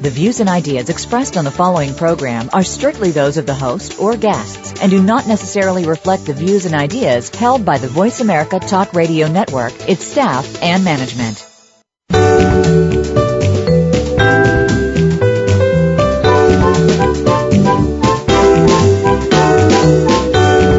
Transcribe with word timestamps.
The 0.00 0.10
views 0.10 0.38
and 0.38 0.48
ideas 0.48 0.90
expressed 0.90 1.36
on 1.36 1.44
the 1.44 1.50
following 1.50 1.92
program 1.92 2.50
are 2.52 2.62
strictly 2.62 3.10
those 3.10 3.36
of 3.36 3.46
the 3.46 3.54
host 3.54 3.98
or 3.98 4.16
guests 4.16 4.80
and 4.80 4.92
do 4.92 5.02
not 5.02 5.26
necessarily 5.26 5.86
reflect 5.86 6.24
the 6.24 6.34
views 6.34 6.66
and 6.66 6.74
ideas 6.76 7.30
held 7.30 7.64
by 7.64 7.78
the 7.78 7.88
Voice 7.88 8.20
America 8.20 8.60
Talk 8.60 8.94
Radio 8.94 9.26
Network, 9.26 9.72
its 9.88 10.04
staff, 10.04 10.62
and 10.62 10.84
management. 10.84 11.44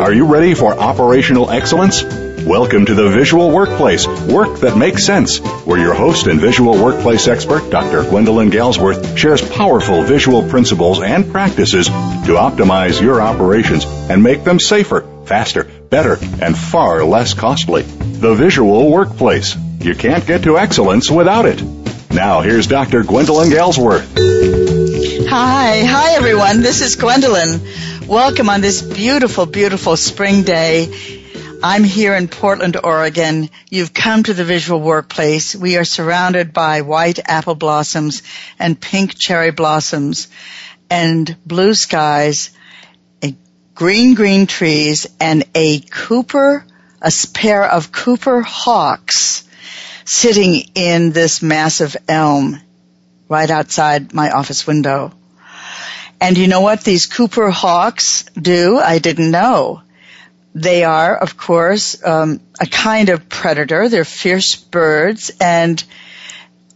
Are 0.01 0.13
you 0.13 0.27
ready 0.27 0.53
for 0.53 0.73
operational 0.79 1.51
excellence? 1.51 2.18
Welcome 2.45 2.85
to 2.85 2.95
the 2.95 3.09
Visual 3.09 3.51
Workplace, 3.51 4.07
work 4.07 4.59
that 4.59 4.77
makes 4.77 5.05
sense, 5.05 5.39
where 5.65 5.79
your 5.79 5.93
host 5.93 6.27
and 6.27 6.39
visual 6.39 6.73
workplace 6.81 7.27
expert, 7.27 7.69
Dr. 7.69 8.03
Gwendolyn 8.09 8.49
Galsworth, 8.49 9.17
shares 9.17 9.47
powerful 9.47 10.03
visual 10.03 10.47
principles 10.47 11.01
and 11.01 11.31
practices 11.31 11.87
to 11.87 12.37
optimize 12.37 13.01
your 13.01 13.21
operations 13.21 13.85
and 13.85 14.23
make 14.23 14.43
them 14.43 14.59
safer, 14.59 15.01
faster, 15.25 15.65
better, 15.89 16.17
and 16.41 16.57
far 16.57 17.03
less 17.03 17.33
costly. 17.33 17.83
The 17.83 18.33
Visual 18.33 18.91
Workplace. 18.91 19.55
You 19.79 19.95
can't 19.95 20.25
get 20.25 20.43
to 20.43 20.57
excellence 20.57 21.11
without 21.11 21.45
it. 21.45 21.61
Now, 22.11 22.41
here's 22.41 22.67
Dr. 22.67 23.03
Gwendolyn 23.03 23.49
Galsworth. 23.49 24.07
Hi, 25.27 25.83
hi 25.83 26.13
everyone. 26.13 26.61
This 26.61 26.81
is 26.81 26.95
Gwendolyn. 26.95 27.61
Welcome 28.07 28.49
on 28.49 28.61
this 28.61 28.81
beautiful, 28.81 29.45
beautiful 29.45 29.95
spring 29.95 30.43
day. 30.43 31.18
I'm 31.61 31.83
here 31.83 32.15
in 32.15 32.29
Portland, 32.29 32.77
Oregon. 32.81 33.49
You've 33.69 33.93
come 33.93 34.23
to 34.23 34.33
the 34.33 34.45
visual 34.45 34.79
workplace. 34.79 35.53
We 35.53 35.75
are 35.75 35.83
surrounded 35.83 36.53
by 36.53 36.81
white 36.81 37.19
apple 37.25 37.55
blossoms 37.55 38.23
and 38.57 38.79
pink 38.79 39.15
cherry 39.19 39.51
blossoms 39.51 40.29
and 40.89 41.35
blue 41.45 41.73
skies, 41.73 42.51
green, 43.75 44.13
green 44.13 44.47
trees, 44.47 45.07
and 45.19 45.43
a 45.53 45.81
Cooper, 45.81 46.65
a 47.01 47.11
pair 47.33 47.65
of 47.65 47.91
Cooper 47.91 48.41
hawks 48.41 49.43
sitting 50.05 50.63
in 50.75 51.11
this 51.11 51.41
massive 51.41 51.97
elm 52.07 52.61
right 53.27 53.49
outside 53.49 54.13
my 54.13 54.31
office 54.31 54.65
window. 54.65 55.11
And 56.21 56.37
you 56.37 56.47
know 56.47 56.61
what 56.61 56.85
these 56.85 57.05
Cooper 57.05 57.49
hawks 57.49 58.23
do? 58.39 58.79
I 58.79 58.99
didn't 58.99 59.31
know. 59.31 59.81
They 60.55 60.83
are, 60.83 61.15
of 61.15 61.37
course, 61.37 62.03
um, 62.03 62.41
a 62.59 62.65
kind 62.65 63.09
of 63.09 63.29
predator. 63.29 63.87
They're 63.87 64.05
fierce 64.05 64.55
birds, 64.55 65.31
and 65.39 65.83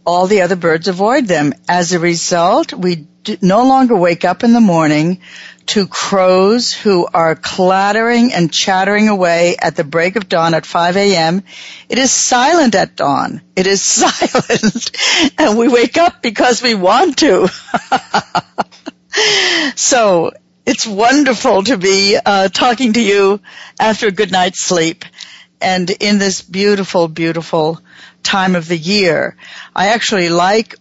all 0.06 0.26
the 0.26 0.42
other 0.42 0.56
birds 0.56 0.88
avoid 0.88 1.26
them. 1.26 1.54
As 1.68 1.92
a 1.92 1.98
result, 1.98 2.72
we 2.72 3.06
no 3.40 3.66
longer 3.66 3.96
wake 3.96 4.24
up 4.24 4.44
in 4.44 4.52
the 4.52 4.60
morning 4.60 5.20
to 5.66 5.86
crows 5.86 6.72
who 6.72 7.06
are 7.12 7.34
clattering 7.34 8.32
and 8.34 8.52
chattering 8.52 9.08
away 9.08 9.56
at 9.58 9.76
the 9.76 9.84
break 9.84 10.16
of 10.16 10.28
dawn 10.28 10.52
at 10.54 10.66
5 10.66 10.96
a.m. 10.96 11.42
It 11.88 11.98
is 11.98 12.10
silent 12.10 12.74
at 12.74 12.96
dawn. 12.96 13.40
It 13.56 13.66
is 13.66 13.82
silent. 13.82 14.90
and 15.38 15.58
we 15.58 15.68
wake 15.68 15.96
up 15.96 16.20
because 16.22 16.62
we 16.62 16.74
want 16.74 17.18
to. 17.18 17.48
so 19.74 20.32
it's 20.66 20.86
wonderful 20.86 21.62
to 21.64 21.76
be 21.76 22.16
uh, 22.24 22.48
talking 22.48 22.94
to 22.94 23.00
you 23.00 23.40
after 23.78 24.08
a 24.08 24.12
good 24.12 24.32
night's 24.32 24.60
sleep 24.60 25.04
and 25.60 25.88
in 25.90 26.18
this 26.18 26.42
beautiful, 26.42 27.08
beautiful 27.08 27.80
time 28.22 28.56
of 28.56 28.66
the 28.66 28.76
year. 28.76 29.36
I 29.74 29.88
actually 29.88 30.28
like 30.28 30.74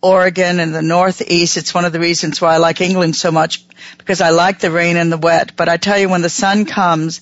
Oregon 0.00 0.60
and 0.60 0.74
the 0.74 0.82
Northeast. 0.82 1.56
It's 1.56 1.74
one 1.74 1.84
of 1.84 1.92
the 1.92 2.00
reasons 2.00 2.40
why 2.40 2.54
I 2.54 2.58
like 2.58 2.80
England 2.80 3.16
so 3.16 3.32
much 3.32 3.64
because 3.98 4.20
I 4.20 4.30
like 4.30 4.60
the 4.60 4.70
rain 4.70 4.96
and 4.96 5.10
the 5.10 5.18
wet. 5.18 5.56
But 5.56 5.68
I 5.68 5.76
tell 5.76 5.98
you, 5.98 6.08
when 6.08 6.22
the 6.22 6.30
sun 6.30 6.64
comes, 6.64 7.20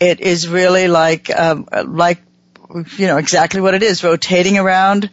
it 0.00 0.20
is 0.20 0.48
really 0.48 0.88
like, 0.88 1.30
um, 1.36 1.68
like, 1.86 2.22
you 2.96 3.06
know, 3.06 3.18
exactly 3.18 3.60
what 3.60 3.74
it 3.74 3.82
is, 3.82 4.02
rotating 4.02 4.58
around 4.58 5.10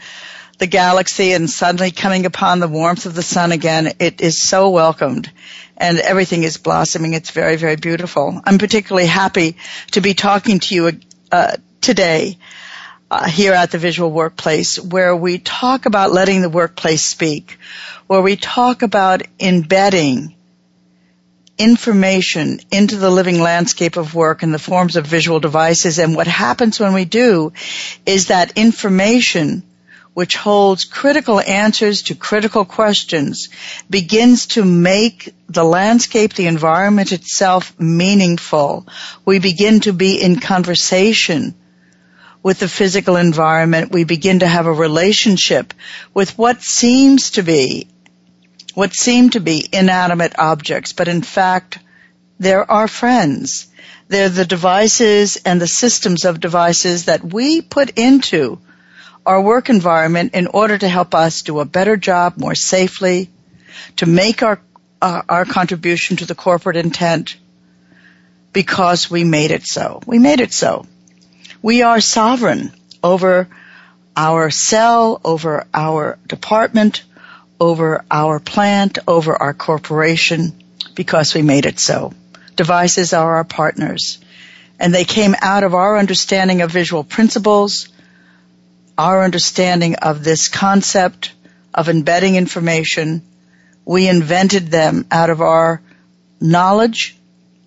the 0.60 0.68
galaxy 0.68 1.34
and 1.34 1.50
suddenly 1.50 1.92
coming 1.92 2.26
upon 2.26 2.60
the 2.60 2.68
warmth 2.68 3.06
of 3.06 3.16
the 3.16 3.24
sun 3.24 3.52
again. 3.52 3.94
It 4.00 4.22
is 4.22 4.42
so 4.42 4.70
welcomed 4.70 5.32
and 5.78 5.98
everything 6.00 6.44
is 6.44 6.58
blossoming. 6.58 7.14
It's 7.14 7.32
very, 7.32 7.56
very 7.56 7.76
beautiful. 7.76 8.42
I'm 8.44 8.58
particularly 8.58 9.08
happy 9.08 9.58
to 9.92 10.02
be 10.02 10.14
talking 10.14 10.60
to 10.60 10.76
you 10.76 11.00
uh, 11.32 11.58
today 11.82 12.38
uh, 13.10 13.28
here 13.28 13.54
at 13.54 13.72
the 13.72 13.78
Visual 13.78 14.12
Workplace 14.12 14.80
where 14.80 15.16
we 15.16 15.40
talk 15.40 15.86
about 15.86 16.12
letting 16.12 16.42
the 16.42 16.50
workplace 16.50 17.06
speak, 17.06 17.58
where 18.08 18.22
we 18.22 18.36
talk 18.36 18.82
about 18.82 19.24
embedding 19.40 20.36
information 21.58 22.60
into 22.72 22.98
the 22.98 23.12
living 23.12 23.40
landscape 23.40 23.98
of 23.98 24.16
work 24.16 24.42
in 24.42 24.52
the 24.52 24.60
forms 24.60 24.96
of 24.96 25.06
visual 25.06 25.40
devices. 25.40 26.00
And 26.00 26.16
what 26.16 26.28
happens 26.28 26.80
when 26.80 26.94
we 26.94 27.06
do 27.06 27.54
is 28.06 28.28
that 28.28 28.58
information 28.58 29.64
which 30.14 30.36
holds 30.36 30.86
critical 30.86 31.40
answers 31.40 32.04
to 32.04 32.16
critical 32.16 32.66
questions 32.66 33.50
begins 33.90 34.46
to 34.48 34.64
make 34.64 35.34
the 35.50 35.64
landscape, 35.64 36.34
the 36.34 36.48
environment 36.48 37.12
itself 37.12 37.80
meaningful. 37.80 38.86
We 39.26 39.40
begin 39.40 39.80
to 39.82 39.94
be 39.94 40.22
in 40.22 40.40
conversation 40.40 41.56
with 42.44 42.60
the 42.60 42.68
physical 42.68 43.16
environment. 43.16 43.92
We 43.92 44.04
begin 44.04 44.40
to 44.40 44.48
have 44.48 44.68
a 44.68 44.74
relationship 44.74 45.74
with 46.14 46.38
what 46.38 46.62
seems 46.62 47.32
to 47.32 47.44
be, 47.44 47.88
what 48.76 48.94
seem 48.94 49.32
to 49.32 49.40
be 49.40 49.68
inanimate 49.72 50.38
objects, 50.38 50.94
but 50.94 51.08
in 51.08 51.22
fact, 51.22 51.80
they're 52.40 52.70
our 52.70 52.88
friends. 52.88 53.68
They're 54.10 54.30
the 54.30 54.46
devices 54.46 55.38
and 55.38 55.60
the 55.60 55.68
systems 55.68 56.26
of 56.26 56.40
devices 56.40 57.06
that 57.06 57.24
we 57.24 57.62
put 57.62 57.98
into 57.98 58.60
our 59.26 59.42
work 59.42 59.70
environment 59.70 60.34
in 60.34 60.48
order 60.48 60.78
to 60.78 60.88
help 60.88 61.16
us 61.16 61.42
do 61.42 61.60
a 61.60 61.66
better 61.66 61.98
job 61.98 62.38
more 62.38 62.56
safely, 62.56 63.30
to 63.98 64.06
make 64.06 64.44
our, 64.44 64.60
uh, 65.02 65.22
our 65.28 65.46
contribution 65.46 66.18
to 66.18 66.26
the 66.26 66.36
corporate 66.36 66.78
intent 66.78 67.38
because 68.52 69.10
we 69.10 69.24
made 69.24 69.52
it 69.52 69.66
so. 69.66 70.02
We 70.06 70.20
made 70.20 70.40
it 70.40 70.54
so. 70.54 70.86
We 71.62 71.82
are 71.82 72.00
sovereign 72.00 72.74
over 73.04 73.48
our 74.16 74.52
cell, 74.52 75.20
over 75.24 75.66
our 75.74 76.20
department, 76.28 77.04
over 77.60 78.04
our 78.12 78.40
plant, 78.40 79.00
over 79.08 79.36
our 79.36 79.54
corporation 79.54 80.54
because 80.96 81.34
we 81.34 81.42
made 81.42 81.66
it 81.66 81.80
so. 81.80 82.14
Devices 82.56 83.14
are 83.14 83.38
our 83.38 83.44
partners 83.44 84.20
and 84.80 84.94
they 84.94 85.06
came 85.06 85.36
out 85.42 85.64
of 85.64 85.74
our 85.74 85.98
understanding 85.98 86.62
of 86.62 86.72
visual 86.72 87.04
principles, 87.04 87.88
our 88.98 89.24
understanding 89.24 89.96
of 89.96 90.24
this 90.24 90.48
concept 90.48 91.34
of 91.74 91.90
embedding 91.90 92.36
information, 92.36 93.22
we 93.86 94.08
invented 94.08 94.68
them 94.68 95.06
out 95.12 95.30
of 95.30 95.42
our 95.42 95.82
knowledge 96.40 97.18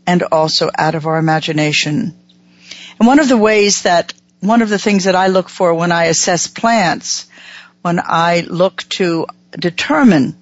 and 0.07 0.23
also 0.23 0.71
out 0.77 0.95
of 0.95 1.07
our 1.07 1.19
imagination. 1.19 2.15
And 2.99 3.07
one 3.07 3.19
of 3.19 3.29
the 3.29 3.37
ways 3.37 3.83
that, 3.83 4.15
one 4.41 4.63
of 4.63 4.69
the 4.69 4.79
things 4.79 5.05
that 5.05 5.17
I 5.17 5.27
look 5.27 5.49
for 5.49 5.75
when 5.75 5.93
I 5.93 6.05
assess 6.05 6.47
plants, 6.47 7.27
when 7.83 8.01
I 8.03 8.41
look 8.49 8.85
to 8.91 9.27
determine 9.53 10.37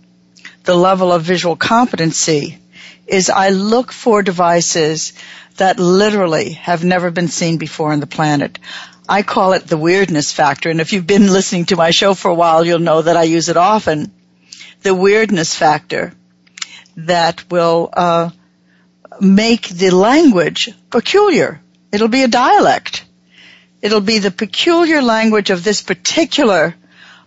the 0.64 0.74
level 0.74 1.12
of 1.12 1.22
visual 1.22 1.56
competency, 1.56 2.58
is 3.06 3.30
I 3.30 3.50
look 3.50 3.92
for 3.92 4.22
devices 4.22 5.12
that 5.56 5.78
literally 5.78 6.52
have 6.52 6.84
never 6.84 7.10
been 7.10 7.28
seen 7.28 7.58
before 7.58 7.92
on 7.92 8.00
the 8.00 8.06
planet. 8.06 8.58
I 9.08 9.22
call 9.22 9.52
it 9.52 9.66
the 9.66 9.76
weirdness 9.76 10.32
factor. 10.32 10.70
And 10.70 10.80
if 10.80 10.92
you've 10.92 11.06
been 11.06 11.26
listening 11.26 11.66
to 11.66 11.76
my 11.76 11.90
show 11.90 12.14
for 12.14 12.30
a 12.30 12.34
while, 12.34 12.64
you'll 12.64 12.78
know 12.78 13.02
that 13.02 13.16
I 13.16 13.24
use 13.24 13.48
it 13.48 13.56
often. 13.56 14.12
The 14.82 14.94
weirdness 14.94 15.54
factor 15.54 16.14
that 16.96 17.50
will 17.50 17.90
uh, 17.92 18.30
make 19.20 19.68
the 19.68 19.90
language 19.90 20.70
peculiar. 20.90 21.60
It'll 21.92 22.08
be 22.08 22.22
a 22.22 22.28
dialect. 22.28 23.04
It'll 23.82 24.00
be 24.00 24.20
the 24.20 24.30
peculiar 24.30 25.02
language 25.02 25.50
of 25.50 25.62
this 25.62 25.82
particular 25.82 26.74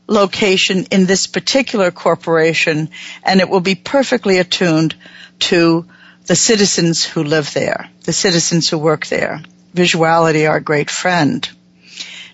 location 0.08 0.86
in 0.90 1.06
this 1.06 1.28
particular 1.28 1.92
corporation, 1.92 2.90
and 3.24 3.40
it 3.40 3.50
will 3.50 3.60
be 3.60 3.76
perfectly 3.76 4.40
attuned 4.40 4.96
to 5.40 5.86
the 6.26 6.36
citizens 6.36 7.04
who 7.04 7.24
live 7.24 7.54
there, 7.54 7.90
the 8.04 8.14
citizens 8.14 8.70
who 8.70 8.80
work 8.80 9.06
there. 9.06 9.42
Visuality, 9.76 10.50
our 10.50 10.60
great 10.60 10.90
friend 10.90 11.48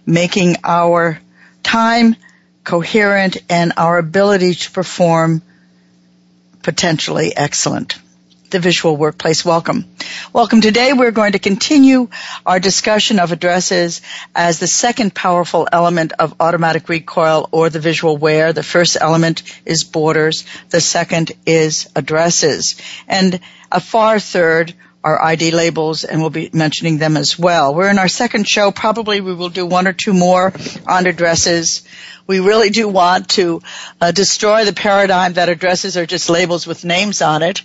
making 0.05 0.57
our 0.63 1.19
time, 1.63 2.15
coherent, 2.63 3.37
and 3.49 3.73
our 3.77 3.97
ability 3.97 4.55
to 4.55 4.71
perform 4.71 5.41
potentially 6.61 7.35
excellent. 7.35 7.97
The 8.49 8.59
visual 8.59 8.95
workplace 8.95 9.43
welcome. 9.43 9.85
Welcome. 10.31 10.61
Today 10.61 10.93
we're 10.93 11.09
going 11.09 11.31
to 11.31 11.39
continue 11.39 12.09
our 12.45 12.59
discussion 12.59 13.19
of 13.19 13.31
addresses 13.31 14.01
as 14.35 14.59
the 14.59 14.67
second 14.67 15.15
powerful 15.15 15.67
element 15.71 16.13
of 16.19 16.35
automatic 16.39 16.87
recoil 16.87 17.49
or 17.51 17.71
the 17.71 17.79
visual 17.79 18.15
where. 18.15 18.53
The 18.53 18.61
first 18.61 18.95
element 19.01 19.41
is 19.65 19.83
borders. 19.83 20.45
The 20.69 20.81
second 20.81 21.31
is 21.47 21.89
addresses. 21.95 22.79
And 23.07 23.39
a 23.71 23.79
far 23.79 24.19
third 24.19 24.75
our 25.03 25.21
ID 25.21 25.51
labels 25.51 26.03
and 26.03 26.21
we'll 26.21 26.29
be 26.29 26.49
mentioning 26.53 26.97
them 26.97 27.17
as 27.17 27.37
well. 27.37 27.75
We're 27.75 27.89
in 27.89 27.99
our 27.99 28.07
second 28.07 28.47
show. 28.47 28.71
Probably 28.71 29.21
we 29.21 29.33
will 29.33 29.49
do 29.49 29.65
one 29.65 29.87
or 29.87 29.93
two 29.93 30.13
more 30.13 30.53
on 30.87 31.07
addresses. 31.07 31.83
We 32.25 32.39
really 32.39 32.69
do 32.69 32.87
want 32.87 33.29
to 33.29 33.61
uh, 33.99 34.11
destroy 34.11 34.65
the 34.65 34.73
paradigm 34.73 35.33
that 35.33 35.49
addresses 35.49 35.97
are 35.97 36.05
just 36.05 36.29
labels 36.29 36.65
with 36.65 36.85
names 36.85 37.21
on 37.21 37.43
it 37.43 37.61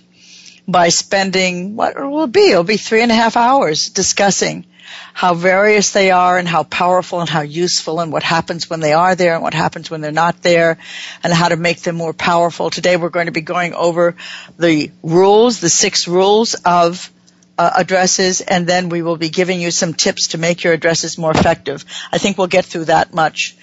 by 0.67 0.89
spending 0.89 1.75
what 1.75 1.97
will 1.97 2.27
be? 2.27 2.51
It'll 2.51 2.63
be 2.63 2.77
three 2.77 3.01
and 3.01 3.11
a 3.11 3.15
half 3.15 3.37
hours 3.37 3.87
discussing 3.89 4.65
how 5.13 5.33
various 5.33 5.91
they 5.91 6.11
are 6.11 6.37
and 6.37 6.47
how 6.47 6.63
powerful 6.63 7.21
and 7.21 7.29
how 7.29 7.41
useful 7.41 7.99
and 7.99 8.11
what 8.11 8.23
happens 8.23 8.69
when 8.69 8.79
they 8.79 8.93
are 8.93 9.15
there 9.15 9.35
and 9.35 9.43
what 9.43 9.53
happens 9.53 9.89
when 9.89 10.01
they're 10.01 10.11
not 10.11 10.41
there 10.41 10.77
and 11.23 11.33
how 11.33 11.49
to 11.49 11.55
make 11.55 11.81
them 11.81 11.95
more 11.95 12.13
powerful. 12.13 12.69
Today 12.69 12.97
we're 12.97 13.09
going 13.09 13.27
to 13.27 13.31
be 13.31 13.41
going 13.41 13.73
over 13.73 14.15
the 14.57 14.91
rules, 15.03 15.59
the 15.59 15.69
six 15.69 16.07
rules 16.07 16.53
of 16.65 17.11
addresses, 17.59 18.41
and 18.41 18.65
then 18.65 18.89
we 18.89 19.01
will 19.01 19.17
be 19.17 19.29
giving 19.29 19.59
you 19.61 19.71
some 19.71 19.93
tips 19.93 20.29
to 20.29 20.37
make 20.37 20.63
your 20.63 20.73
addresses 20.73 21.17
more 21.17 21.31
effective. 21.31 21.83
I 22.11 22.17
think 22.17 22.37
we'll 22.37 22.47
get 22.47 22.65
through 22.65 22.85
that 22.85 23.13
much. 23.13 23.55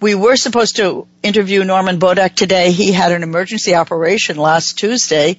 We 0.00 0.16
were 0.16 0.34
supposed 0.34 0.76
to 0.76 1.06
interview 1.22 1.62
Norman 1.62 2.00
Bodek 2.00 2.34
today. 2.34 2.72
He 2.72 2.90
had 2.90 3.12
an 3.12 3.22
emergency 3.22 3.76
operation 3.76 4.36
last 4.36 4.76
Tuesday, 4.76 5.38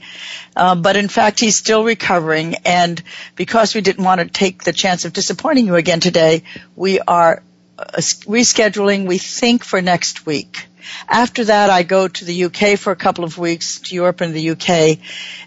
uh, 0.56 0.76
but 0.76 0.96
in 0.96 1.10
fact 1.10 1.42
he's 1.42 1.58
still 1.58 1.84
recovering. 1.84 2.56
And 2.64 3.04
because 3.36 3.76
we 3.76 3.82
didn't 3.82 4.06
want 4.06 4.22
to 4.22 4.28
take 4.28 4.64
the 4.64 4.72
chance 4.72 5.04
of 5.04 5.12
disappointing 5.12 5.66
you 5.66 5.76
again 5.76 6.00
today, 6.00 6.44
we 6.78 7.02
are 7.02 7.44
uh, 7.78 7.84
rescheduling. 7.98 9.06
We 9.06 9.18
think 9.18 9.66
for 9.66 9.82
next 9.82 10.26
week. 10.26 10.68
After 11.10 11.44
that, 11.46 11.70
I 11.70 11.84
go 11.84 12.08
to 12.08 12.26
the 12.26 12.46
UK 12.46 12.78
for 12.80 12.92
a 12.92 12.96
couple 12.96 13.26
of 13.26 13.38
weeks, 13.38 13.80
to 13.82 13.96
Europe 13.96 14.22
and 14.22 14.34
the 14.34 14.52
UK, 14.52 15.00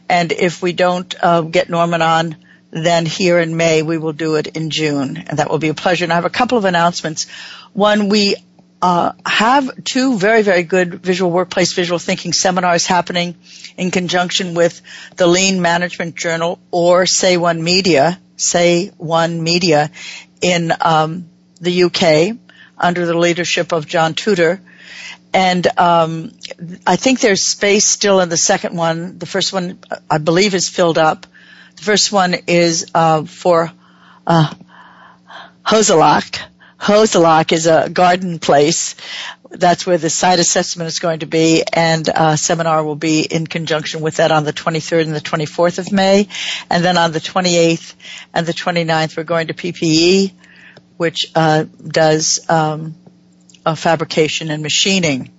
and 0.08 0.32
if 0.32 0.62
we 0.62 0.72
don't 0.72 1.14
uh, 1.22 1.40
get 1.42 1.68
Norman 1.68 2.02
on, 2.02 2.36
then 2.84 3.06
here 3.06 3.38
in 3.38 3.56
May 3.56 3.82
we 3.82 3.98
will 3.98 4.12
do 4.12 4.36
it 4.36 4.48
in 4.48 4.70
June, 4.70 5.16
and 5.16 5.38
that 5.38 5.50
will 5.50 5.58
be 5.58 5.68
a 5.68 5.74
pleasure. 5.74 6.04
And 6.04 6.12
I 6.12 6.16
have 6.16 6.24
a 6.24 6.30
couple 6.30 6.58
of 6.58 6.64
announcements. 6.64 7.26
One, 7.72 8.08
we 8.08 8.36
uh, 8.82 9.12
have 9.24 9.84
two 9.84 10.18
very, 10.18 10.42
very 10.42 10.62
good 10.62 11.02
visual 11.02 11.30
workplace 11.30 11.72
visual 11.72 11.98
thinking 11.98 12.32
seminars 12.32 12.86
happening 12.86 13.34
in 13.76 13.90
conjunction 13.90 14.54
with 14.54 14.80
the 15.16 15.26
Lean 15.26 15.62
Management 15.62 16.16
Journal 16.16 16.58
or 16.70 17.06
Say 17.06 17.36
One 17.36 17.62
Media, 17.62 18.20
Say 18.36 18.88
One 18.96 19.42
Media 19.42 19.90
in 20.40 20.72
um, 20.80 21.28
the 21.60 21.84
UK 21.84 22.36
under 22.78 23.06
the 23.06 23.16
leadership 23.16 23.72
of 23.72 23.86
John 23.86 24.14
Tudor. 24.14 24.60
And 25.32 25.66
um, 25.78 26.32
I 26.86 26.96
think 26.96 27.20
there's 27.20 27.42
space 27.42 27.84
still 27.84 28.20
in 28.20 28.28
the 28.28 28.36
second 28.36 28.76
one. 28.76 29.18
The 29.18 29.26
first 29.26 29.52
one, 29.52 29.78
I 30.10 30.18
believe, 30.18 30.54
is 30.54 30.68
filled 30.68 30.98
up. 30.98 31.26
The 31.76 31.82
first 31.82 32.12
one 32.12 32.34
is 32.46 32.90
uh, 32.94 33.24
for 33.24 33.70
uh, 34.26 34.52
Hozelock. 35.64 36.40
Hozelock 36.80 37.52
is 37.52 37.66
a 37.66 37.88
garden 37.90 38.38
place. 38.38 38.96
That's 39.50 39.86
where 39.86 39.98
the 39.98 40.10
site 40.10 40.38
assessment 40.38 40.88
is 40.88 40.98
going 40.98 41.20
to 41.20 41.26
be, 41.26 41.62
and 41.72 42.08
a 42.12 42.36
seminar 42.36 42.84
will 42.84 42.96
be 42.96 43.20
in 43.20 43.46
conjunction 43.46 44.00
with 44.00 44.16
that 44.16 44.32
on 44.32 44.44
the 44.44 44.52
23rd 44.52 45.02
and 45.02 45.14
the 45.14 45.20
24th 45.20 45.78
of 45.78 45.92
May. 45.92 46.28
And 46.68 46.84
then 46.84 46.98
on 46.98 47.12
the 47.12 47.20
28th 47.20 47.94
and 48.34 48.46
the 48.46 48.52
29th, 48.52 49.16
we're 49.16 49.24
going 49.24 49.46
to 49.48 49.54
PPE, 49.54 50.32
which 50.96 51.30
uh, 51.34 51.64
does 51.86 52.48
um, 52.50 52.94
fabrication 53.76 54.50
and 54.50 54.62
machining 54.62 55.30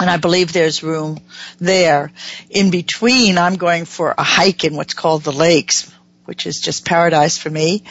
and 0.00 0.08
I 0.08 0.16
believe 0.16 0.52
there's 0.52 0.82
room 0.82 1.18
there. 1.58 2.12
In 2.50 2.70
between, 2.70 3.38
I'm 3.38 3.56
going 3.56 3.84
for 3.84 4.14
a 4.16 4.22
hike 4.22 4.64
in 4.64 4.76
what's 4.76 4.94
called 4.94 5.24
the 5.24 5.32
lakes, 5.32 5.92
which 6.24 6.46
is 6.46 6.60
just 6.60 6.84
paradise 6.84 7.38
for 7.38 7.50
me, 7.50 7.84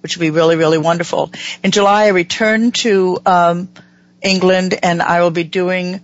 which 0.00 0.16
will 0.16 0.22
be 0.22 0.30
really, 0.30 0.56
really 0.56 0.78
wonderful. 0.78 1.32
In 1.62 1.70
July, 1.70 2.04
I 2.04 2.08
return 2.08 2.72
to 2.72 3.18
um, 3.24 3.68
England, 4.20 4.78
and 4.82 5.00
I 5.00 5.22
will 5.22 5.30
be 5.30 5.44
doing 5.44 6.00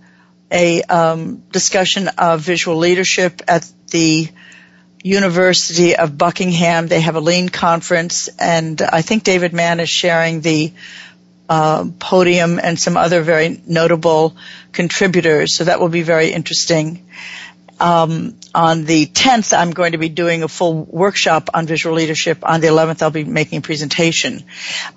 a 0.51 0.81
um, 0.83 1.37
discussion 1.51 2.09
of 2.17 2.41
visual 2.41 2.77
leadership 2.77 3.41
at 3.47 3.69
the 3.91 4.29
University 5.03 5.95
of 5.95 6.17
Buckingham. 6.17 6.87
They 6.87 7.01
have 7.01 7.15
a 7.15 7.21
lean 7.21 7.49
conference, 7.49 8.29
and 8.39 8.81
I 8.81 9.01
think 9.01 9.23
David 9.23 9.53
Mann 9.53 9.79
is 9.79 9.89
sharing 9.89 10.41
the 10.41 10.73
podium 11.99 12.59
and 12.59 12.79
some 12.79 12.95
other 12.95 13.21
very 13.21 13.61
notable 13.67 14.35
contributors. 14.71 15.55
So 15.55 15.65
that 15.65 15.79
will 15.79 15.89
be 15.89 16.01
very 16.01 16.31
interesting. 16.31 17.05
Um, 17.79 18.35
on 18.53 18.85
the 18.85 19.07
10th, 19.07 19.57
I'm 19.57 19.71
going 19.71 19.93
to 19.93 19.97
be 19.97 20.07
doing 20.07 20.43
a 20.43 20.47
full 20.47 20.85
workshop 20.85 21.49
on 21.53 21.65
visual 21.65 21.95
leadership. 21.95 22.39
On 22.43 22.61
the 22.61 22.67
11th, 22.67 23.01
I'll 23.01 23.09
be 23.09 23.23
making 23.23 23.57
a 23.57 23.61
presentation. 23.61 24.43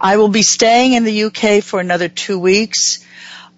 I 0.01 0.19
will 0.19 0.29
be 0.29 0.43
staying 0.43 0.93
in 0.93 1.05
the 1.05 1.25
UK 1.25 1.63
for 1.65 1.81
another 1.81 2.09
two 2.09 2.39
weeks, 2.39 3.05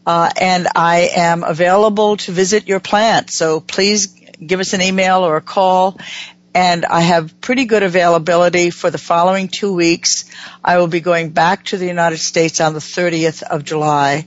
uh, 0.06 0.30
and 0.40 0.68
I 0.76 1.10
am 1.14 1.42
available 1.42 2.16
to 2.18 2.32
visit 2.32 2.68
your 2.68 2.78
plant. 2.78 3.30
So 3.30 3.60
please 3.60 4.06
give 4.44 4.60
us 4.60 4.72
an 4.74 4.80
email 4.80 5.26
or 5.26 5.36
a 5.36 5.42
call, 5.42 5.98
and 6.56 6.86
I 6.86 7.02
have 7.02 7.38
pretty 7.42 7.66
good 7.66 7.82
availability 7.82 8.70
for 8.70 8.90
the 8.90 8.96
following 8.96 9.48
two 9.48 9.74
weeks. 9.74 10.24
I 10.64 10.78
will 10.78 10.86
be 10.86 11.00
going 11.00 11.28
back 11.28 11.66
to 11.66 11.76
the 11.76 11.84
United 11.84 12.16
States 12.16 12.62
on 12.62 12.72
the 12.72 12.80
30th 12.80 13.42
of 13.42 13.62
July, 13.62 14.24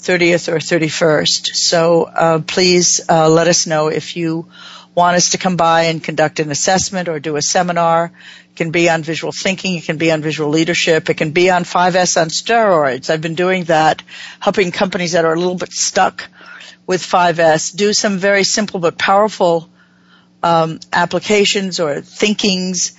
30th 0.00 0.48
or 0.48 0.56
31st. 0.56 1.54
So 1.54 2.02
uh, 2.02 2.40
please 2.40 3.00
uh, 3.08 3.28
let 3.28 3.46
us 3.46 3.68
know 3.68 3.86
if 3.86 4.16
you 4.16 4.48
want 4.96 5.14
us 5.14 5.30
to 5.30 5.38
come 5.38 5.56
by 5.56 5.84
and 5.84 6.02
conduct 6.02 6.40
an 6.40 6.50
assessment 6.50 7.08
or 7.08 7.20
do 7.20 7.36
a 7.36 7.42
seminar. 7.42 8.06
It 8.46 8.56
can 8.56 8.72
be 8.72 8.90
on 8.90 9.04
visual 9.04 9.30
thinking. 9.30 9.76
It 9.76 9.84
can 9.84 9.96
be 9.96 10.10
on 10.10 10.22
visual 10.22 10.50
leadership. 10.50 11.08
It 11.08 11.18
can 11.18 11.30
be 11.30 11.50
on 11.50 11.62
5S 11.62 12.20
on 12.20 12.30
steroids. 12.30 13.10
I've 13.10 13.20
been 13.20 13.36
doing 13.36 13.62
that, 13.64 14.02
helping 14.40 14.72
companies 14.72 15.12
that 15.12 15.24
are 15.24 15.34
a 15.34 15.38
little 15.38 15.54
bit 15.54 15.70
stuck 15.70 16.28
with 16.84 17.00
5S 17.00 17.76
do 17.76 17.92
some 17.92 18.18
very 18.18 18.42
simple 18.42 18.80
but 18.80 18.98
powerful 18.98 19.70
applications 20.42 21.80
or 21.80 22.00
thinkings 22.00 22.92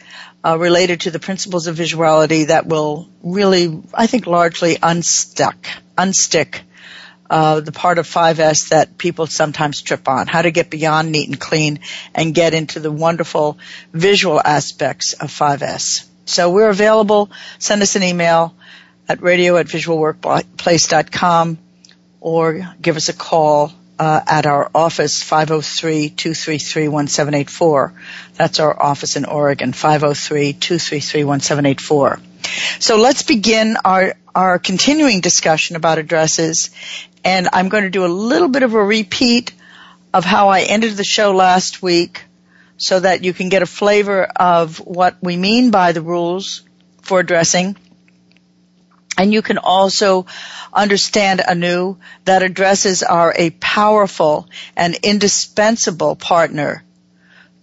uh, 0.44 0.58
related 0.58 1.02
to 1.02 1.12
the 1.12 1.20
principles 1.20 1.68
of 1.68 1.76
visuality 1.76 2.48
that 2.48 2.66
will 2.66 3.10
really, 3.22 3.82
I 3.94 4.08
think, 4.08 4.28
largely 4.28 4.78
unstuck, 4.82 5.68
unstick 5.98 6.62
uh, 7.30 7.62
the 7.62 7.72
part 7.72 7.98
of 7.98 8.06
5S 8.08 8.70
that 8.70 8.98
people 8.98 9.26
sometimes 9.26 9.82
trip 9.82 10.08
on. 10.10 10.28
How 10.28 10.42
to 10.42 10.52
get 10.52 10.70
beyond 10.70 11.12
neat 11.12 11.30
and 11.30 11.40
clean 11.40 11.80
and 12.14 12.36
get 12.36 12.54
into 12.54 12.80
the 12.80 12.92
wonderful 12.92 13.58
visual 13.94 14.42
aspects 14.44 15.14
of 15.14 15.32
5S. 15.32 16.06
So 16.26 16.52
we're 16.52 16.70
available. 16.70 17.32
Send 17.58 17.82
us 17.82 17.96
an 17.96 18.04
email 18.04 18.54
at 19.08 19.22
radio 19.22 19.58
at 19.58 19.68
visualworkplace.com 19.68 21.58
or 22.20 22.76
give 22.82 22.98
us 22.98 23.10
a 23.10 23.14
call 23.14 23.72
Uh, 24.02 24.20
at 24.26 24.48
our 24.48 24.72
office 24.74 25.24
503-233-1784. 25.24 27.94
That's 28.34 28.60
our 28.60 28.82
office 28.82 29.16
in 29.16 29.26
Oregon 29.26 29.74
503-233-1784. 29.74 32.20
So 32.80 32.98
let's 32.98 33.22
begin 33.22 33.78
our 33.86 34.16
our 34.34 34.58
continuing 34.58 35.20
discussion 35.20 35.76
about 35.76 36.00
addresses 36.00 36.72
and 37.24 37.48
I'm 37.54 37.70
going 37.70 37.84
to 37.84 37.92
do 37.92 38.04
a 38.04 38.08
little 38.08 38.48
bit 38.48 38.64
of 38.64 38.74
a 38.74 38.84
repeat 38.84 39.54
of 40.16 40.26
how 40.26 40.50
I 40.50 40.62
ended 40.62 40.98
the 40.98 41.04
show 41.04 41.36
last 41.36 41.84
week 41.84 42.24
so 42.78 43.02
that 43.02 43.24
you 43.24 43.34
can 43.34 43.50
get 43.50 43.62
a 43.62 43.68
flavor 43.68 44.24
of 44.24 44.80
what 44.80 45.18
we 45.22 45.38
mean 45.38 45.70
by 45.70 45.92
the 45.92 46.02
rules 46.02 46.64
for 47.04 47.20
addressing 47.20 47.78
and 49.22 49.32
you 49.32 49.44
can 49.44 49.60
also 49.60 50.26
understand 50.74 51.44
anew 51.48 51.96
that 52.26 52.42
addresses 52.42 53.04
are 53.04 53.32
a 53.38 53.52
powerful 53.52 54.50
and 54.76 54.96
indispensable 55.04 56.16
partner 56.16 56.84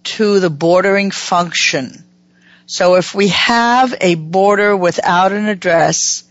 to 0.05 0.39
the 0.39 0.49
bordering 0.49 1.11
function. 1.11 2.05
So 2.65 2.95
if 2.95 3.13
we 3.13 3.27
have 3.27 3.93
a 3.99 4.15
border 4.15 4.77
without 4.77 5.33
an 5.33 5.47
address, 5.47 6.23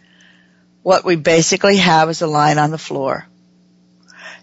what 0.82 1.04
we 1.04 1.16
basically 1.16 1.76
have 1.76 2.08
is 2.08 2.22
a 2.22 2.26
line 2.26 2.56
on 2.56 2.70
the 2.70 2.78
floor. 2.78 3.26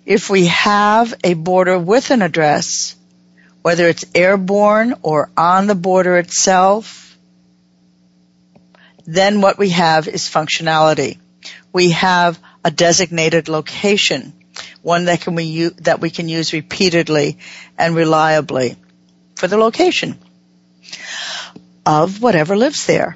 If 0.06 0.30
we 0.30 0.46
have 0.46 1.16
a 1.24 1.34
border 1.34 1.80
with 1.80 2.12
an 2.12 2.22
address, 2.22 2.96
whether 3.64 3.88
it's 3.88 4.06
airborne 4.14 4.94
or 5.02 5.32
on 5.36 5.66
the 5.66 5.74
border 5.74 6.18
itself, 6.18 7.05
then 9.06 9.42
what 9.42 9.58
we 9.58 9.70
have 9.70 10.08
is 10.08 10.24
functionality. 10.24 11.18
we 11.72 11.92
have 11.92 12.40
a 12.64 12.72
designated 12.72 13.50
location, 13.50 14.34
one 14.82 15.06
that 15.06 15.22
can 15.22 15.36
we 15.36 15.70
that 15.82 16.00
we 16.00 16.10
can 16.10 16.28
use 16.30 16.54
repeatedly 16.54 17.38
and 17.78 17.96
reliably 17.96 18.76
for 19.36 19.48
the 19.48 19.58
location 19.58 20.18
of 21.86 22.22
whatever 22.22 22.56
lives 22.56 22.86
there. 22.86 23.16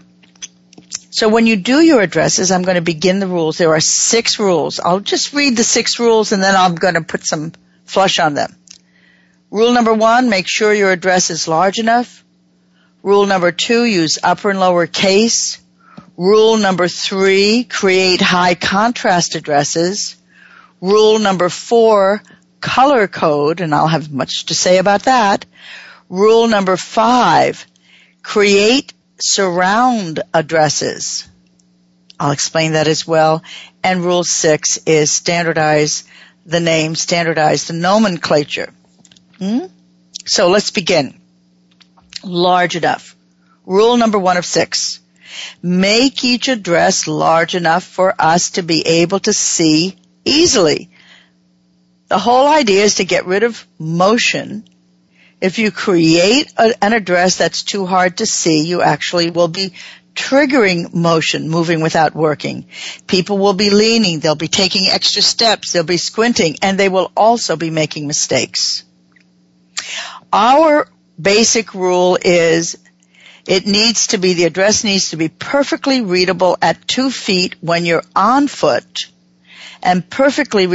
So 1.11 1.27
when 1.27 1.47
you 1.47 1.55
do 1.55 1.81
your 1.81 2.01
addresses, 2.01 2.51
I'm 2.51 2.61
going 2.61 2.75
to 2.75 2.81
begin 2.81 3.19
the 3.19 3.27
rules. 3.27 3.57
There 3.57 3.73
are 3.73 3.79
six 3.79 4.39
rules. 4.39 4.79
I'll 4.79 4.99
just 4.99 5.33
read 5.33 5.57
the 5.57 5.63
six 5.63 5.99
rules 5.99 6.31
and 6.31 6.41
then 6.43 6.55
I'm 6.55 6.75
going 6.75 6.93
to 6.93 7.01
put 7.01 7.25
some 7.25 7.51
flush 7.85 8.19
on 8.19 8.35
them. 8.35 8.55
Rule 9.49 9.73
number 9.73 9.93
one, 9.93 10.29
make 10.29 10.47
sure 10.47 10.71
your 10.73 10.91
address 10.91 11.31
is 11.31 11.47
large 11.47 11.79
enough. 11.79 12.23
Rule 13.01 13.25
number 13.25 13.51
two, 13.51 13.83
use 13.83 14.19
upper 14.21 14.51
and 14.51 14.59
lower 14.59 14.85
case. 14.85 15.59
Rule 16.19 16.57
number 16.57 16.89
three, 16.89 17.63
create 17.63 18.19
high 18.19 18.53
contrast 18.53 19.35
addresses. 19.35 20.17
Rule 20.81 21.17
number 21.17 21.47
four, 21.47 22.21
color 22.59 23.07
code, 23.07 23.61
and 23.61 23.73
I'll 23.73 23.87
have 23.87 24.11
much 24.11 24.47
to 24.47 24.53
say 24.53 24.79
about 24.79 25.03
that. 25.03 25.45
Rule 26.09 26.49
number 26.49 26.75
five, 26.75 27.65
create 28.21 28.91
surround 29.17 30.19
addresses. 30.33 31.25
I'll 32.19 32.31
explain 32.31 32.73
that 32.73 32.89
as 32.89 33.07
well. 33.07 33.41
And 33.81 34.03
rule 34.03 34.25
six 34.25 34.75
is 34.85 35.13
standardize 35.13 36.03
the 36.45 36.59
name, 36.59 36.95
standardize 36.95 37.67
the 37.67 37.73
nomenclature. 37.73 38.73
Hmm? 39.37 39.67
So 40.25 40.49
let's 40.49 40.71
begin. 40.71 41.17
Large 42.25 42.75
enough. 42.75 43.15
Rule 43.65 43.95
number 43.95 44.19
one 44.19 44.35
of 44.35 44.45
six. 44.45 44.99
Make 45.61 46.23
each 46.23 46.47
address 46.47 47.07
large 47.07 47.55
enough 47.55 47.83
for 47.83 48.13
us 48.19 48.51
to 48.51 48.63
be 48.63 48.81
able 48.85 49.19
to 49.19 49.33
see 49.33 49.95
easily. 50.25 50.89
The 52.07 52.17
whole 52.17 52.47
idea 52.47 52.83
is 52.83 52.95
to 52.95 53.05
get 53.05 53.25
rid 53.25 53.43
of 53.43 53.65
motion. 53.77 54.63
If 55.41 55.59
you 55.59 55.71
create 55.71 56.51
a, 56.57 56.73
an 56.83 56.93
address 56.93 57.37
that's 57.37 57.63
too 57.63 57.85
hard 57.85 58.17
to 58.17 58.25
see, 58.25 58.65
you 58.65 58.81
actually 58.81 59.29
will 59.29 59.47
be 59.47 59.73
triggering 60.15 60.93
motion, 60.93 61.49
moving 61.49 61.81
without 61.81 62.13
working. 62.13 62.65
People 63.07 63.37
will 63.37 63.53
be 63.53 63.69
leaning, 63.69 64.19
they'll 64.19 64.35
be 64.35 64.49
taking 64.49 64.87
extra 64.87 65.21
steps, 65.21 65.71
they'll 65.71 65.83
be 65.83 65.97
squinting, 65.97 66.57
and 66.61 66.77
they 66.77 66.89
will 66.89 67.11
also 67.15 67.55
be 67.55 67.69
making 67.69 68.05
mistakes. 68.07 68.83
Our 70.33 70.87
basic 71.19 71.73
rule 71.73 72.17
is 72.21 72.77
it 73.49 73.65
needs 73.65 74.07
to 74.07 74.19
be, 74.19 74.35
the 74.35 74.43
address 74.43 74.83
needs 74.83 75.09
to 75.09 75.17
be 75.17 75.27
perfectly 75.27 76.01
readable 76.01 76.55
at 76.61 76.87
two 76.87 77.09
feet 77.09 77.55
when 77.61 77.83
you're 77.83 78.03
on 78.15 78.47
foot 78.47 79.07
and 79.81 80.07
perfectly 80.07 80.67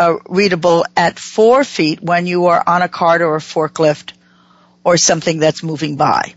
uh, 0.00 0.14
readable 0.28 0.84
at 0.96 1.20
four 1.20 1.62
feet 1.62 2.02
when 2.02 2.26
you 2.26 2.46
are 2.46 2.60
on 2.66 2.82
a 2.82 2.88
cart 2.88 3.22
or 3.22 3.36
a 3.36 3.38
forklift 3.38 4.14
or 4.82 4.96
something 4.96 5.38
that's 5.38 5.62
moving 5.62 5.94
by. 5.94 6.34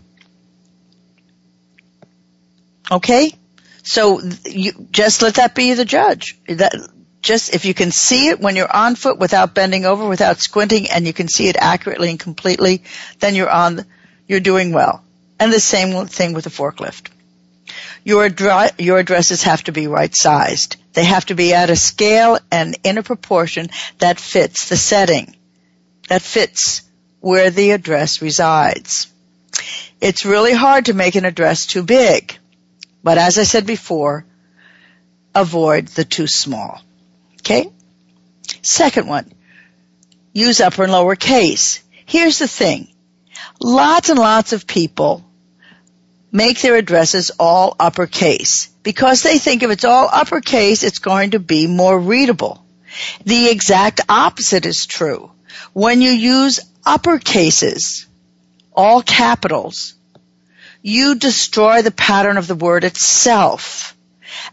Okay? 2.88 3.34
So 3.82 4.20
you 4.44 4.70
just 4.92 5.20
let 5.20 5.34
that 5.34 5.56
be 5.56 5.74
the 5.74 5.84
judge. 5.84 6.38
That 6.46 6.74
just 7.22 7.52
if 7.52 7.64
you 7.64 7.74
can 7.74 7.90
see 7.90 8.28
it 8.28 8.38
when 8.38 8.54
you're 8.54 8.72
on 8.72 8.94
foot 8.94 9.18
without 9.18 9.52
bending 9.52 9.84
over, 9.84 10.06
without 10.06 10.38
squinting, 10.38 10.88
and 10.90 11.08
you 11.08 11.12
can 11.12 11.26
see 11.26 11.48
it 11.48 11.56
accurately 11.58 12.10
and 12.10 12.20
completely, 12.20 12.84
then 13.18 13.34
you're 13.34 13.50
on, 13.50 13.84
you're 14.28 14.38
doing 14.38 14.72
well. 14.72 15.02
And 15.38 15.52
the 15.52 15.60
same 15.60 16.06
thing 16.06 16.32
with 16.32 16.46
a 16.46 16.50
forklift. 16.50 17.10
Your, 18.04 18.30
your 18.78 18.98
addresses 18.98 19.42
have 19.42 19.64
to 19.64 19.72
be 19.72 19.86
right 19.86 20.14
sized. 20.14 20.76
They 20.92 21.04
have 21.04 21.26
to 21.26 21.34
be 21.34 21.52
at 21.52 21.70
a 21.70 21.76
scale 21.76 22.38
and 22.50 22.76
in 22.84 22.98
a 22.98 23.02
proportion 23.02 23.68
that 23.98 24.20
fits 24.20 24.68
the 24.68 24.76
setting, 24.76 25.36
that 26.08 26.22
fits 26.22 26.82
where 27.20 27.50
the 27.50 27.72
address 27.72 28.22
resides. 28.22 29.12
It's 30.00 30.24
really 30.24 30.52
hard 30.52 30.86
to 30.86 30.94
make 30.94 31.16
an 31.16 31.24
address 31.24 31.66
too 31.66 31.82
big, 31.82 32.38
but 33.02 33.18
as 33.18 33.38
I 33.38 33.42
said 33.42 33.66
before, 33.66 34.24
avoid 35.34 35.88
the 35.88 36.04
too 36.04 36.26
small. 36.26 36.80
Okay? 37.40 37.70
Second 38.62 39.08
one, 39.08 39.32
use 40.32 40.60
upper 40.60 40.84
and 40.84 40.92
lower 40.92 41.16
case. 41.16 41.82
Here's 42.04 42.38
the 42.38 42.48
thing. 42.48 42.88
Lots 43.60 44.08
and 44.10 44.18
lots 44.18 44.52
of 44.52 44.66
people 44.66 45.25
make 46.36 46.60
their 46.60 46.76
addresses 46.76 47.30
all 47.38 47.74
uppercase 47.80 48.68
because 48.82 49.22
they 49.22 49.38
think 49.38 49.62
if 49.62 49.70
it's 49.70 49.86
all 49.86 50.06
uppercase, 50.12 50.82
it's 50.82 50.98
going 50.98 51.30
to 51.30 51.38
be 51.38 51.66
more 51.66 51.98
readable. 51.98 52.62
The 53.24 53.48
exact 53.48 54.02
opposite 54.08 54.66
is 54.66 54.86
true. 54.86 55.30
When 55.72 56.02
you 56.02 56.10
use 56.10 56.60
upper 56.84 57.18
cases, 57.18 58.06
all 58.74 59.02
capitals, 59.02 59.94
you 60.82 61.14
destroy 61.14 61.80
the 61.80 61.90
pattern 61.90 62.36
of 62.36 62.46
the 62.46 62.54
word 62.54 62.84
itself. 62.84 63.96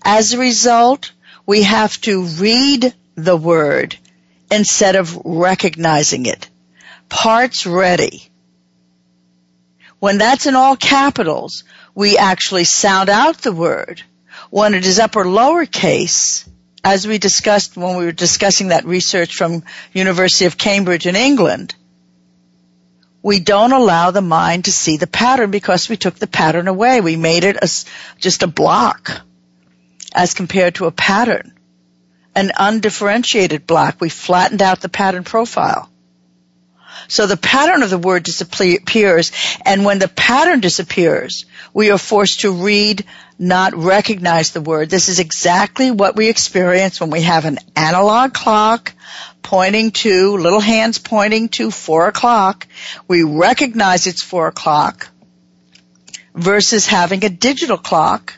As 0.03 0.33
a 0.33 0.39
result, 0.39 1.11
we 1.45 1.63
have 1.63 1.99
to 2.01 2.23
read 2.23 2.93
the 3.15 3.35
word 3.35 3.97
instead 4.49 4.95
of 4.95 5.21
recognizing 5.25 6.27
it. 6.27 6.49
Parts 7.09 7.65
ready. 7.65 8.29
When 10.03 10.17
that's 10.17 10.47
in 10.47 10.55
all 10.57 10.75
capitals, 10.75 11.63
we 11.95 12.17
actually 12.17 12.65
sound 12.65 13.07
out 13.07 13.37
the 13.37 13.53
word. 13.53 14.03
When 14.49 14.73
it 14.73 14.85
is 14.85 14.99
upper 14.99 15.23
lowercase, 15.23 16.45
as 16.83 17.07
we 17.07 17.19
discussed 17.19 17.77
when 17.77 17.95
we 17.95 18.03
were 18.03 18.11
discussing 18.11 18.67
that 18.67 18.83
research 18.83 19.33
from 19.33 19.63
University 19.93 20.43
of 20.43 20.57
Cambridge 20.57 21.07
in 21.07 21.15
England, 21.15 21.73
we 23.21 23.39
don't 23.39 23.71
allow 23.71 24.11
the 24.11 24.21
mind 24.21 24.65
to 24.65 24.73
see 24.73 24.97
the 24.97 25.07
pattern 25.07 25.51
because 25.51 25.87
we 25.87 25.95
took 25.95 26.15
the 26.15 26.27
pattern 26.27 26.67
away. 26.67 26.99
We 26.99 27.15
made 27.15 27.45
it 27.45 27.55
a, 27.55 27.69
just 28.19 28.43
a 28.43 28.47
block 28.47 29.21
as 30.13 30.33
compared 30.33 30.75
to 30.75 30.87
a 30.87 30.91
pattern. 30.91 31.53
An 32.35 32.51
undifferentiated 32.59 33.65
block. 33.65 34.01
We 34.01 34.09
flattened 34.09 34.61
out 34.61 34.81
the 34.81 34.89
pattern 34.89 35.23
profile. 35.23 35.89
So 37.07 37.27
the 37.27 37.37
pattern 37.37 37.83
of 37.83 37.89
the 37.89 37.97
word 37.97 38.23
disappears, 38.23 39.31
and 39.65 39.85
when 39.85 39.99
the 39.99 40.07
pattern 40.07 40.59
disappears, 40.59 41.45
we 41.73 41.91
are 41.91 41.97
forced 41.97 42.41
to 42.41 42.51
read, 42.51 43.05
not 43.39 43.75
recognize 43.75 44.51
the 44.51 44.61
word. 44.61 44.89
This 44.89 45.09
is 45.09 45.19
exactly 45.19 45.91
what 45.91 46.15
we 46.15 46.29
experience 46.29 46.99
when 46.99 47.09
we 47.09 47.21
have 47.21 47.45
an 47.45 47.59
analog 47.75 48.33
clock 48.33 48.93
pointing 49.41 49.91
to, 49.91 50.37
little 50.37 50.59
hands 50.59 50.97
pointing 50.97 51.49
to 51.49 51.69
four 51.69 52.07
o'clock. 52.07 52.67
We 53.07 53.23
recognize 53.23 54.07
it's 54.07 54.23
four 54.23 54.47
o'clock 54.47 55.09
versus 56.33 56.87
having 56.87 57.23
a 57.23 57.29
digital 57.29 57.77
clock 57.77 58.33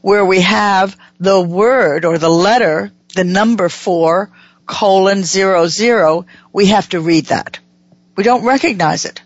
where 0.00 0.24
we 0.24 0.42
have 0.42 0.96
the 1.18 1.40
word 1.40 2.04
or 2.04 2.18
the 2.18 2.28
letter, 2.28 2.92
the 3.14 3.24
number 3.24 3.68
four, 3.68 4.30
colon 4.66 5.24
zero 5.24 5.66
zero, 5.66 6.26
we 6.52 6.66
have 6.66 6.88
to 6.90 7.00
read 7.00 7.26
that. 7.26 7.58
We 8.16 8.24
don't 8.24 8.44
recognize 8.44 9.04
it. 9.04 9.22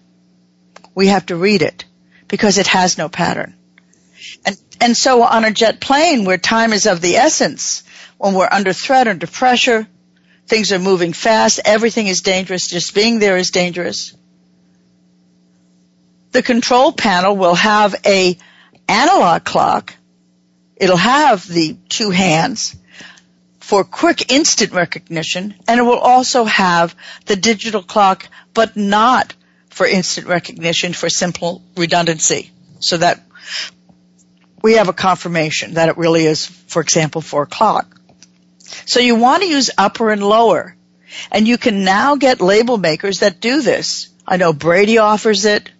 We 0.95 1.09
have 1.09 1.27
to 1.27 1.37
read 1.37 1.63
it 1.63 1.85
because 2.27 2.59
it 2.59 2.67
has 2.69 2.99
no 2.99 3.09
pattern. 3.09 3.55
And, 4.45 4.57
and 4.81 4.97
so 4.97 5.23
on 5.23 5.45
a 5.45 5.51
jet 5.51 5.81
plane 5.81 6.25
where 6.25 6.39
time 6.39 6.73
is 6.73 6.87
of 6.87 7.01
the 7.01 7.17
essence, 7.17 7.83
when 8.17 8.35
we're 8.35 8.49
under 8.51 8.73
threat, 8.73 9.09
under 9.09 9.27
pressure, 9.27 9.87
things 10.47 10.73
are 10.73 10.79
moving 10.79 11.13
fast, 11.13 11.61
everything 11.65 12.07
is 12.07 12.23
dangerous, 12.23 12.69
just 12.69 12.95
being 12.95 13.19
there 13.19 13.37
is 13.37 13.51
dangerous. 13.51 14.15
The 16.33 16.43
control 16.43 16.93
panel 16.93 17.37
will 17.37 17.55
have 17.55 17.95
a 18.05 18.37
analog 18.89 19.45
clock 19.45 19.95
It'll 20.79 20.97
have 20.97 21.47
the 21.47 21.77
two 21.89 22.11
hands 22.11 22.77
for 23.69 23.85
quick 23.85 24.33
instant 24.33 24.73
recognition 24.73 25.55
and 25.69 25.79
it 25.79 25.83
will 25.83 25.99
also 25.99 26.45
have 26.45 26.97
the 27.27 27.37
digital 27.37 27.83
clock 27.83 28.27
but 28.55 28.79
not 28.79 29.35
for 29.69 29.87
instant 29.87 30.27
recognition 30.27 30.95
for 30.95 31.11
simple 31.11 31.63
redundancy 31.77 32.51
so 32.81 32.97
that 32.97 33.21
we 34.63 34.77
have 34.77 34.89
a 34.89 34.95
confirmation 34.95 35.75
that 35.75 35.91
it 35.91 35.99
really 35.99 36.25
is, 36.25 36.47
for 36.47 36.81
example, 36.81 37.21
four 37.21 37.43
o'clock. 37.43 38.01
So 38.87 39.01
you 39.01 39.17
want 39.17 39.43
to 39.43 39.49
use 39.51 39.71
upper 39.77 40.09
and 40.13 40.23
lower 40.23 40.75
and 41.31 41.47
you 41.47 41.59
can 41.59 41.85
now 41.85 42.17
get 42.17 42.41
label 42.41 42.79
makers 42.79 43.21
that 43.21 43.39
do 43.39 43.61
this. 43.61 44.09
I 44.27 44.39
know 44.39 44.55
Brady 44.55 44.97
offers 44.97 45.45
it 45.45 45.71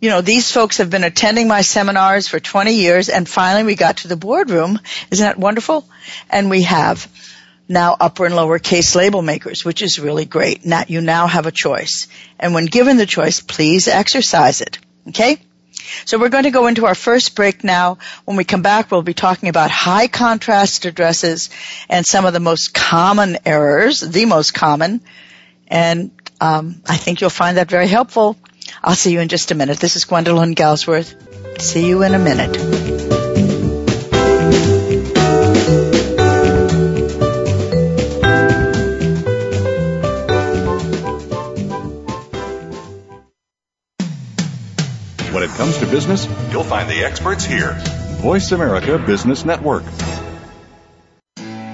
you 0.00 0.10
know, 0.10 0.20
these 0.20 0.52
folks 0.52 0.78
have 0.78 0.90
been 0.90 1.04
attending 1.04 1.48
my 1.48 1.62
seminars 1.62 2.28
for 2.28 2.38
20 2.38 2.72
years 2.72 3.08
and 3.08 3.28
finally 3.28 3.64
we 3.64 3.74
got 3.74 3.98
to 3.98 4.08
the 4.08 4.16
boardroom. 4.16 4.78
Isn't 5.10 5.24
that 5.24 5.38
wonderful? 5.38 5.88
And 6.28 6.50
we 6.50 6.62
have 6.62 7.10
now 7.68 7.96
upper 7.98 8.26
and 8.26 8.36
lower 8.36 8.58
case 8.58 8.94
label 8.94 9.22
makers, 9.22 9.64
which 9.64 9.82
is 9.82 9.98
really 9.98 10.24
great. 10.24 10.64
Now 10.64 10.84
you 10.86 11.00
now 11.00 11.26
have 11.26 11.46
a 11.46 11.50
choice. 11.50 12.08
And 12.38 12.54
when 12.54 12.66
given 12.66 12.96
the 12.98 13.06
choice, 13.06 13.40
please 13.40 13.88
exercise 13.88 14.60
it. 14.60 14.78
Okay? 15.08 15.38
So 16.04 16.18
we're 16.18 16.28
going 16.28 16.44
to 16.44 16.50
go 16.50 16.66
into 16.66 16.86
our 16.86 16.94
first 16.94 17.34
break 17.34 17.64
now. 17.64 17.98
When 18.24 18.36
we 18.36 18.44
come 18.44 18.62
back, 18.62 18.90
we'll 18.90 19.02
be 19.02 19.14
talking 19.14 19.48
about 19.48 19.70
high 19.70 20.08
contrast 20.08 20.84
addresses 20.84 21.50
and 21.88 22.04
some 22.04 22.26
of 22.26 22.32
the 22.32 22.40
most 22.40 22.74
common 22.74 23.38
errors, 23.44 24.00
the 24.00 24.24
most 24.24 24.52
common. 24.52 25.00
And 25.68 26.10
um, 26.40 26.82
I 26.86 26.96
think 26.96 27.20
you'll 27.20 27.30
find 27.30 27.56
that 27.56 27.70
very 27.70 27.88
helpful. 27.88 28.36
I'll 28.82 28.94
see 28.94 29.12
you 29.12 29.20
in 29.20 29.28
just 29.28 29.50
a 29.50 29.54
minute. 29.54 29.78
This 29.78 29.96
is 29.96 30.04
Gwendolyn 30.04 30.54
Galsworth. 30.54 31.60
See 31.60 31.86
you 31.88 32.02
in 32.02 32.14
a 32.14 32.18
minute. 32.18 32.56
When 45.32 45.42
it 45.42 45.50
comes 45.50 45.78
to 45.78 45.86
business, 45.86 46.26
you'll 46.50 46.64
find 46.64 46.88
the 46.88 47.04
experts 47.04 47.44
here. 47.44 47.76
Voice 48.20 48.52
America 48.52 48.98
Business 48.98 49.44
Network. 49.44 49.84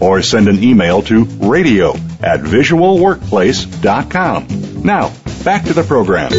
or 0.00 0.22
send 0.22 0.48
an 0.48 0.62
email 0.62 1.02
to 1.02 1.24
radio 1.24 1.94
at 2.20 2.40
visualworkplace.com. 2.40 4.82
Now, 4.82 5.12
back 5.44 5.64
to 5.64 5.72
the 5.72 5.82
program. 5.82 6.30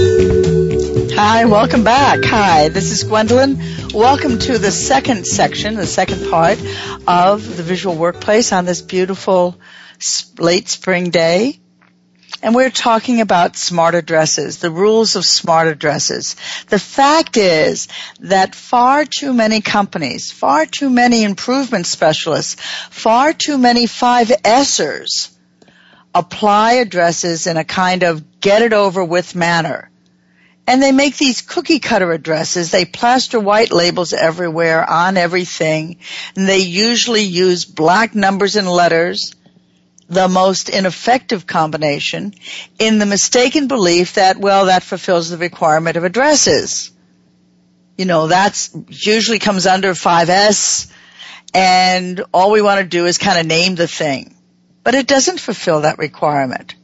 Hi, 1.15 1.45
welcome 1.45 1.83
back. 1.83 2.19
Hi, 2.25 2.69
this 2.69 2.91
is 2.91 3.03
Gwendolyn. 3.03 3.59
Welcome 3.93 4.39
to 4.39 4.57
the 4.57 4.71
second 4.71 5.25
section, 5.25 5.75
the 5.75 5.87
second 5.87 6.29
part 6.29 6.59
of 7.07 7.57
the 7.57 7.63
visual 7.63 7.95
workplace 7.95 8.53
on 8.53 8.65
this 8.65 8.81
beautiful 8.81 9.59
late 10.37 10.67
spring 10.67 11.09
day. 11.09 11.59
And 12.41 12.53
we're 12.53 12.69
talking 12.69 13.19
about 13.21 13.55
smart 13.55 13.95
addresses, 13.95 14.59
the 14.59 14.69
rules 14.69 15.15
of 15.15 15.25
smart 15.25 15.67
addresses. 15.67 16.35
The 16.67 16.79
fact 16.79 17.35
is 17.35 17.87
that 18.19 18.53
far 18.53 19.05
too 19.05 19.33
many 19.33 19.61
companies, 19.61 20.31
far 20.31 20.65
too 20.65 20.89
many 20.89 21.23
improvement 21.23 21.87
specialists, 21.87 22.55
far 22.89 23.33
too 23.33 23.57
many 23.57 23.85
5Sers 23.85 25.31
apply 26.13 26.73
addresses 26.73 27.47
in 27.47 27.57
a 27.57 27.63
kind 27.63 28.03
of 28.03 28.39
get 28.39 28.61
it 28.61 28.73
over 28.73 29.03
with 29.03 29.35
manner. 29.35 29.89
And 30.69 30.83
they 30.83 30.91
make 30.91 31.15
these 31.15 31.41
cookie 31.41 31.79
cutter 31.79 32.11
addresses. 32.11 32.71
They 32.71 32.83
plaster 32.83 33.39
white 33.39 33.71
labels 33.71 34.11
everywhere 34.11 34.87
on 34.87 35.15
everything. 35.15 35.97
And 36.35 36.47
they 36.47 36.59
usually 36.59 37.21
use 37.21 37.63
black 37.63 38.13
numbers 38.13 38.57
and 38.57 38.67
letters 38.67 39.33
the 40.07 40.27
most 40.27 40.69
ineffective 40.69 41.45
combination 41.45 42.33
in 42.79 42.97
the 42.97 43.05
mistaken 43.05 43.67
belief 43.67 44.13
that, 44.13 44.37
well, 44.37 44.65
that 44.65 44.83
fulfills 44.83 45.29
the 45.29 45.37
requirement 45.37 45.97
of 45.97 46.03
addresses. 46.03 46.91
You 47.97 48.05
know, 48.05 48.27
that's 48.27 48.75
usually 48.87 49.39
comes 49.39 49.67
under 49.67 49.93
5S 49.93 50.91
and 51.53 52.23
all 52.33 52.51
we 52.51 52.61
want 52.61 52.81
to 52.81 52.87
do 52.87 53.05
is 53.05 53.17
kind 53.17 53.39
of 53.39 53.45
name 53.45 53.75
the 53.75 53.87
thing. 53.87 54.35
But 54.83 54.95
it 54.95 55.07
doesn't 55.07 55.39
fulfill 55.39 55.81
that 55.81 55.97
requirement. 55.97 56.75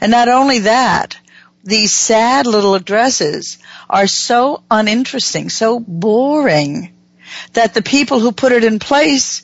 And 0.00 0.10
not 0.10 0.28
only 0.28 0.60
that, 0.60 1.16
these 1.62 1.94
sad 1.94 2.46
little 2.46 2.74
addresses 2.74 3.58
are 3.88 4.08
so 4.08 4.64
uninteresting, 4.70 5.48
so 5.48 5.78
boring, 5.78 6.92
that 7.52 7.74
the 7.74 7.82
people 7.82 8.18
who 8.18 8.32
put 8.32 8.52
it 8.52 8.64
in 8.64 8.78
place 8.78 9.42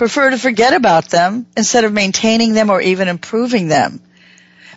prefer 0.00 0.30
to 0.30 0.38
forget 0.38 0.72
about 0.72 1.10
them 1.10 1.44
instead 1.58 1.84
of 1.84 1.92
maintaining 1.92 2.54
them 2.54 2.70
or 2.70 2.80
even 2.80 3.06
improving 3.06 3.68
them. 3.68 4.00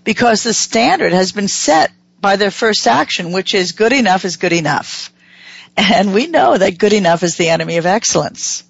Because 0.04 0.44
the 0.44 0.54
standard 0.54 1.14
has 1.14 1.32
been 1.32 1.48
set 1.48 1.94
by 2.20 2.36
their 2.36 2.52
first 2.52 2.86
action, 2.88 3.32
which 3.32 3.56
is 3.56 3.72
good 3.72 3.94
enough 3.94 4.26
is 4.26 4.36
good 4.36 4.52
enough. 4.52 5.14
And 5.78 6.14
we 6.14 6.28
know 6.28 6.58
that 6.58 6.78
good 6.78 6.92
enough 6.92 7.24
is 7.24 7.38
the 7.38 7.48
enemy 7.48 7.78
of 7.78 7.86
excellence. 7.86 8.66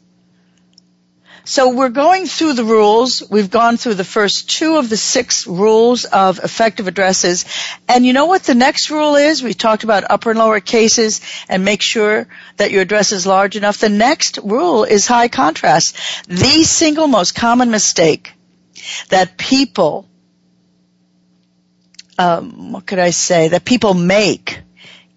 So 1.46 1.74
we're 1.74 1.90
going 1.90 2.26
through 2.26 2.54
the 2.54 2.64
rules. 2.64 3.22
We've 3.30 3.52
gone 3.52 3.76
through 3.76 3.96
the 3.96 4.06
first 4.06 4.50
two 4.50 4.78
of 4.78 4.88
the 4.88 4.96
six 4.96 5.46
rules 5.46 6.06
of 6.06 6.40
effective 6.40 6.88
addresses. 6.88 7.44
And 7.90 8.06
you 8.06 8.14
know 8.14 8.28
what 8.28 8.44
the 8.44 8.56
next 8.56 8.90
rule 8.90 9.16
is? 9.16 9.44
We 9.44 9.54
talked 9.54 9.84
about 9.84 10.10
upper 10.10 10.30
and 10.30 10.40
lower 10.40 10.62
cases 10.62 11.20
and 11.50 11.66
make 11.66 11.82
sure 11.82 12.28
that 12.56 12.72
your 12.72 12.82
address 12.82 13.12
is 13.12 13.28
large 13.28 13.58
enough. 13.58 13.80
The 13.80 13.90
next 13.90 14.40
rule 14.42 14.86
is 14.86 15.06
high 15.06 15.28
contrast. 15.28 15.98
The 16.30 16.64
single 16.64 17.08
most 17.08 17.36
common 17.36 17.72
mistake 17.72 18.32
that 19.10 19.38
people, 19.38 20.08
um, 22.18 22.72
what 22.72 22.86
could 22.86 23.00
I 23.00 23.10
say, 23.10 23.50
that 23.50 23.66
people 23.66 23.94
make 23.94 24.62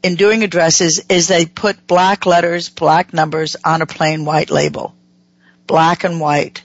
in 0.02 0.16
doing 0.16 0.42
addresses 0.42 1.04
is 1.08 1.28
they 1.28 1.46
put 1.46 1.86
black 1.86 2.26
letters, 2.26 2.68
black 2.68 3.12
numbers 3.12 3.54
on 3.64 3.80
a 3.80 3.86
plain 3.86 4.24
white 4.24 4.50
label 4.50 4.95
black 5.66 6.04
and 6.04 6.20
white. 6.20 6.62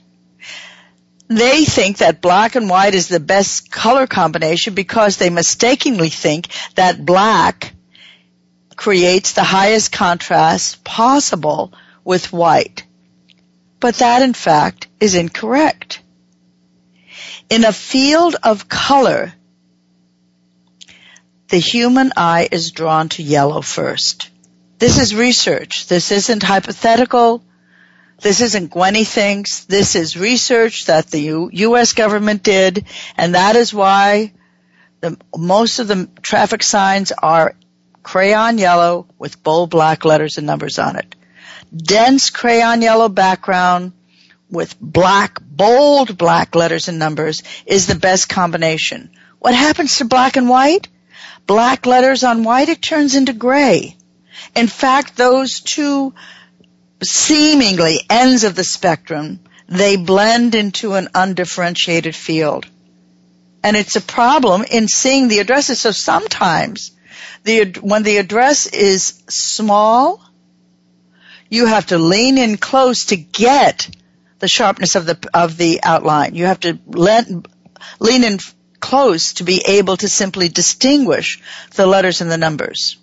They 1.27 1.63
think 1.63 1.99
that 1.99 2.21
black 2.21 2.55
and 2.55 2.69
white 2.69 2.93
is 2.93 3.07
the 3.07 3.19
best 3.19 3.71
color 3.71 4.05
combination 4.05 4.73
because 4.73 5.15
they 5.15 5.29
mistakenly 5.29 6.09
think 6.09 6.49
that 6.75 7.05
black 7.05 7.73
creates 8.75 9.33
the 9.33 9.43
highest 9.43 9.91
contrast 9.91 10.83
possible 10.83 11.71
with 12.03 12.33
white. 12.33 12.83
But 13.79 13.95
that 13.95 14.21
in 14.21 14.33
fact 14.33 14.87
is 14.99 15.15
incorrect. 15.15 16.01
In 17.49 17.63
a 17.63 17.71
field 17.71 18.35
of 18.43 18.67
color, 18.67 19.33
the 21.47 21.57
human 21.57 22.11
eye 22.17 22.47
is 22.51 22.71
drawn 22.71 23.09
to 23.09 23.23
yellow 23.23 23.61
first. 23.61 24.29
This 24.79 24.97
is 24.97 25.13
research. 25.13 25.87
This 25.87 26.11
isn't 26.11 26.43
hypothetical. 26.43 27.43
This 28.21 28.41
isn't 28.41 28.71
Gwenny 28.71 29.05
thinks. 29.05 29.65
This 29.65 29.95
is 29.95 30.15
research 30.15 30.85
that 30.85 31.07
the 31.07 31.49
U.S. 31.51 31.93
government 31.93 32.43
did, 32.43 32.85
and 33.17 33.33
that 33.33 33.55
is 33.55 33.73
why 33.73 34.31
most 35.35 35.79
of 35.79 35.87
the 35.87 36.07
traffic 36.21 36.61
signs 36.61 37.11
are 37.11 37.55
crayon 38.03 38.59
yellow 38.59 39.07
with 39.17 39.41
bold 39.41 39.71
black 39.71 40.05
letters 40.05 40.37
and 40.37 40.45
numbers 40.45 40.77
on 40.77 40.97
it. 40.97 41.15
Dense 41.75 42.29
crayon 42.29 42.81
yellow 42.81 43.09
background 43.09 43.93
with 44.51 44.79
black, 44.79 45.39
bold 45.41 46.17
black 46.17 46.53
letters 46.53 46.89
and 46.89 46.99
numbers 46.99 47.41
is 47.65 47.87
the 47.87 47.95
best 47.95 48.29
combination. 48.29 49.09
What 49.39 49.55
happens 49.55 49.97
to 49.97 50.05
black 50.05 50.35
and 50.37 50.47
white? 50.47 50.87
Black 51.47 51.87
letters 51.87 52.23
on 52.23 52.43
white, 52.43 52.69
it 52.69 52.81
turns 52.81 53.15
into 53.15 53.33
gray. 53.33 53.95
In 54.55 54.67
fact, 54.67 55.17
those 55.17 55.59
two 55.61 56.13
seemingly 57.03 57.99
ends 58.09 58.43
of 58.43 58.55
the 58.55 58.63
spectrum 58.63 59.39
they 59.67 59.95
blend 59.95 60.53
into 60.53 60.93
an 60.95 61.07
undifferentiated 61.15 62.13
field. 62.13 62.67
And 63.63 63.77
it's 63.77 63.95
a 63.95 64.01
problem 64.01 64.65
in 64.69 64.87
seeing 64.89 65.29
the 65.29 65.39
addresses. 65.39 65.79
So 65.79 65.91
sometimes 65.91 66.91
the, 67.43 67.77
when 67.79 68.03
the 68.03 68.17
address 68.17 68.67
is 68.67 69.23
small, 69.29 70.21
you 71.49 71.67
have 71.67 71.87
to 71.87 71.97
lean 71.97 72.37
in 72.37 72.57
close 72.57 73.05
to 73.05 73.15
get 73.15 73.89
the 74.39 74.47
sharpness 74.47 74.95
of 74.95 75.05
the, 75.05 75.29
of 75.33 75.55
the 75.55 75.79
outline. 75.83 76.35
You 76.35 76.45
have 76.45 76.59
to 76.61 76.79
lean, 76.87 77.45
lean 77.99 78.23
in 78.23 78.39
close 78.79 79.33
to 79.33 79.43
be 79.43 79.61
able 79.65 79.95
to 79.97 80.09
simply 80.09 80.49
distinguish 80.49 81.41
the 81.75 81.85
letters 81.85 82.19
and 82.19 82.29
the 82.29 82.37
numbers. 82.37 82.97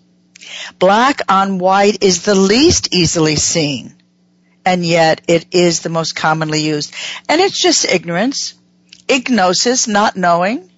Black 0.79 1.23
on 1.29 1.59
white 1.59 2.03
is 2.03 2.23
the 2.23 2.35
least 2.35 2.95
easily 2.95 3.37
seen, 3.37 3.95
and 4.65 4.85
yet 4.85 5.21
it 5.29 5.47
is 5.53 5.81
the 5.81 5.89
most 5.89 6.15
commonly 6.15 6.63
used. 6.63 6.95
And 7.29 7.41
it's 7.41 7.61
just 7.61 7.85
ignorance. 7.85 8.55
Ignosis, 9.09 9.89
not 9.89 10.17
knowing. 10.17 10.71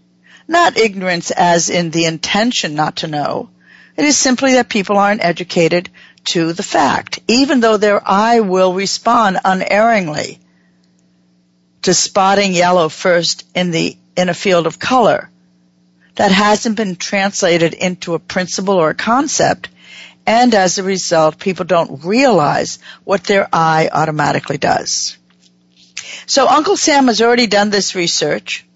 Not 0.47 0.77
ignorance 0.77 1.31
as 1.31 1.71
in 1.71 1.91
the 1.91 2.07
intention 2.07 2.75
not 2.75 2.97
to 2.97 3.07
know. 3.07 3.51
It 3.97 4.05
is 4.05 4.17
simply 4.17 4.55
that 4.55 4.69
people 4.69 4.99
aren't 4.99 5.25
educated 5.25 5.91
to 6.27 6.53
the 6.53 6.63
fact, 6.63 7.21
even 7.29 7.61
though 7.61 7.77
their 7.77 8.07
eye 8.07 8.41
will 8.41 8.75
respond 8.75 9.39
unerringly 9.45 10.41
to 11.83 11.95
spotting 11.95 12.53
yellow 12.53 12.89
first 12.89 13.45
in 13.55 13.71
the 13.71 13.97
in 14.17 14.29
a 14.29 14.35
field 14.35 14.67
of 14.67 14.79
color 14.79 15.30
that 16.21 16.33
hasn't 16.33 16.77
been 16.77 16.97
translated 16.97 17.73
into 17.73 18.13
a 18.13 18.19
principle 18.19 18.75
or 18.75 18.91
a 18.91 18.95
concept 18.95 19.71
and 20.27 20.55
as 20.55 20.77
a 20.77 20.83
result 20.83 21.39
people 21.39 21.65
don't 21.65 22.05
realize 22.05 22.79
what 23.05 23.25
their 23.25 23.49
eye 23.51 23.89
automatically 23.91 24.59
does. 24.59 25.17
So 26.27 26.47
Uncle 26.47 26.77
Sam 26.77 27.07
has 27.07 27.23
already 27.23 27.47
done 27.47 27.71
this 27.71 27.95
research 27.95 28.67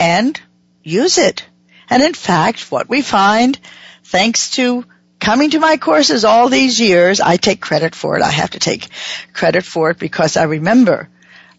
and 0.00 0.40
use 0.82 1.18
it. 1.18 1.44
And 1.90 2.02
in 2.02 2.14
fact, 2.14 2.72
what 2.72 2.88
we 2.88 3.02
find, 3.02 3.60
thanks 4.02 4.52
to 4.52 4.86
coming 5.20 5.50
to 5.50 5.60
my 5.60 5.76
courses 5.76 6.24
all 6.24 6.48
these 6.48 6.80
years, 6.80 7.20
I 7.20 7.36
take 7.36 7.60
credit 7.60 7.94
for 7.94 8.16
it. 8.16 8.22
I 8.22 8.30
have 8.30 8.52
to 8.52 8.58
take 8.58 8.88
credit 9.34 9.66
for 9.66 9.90
it 9.90 9.98
because 9.98 10.38
I 10.38 10.44
remember 10.44 11.10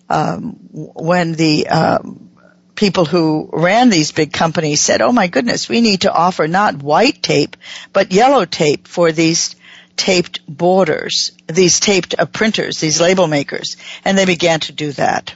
um, 0.10 0.58
when 0.72 1.34
the 1.34 1.68
um, 1.68 2.32
people 2.76 3.06
who 3.06 3.50
ran 3.52 3.90
these 3.90 4.12
big 4.12 4.32
companies 4.32 4.82
said, 4.82 5.02
"Oh 5.02 5.12
my 5.12 5.28
goodness, 5.28 5.70
we 5.70 5.82
need 5.82 6.02
to 6.02 6.14
offer 6.14 6.48
not 6.48 6.82
white 6.82 7.24
tape 7.24 7.58
but 7.94 8.12
yellow 8.12 8.46
tape 8.46 8.88
for 8.88 9.12
these 9.12 9.56
taped 9.96 10.42
borders, 10.48 11.32
these 11.48 11.80
taped 11.80 12.16
uh, 12.18 12.26
printers, 12.26 12.80
these 12.80 13.02
label 13.02 13.28
makers," 13.28 13.78
and 14.04 14.18
they 14.18 14.26
began 14.26 14.60
to 14.62 14.72
do 14.72 14.92
that. 14.94 15.34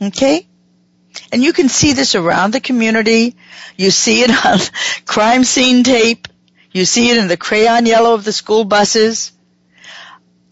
Okay. 0.00 0.46
And 1.30 1.42
you 1.42 1.52
can 1.52 1.68
see 1.68 1.92
this 1.92 2.14
around 2.14 2.52
the 2.52 2.60
community. 2.60 3.36
You 3.76 3.90
see 3.90 4.22
it 4.22 4.30
on 4.46 4.58
crime 5.04 5.44
scene 5.44 5.84
tape. 5.84 6.28
You 6.72 6.84
see 6.86 7.10
it 7.10 7.18
in 7.18 7.28
the 7.28 7.36
crayon 7.36 7.84
yellow 7.84 8.14
of 8.14 8.24
the 8.24 8.32
school 8.32 8.64
buses 8.64 9.32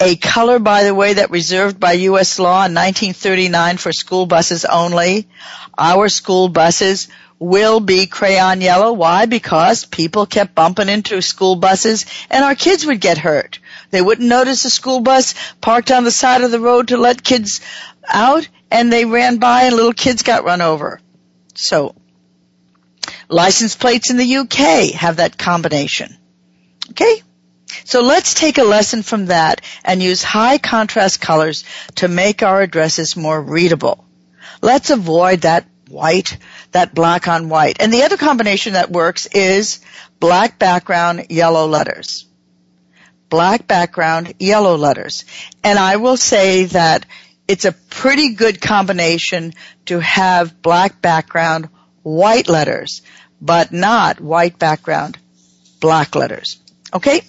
a 0.00 0.16
color, 0.16 0.58
by 0.58 0.84
the 0.84 0.94
way, 0.94 1.14
that 1.14 1.30
reserved 1.30 1.78
by 1.78 1.92
U.S. 1.92 2.38
law 2.38 2.64
in 2.64 2.74
1939 2.74 3.76
for 3.76 3.92
school 3.92 4.26
buses 4.26 4.64
only. 4.64 5.28
Our 5.76 6.08
school 6.08 6.48
buses 6.48 7.08
will 7.38 7.80
be 7.80 8.06
crayon 8.06 8.60
yellow. 8.60 8.92
Why? 8.92 9.26
Because 9.26 9.84
people 9.84 10.26
kept 10.26 10.54
bumping 10.54 10.88
into 10.88 11.20
school 11.22 11.56
buses 11.56 12.06
and 12.30 12.44
our 12.44 12.54
kids 12.54 12.84
would 12.86 13.00
get 13.00 13.18
hurt. 13.18 13.58
They 13.90 14.00
wouldn't 14.02 14.28
notice 14.28 14.64
a 14.64 14.70
school 14.70 15.00
bus 15.00 15.34
parked 15.60 15.90
on 15.90 16.04
the 16.04 16.10
side 16.10 16.42
of 16.42 16.50
the 16.50 16.60
road 16.60 16.88
to 16.88 16.96
let 16.96 17.22
kids 17.22 17.60
out 18.06 18.48
and 18.70 18.92
they 18.92 19.04
ran 19.04 19.38
by 19.38 19.64
and 19.64 19.74
little 19.74 19.92
kids 19.92 20.22
got 20.22 20.44
run 20.44 20.60
over. 20.60 21.00
So, 21.54 21.94
license 23.28 23.74
plates 23.74 24.10
in 24.10 24.16
the 24.16 24.36
UK 24.36 24.92
have 24.92 25.16
that 25.16 25.38
combination. 25.38 26.16
Okay? 26.90 27.22
So 27.84 28.02
let's 28.02 28.34
take 28.34 28.58
a 28.58 28.64
lesson 28.64 29.02
from 29.02 29.26
that 29.26 29.60
and 29.84 30.02
use 30.02 30.22
high 30.22 30.58
contrast 30.58 31.20
colors 31.20 31.64
to 31.96 32.08
make 32.08 32.42
our 32.42 32.62
addresses 32.62 33.16
more 33.16 33.40
readable. 33.40 34.04
Let's 34.62 34.90
avoid 34.90 35.42
that 35.42 35.66
white, 35.88 36.38
that 36.72 36.94
black 36.94 37.28
on 37.28 37.48
white. 37.48 37.76
And 37.80 37.92
the 37.92 38.04
other 38.04 38.16
combination 38.16 38.74
that 38.74 38.90
works 38.90 39.26
is 39.26 39.80
black 40.18 40.58
background, 40.58 41.26
yellow 41.30 41.66
letters. 41.66 42.26
Black 43.28 43.66
background, 43.66 44.34
yellow 44.38 44.76
letters. 44.76 45.24
And 45.62 45.78
I 45.78 45.96
will 45.96 46.16
say 46.16 46.64
that 46.66 47.06
it's 47.46 47.64
a 47.64 47.72
pretty 47.72 48.34
good 48.34 48.60
combination 48.60 49.52
to 49.86 49.98
have 50.00 50.62
black 50.62 51.00
background, 51.00 51.68
white 52.02 52.48
letters, 52.48 53.02
but 53.40 53.72
not 53.72 54.20
white 54.20 54.58
background, 54.58 55.18
black 55.80 56.14
letters. 56.14 56.60
Okay? 56.92 57.22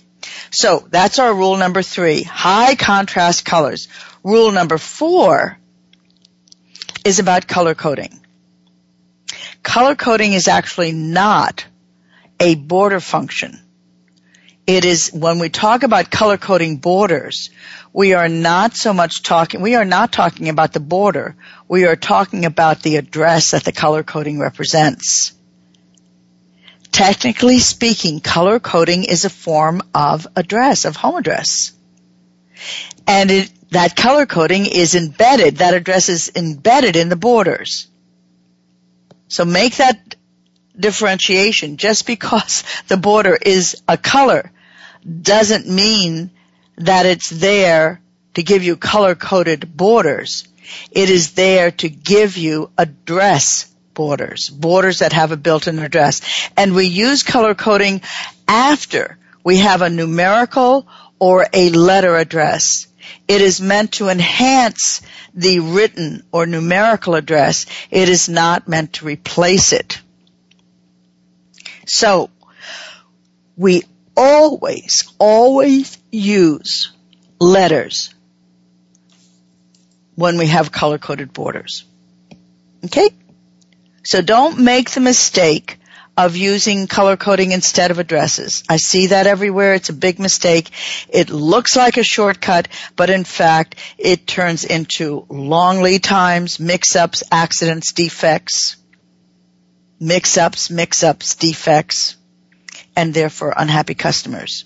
So 0.49 0.87
that's 0.89 1.19
our 1.19 1.33
rule 1.33 1.57
number 1.57 1.81
three, 1.81 2.23
high 2.23 2.75
contrast 2.75 3.45
colors. 3.45 3.87
Rule 4.23 4.51
number 4.51 4.77
four 4.77 5.57
is 7.03 7.19
about 7.19 7.47
color 7.47 7.75
coding. 7.75 8.19
Color 9.63 9.95
coding 9.95 10.33
is 10.33 10.47
actually 10.47 10.91
not 10.91 11.65
a 12.39 12.55
border 12.55 12.99
function. 12.99 13.59
It 14.67 14.85
is, 14.85 15.09
when 15.11 15.39
we 15.39 15.49
talk 15.49 15.83
about 15.83 16.11
color 16.11 16.37
coding 16.37 16.77
borders, 16.77 17.49
we 17.93 18.13
are 18.13 18.29
not 18.29 18.75
so 18.75 18.93
much 18.93 19.23
talking, 19.23 19.61
we 19.61 19.75
are 19.75 19.85
not 19.85 20.11
talking 20.11 20.49
about 20.49 20.71
the 20.71 20.79
border. 20.79 21.35
We 21.67 21.85
are 21.85 21.95
talking 21.95 22.45
about 22.45 22.81
the 22.81 22.97
address 22.97 23.51
that 23.51 23.63
the 23.63 23.71
color 23.71 24.03
coding 24.03 24.39
represents. 24.39 25.33
Technically 26.91 27.59
speaking, 27.59 28.19
color 28.19 28.59
coding 28.59 29.03
is 29.05 29.25
a 29.25 29.29
form 29.29 29.81
of 29.93 30.27
address, 30.35 30.85
of 30.85 30.95
home 30.95 31.15
address. 31.15 31.71
And 33.07 33.31
it, 33.31 33.51
that 33.71 33.95
color 33.95 34.25
coding 34.25 34.65
is 34.65 34.95
embedded, 34.95 35.57
that 35.57 35.73
address 35.73 36.09
is 36.09 36.31
embedded 36.35 36.95
in 36.95 37.09
the 37.09 37.15
borders. 37.15 37.87
So 39.29 39.45
make 39.45 39.77
that 39.77 40.15
differentiation. 40.77 41.77
Just 41.77 42.05
because 42.05 42.63
the 42.87 42.97
border 42.97 43.37
is 43.41 43.81
a 43.87 43.97
color 43.97 44.51
doesn't 45.21 45.67
mean 45.67 46.31
that 46.77 47.05
it's 47.05 47.29
there 47.29 48.01
to 48.33 48.43
give 48.43 48.63
you 48.63 48.75
color 48.75 49.15
coded 49.15 49.75
borders. 49.75 50.47
It 50.91 51.09
is 51.09 51.33
there 51.33 51.71
to 51.71 51.89
give 51.89 52.37
you 52.37 52.69
address 52.77 53.70
borders, 53.93 54.49
borders 54.49 54.99
that 54.99 55.13
have 55.13 55.31
a 55.31 55.37
built-in 55.37 55.79
address. 55.79 56.21
And 56.57 56.73
we 56.73 56.85
use 56.85 57.23
color 57.23 57.55
coding 57.55 58.01
after 58.47 59.17
we 59.43 59.57
have 59.57 59.81
a 59.81 59.89
numerical 59.89 60.87
or 61.19 61.45
a 61.53 61.69
letter 61.69 62.15
address. 62.15 62.87
It 63.27 63.41
is 63.41 63.61
meant 63.61 63.93
to 63.93 64.09
enhance 64.09 65.01
the 65.33 65.59
written 65.59 66.23
or 66.31 66.45
numerical 66.45 67.15
address. 67.15 67.65
It 67.89 68.09
is 68.09 68.29
not 68.29 68.67
meant 68.67 68.93
to 68.93 69.05
replace 69.05 69.73
it. 69.73 70.01
So, 71.85 72.29
we 73.57 73.83
always, 74.15 75.11
always 75.19 75.97
use 76.11 76.91
letters 77.39 78.13
when 80.15 80.37
we 80.37 80.47
have 80.47 80.71
color-coded 80.71 81.33
borders. 81.33 81.85
Okay? 82.85 83.09
So 84.03 84.21
don't 84.21 84.59
make 84.59 84.91
the 84.91 85.01
mistake 85.01 85.77
of 86.17 86.35
using 86.35 86.87
color 86.87 87.17
coding 87.17 87.51
instead 87.51 87.89
of 87.89 87.99
addresses. 87.99 88.63
I 88.69 88.77
see 88.77 89.07
that 89.07 89.27
everywhere. 89.27 89.73
It's 89.73 89.89
a 89.89 89.93
big 89.93 90.19
mistake. 90.19 90.69
It 91.09 91.29
looks 91.29 91.75
like 91.75 91.97
a 91.97 92.03
shortcut, 92.03 92.67
but 92.95 93.09
in 93.09 93.23
fact, 93.23 93.75
it 93.97 94.27
turns 94.27 94.63
into 94.63 95.25
long 95.29 95.81
lead 95.81 96.03
times, 96.03 96.59
mix-ups, 96.59 97.23
accidents, 97.31 97.93
defects, 97.93 98.75
mix-ups, 99.99 100.69
mix-ups, 100.69 101.35
defects, 101.35 102.17
and 102.95 103.13
therefore 103.13 103.53
unhappy 103.55 103.95
customers. 103.95 104.65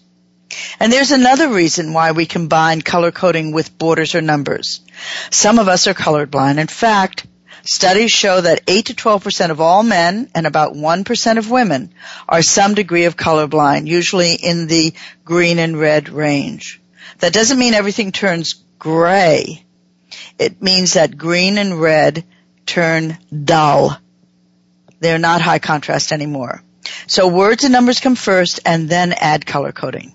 And 0.80 0.92
there's 0.92 1.12
another 1.12 1.50
reason 1.50 1.94
why 1.94 2.12
we 2.12 2.26
combine 2.26 2.82
color 2.82 3.12
coding 3.12 3.52
with 3.52 3.78
borders 3.78 4.16
or 4.16 4.22
numbers. 4.22 4.82
Some 5.30 5.60
of 5.60 5.68
us 5.68 5.88
are 5.88 5.94
colorblind. 5.94 6.58
In 6.58 6.68
fact, 6.68 7.28
Studies 7.68 8.12
show 8.12 8.42
that 8.42 8.62
8 8.68 8.86
to 8.88 8.94
12% 8.94 9.50
of 9.50 9.60
all 9.60 9.82
men 9.82 10.30
and 10.36 10.46
about 10.46 10.74
1% 10.74 11.38
of 11.38 11.50
women 11.50 11.94
are 12.30 12.44
some 12.44 12.76
degree 12.76 13.06
of 13.06 13.18
colorblind, 13.18 13.88
usually 13.88 14.34
in 14.34 14.68
the 14.68 14.94
green 15.24 15.58
and 15.58 15.80
red 15.80 16.10
range. 16.10 16.80
That 17.20 17.34
doesn't 17.34 17.58
mean 17.58 17.74
everything 17.74 18.12
turns 18.12 18.64
gray. 18.78 19.66
It 20.38 20.62
means 20.62 20.94
that 20.94 21.18
green 21.18 21.58
and 21.58 21.82
red 21.82 22.24
turn 22.68 23.18
dull. 23.32 23.98
They're 25.00 25.18
not 25.18 25.42
high 25.42 25.60
contrast 25.60 26.12
anymore. 26.12 26.62
So 27.08 27.28
words 27.28 27.64
and 27.64 27.74
numbers 27.74 28.00
come 28.00 28.16
first 28.16 28.60
and 28.64 28.88
then 28.88 29.12
add 29.14 29.46
color 29.46 29.72
coding. 29.72 30.14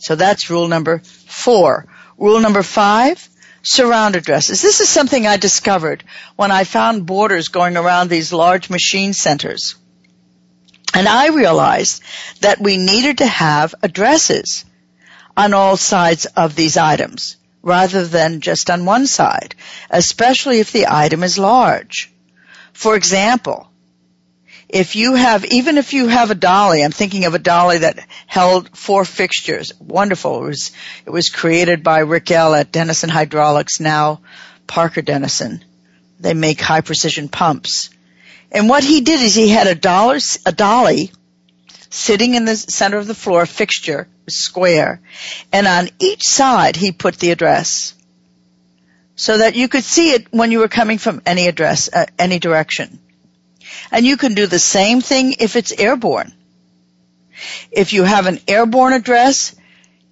So 0.00 0.16
that's 0.16 0.50
rule 0.50 0.66
number 0.66 0.98
four. 0.98 1.86
Rule 2.16 2.40
number 2.40 2.64
five, 2.64 3.28
surround 3.68 4.16
addresses. 4.16 4.62
This 4.62 4.80
is 4.80 4.88
something 4.88 5.26
I 5.26 5.36
discovered 5.36 6.02
when 6.36 6.50
I 6.50 6.64
found 6.64 7.04
borders 7.04 7.48
going 7.48 7.76
around 7.76 8.08
these 8.08 8.32
large 8.32 8.70
machine 8.70 9.12
centers. 9.12 9.74
And 10.94 11.06
I 11.06 11.28
realized 11.28 12.02
that 12.40 12.60
we 12.60 12.78
needed 12.78 13.18
to 13.18 13.26
have 13.26 13.74
addresses 13.82 14.64
on 15.36 15.52
all 15.52 15.76
sides 15.76 16.24
of 16.24 16.56
these 16.56 16.78
items 16.78 17.36
rather 17.62 18.06
than 18.06 18.40
just 18.40 18.70
on 18.70 18.86
one 18.86 19.06
side, 19.06 19.54
especially 19.90 20.60
if 20.60 20.72
the 20.72 20.86
item 20.88 21.22
is 21.22 21.38
large. 21.38 22.10
For 22.72 22.96
example, 22.96 23.67
if 24.68 24.96
you 24.96 25.14
have, 25.14 25.44
even 25.46 25.78
if 25.78 25.94
you 25.94 26.08
have 26.08 26.30
a 26.30 26.34
dolly, 26.34 26.84
I'm 26.84 26.92
thinking 26.92 27.24
of 27.24 27.34
a 27.34 27.38
dolly 27.38 27.78
that 27.78 28.06
held 28.26 28.76
four 28.76 29.04
fixtures. 29.04 29.72
Wonderful. 29.80 30.44
It 30.44 30.48
was, 30.48 30.72
it 31.06 31.10
was 31.10 31.30
created 31.30 31.82
by 31.82 32.00
Rick 32.00 32.30
L. 32.30 32.54
at 32.54 32.70
Denison 32.70 33.08
Hydraulics, 33.08 33.80
now 33.80 34.20
Parker 34.66 35.00
Denison. 35.00 35.64
They 36.20 36.34
make 36.34 36.60
high 36.60 36.82
precision 36.82 37.28
pumps. 37.28 37.90
And 38.52 38.68
what 38.68 38.84
he 38.84 39.00
did 39.00 39.20
is 39.22 39.34
he 39.34 39.48
had 39.48 39.66
a 39.66 39.74
dollar, 39.74 40.18
a 40.44 40.52
dolly 40.52 41.12
sitting 41.90 42.34
in 42.34 42.44
the 42.44 42.56
center 42.56 42.98
of 42.98 43.06
the 43.06 43.14
floor, 43.14 43.46
fixture, 43.46 44.08
square, 44.28 45.00
and 45.52 45.66
on 45.66 45.88
each 45.98 46.22
side 46.22 46.76
he 46.76 46.92
put 46.92 47.18
the 47.18 47.30
address 47.30 47.94
so 49.16 49.38
that 49.38 49.56
you 49.56 49.68
could 49.68 49.84
see 49.84 50.10
it 50.10 50.32
when 50.32 50.52
you 50.52 50.58
were 50.60 50.68
coming 50.68 50.98
from 50.98 51.22
any 51.24 51.46
address, 51.48 51.88
uh, 51.92 52.06
any 52.18 52.38
direction. 52.38 52.98
And 53.90 54.06
you 54.06 54.16
can 54.16 54.34
do 54.34 54.46
the 54.46 54.58
same 54.58 55.00
thing 55.00 55.34
if 55.38 55.56
it's 55.56 55.72
airborne. 55.72 56.32
If 57.70 57.92
you 57.92 58.04
have 58.04 58.26
an 58.26 58.40
airborne 58.48 58.92
address, 58.92 59.54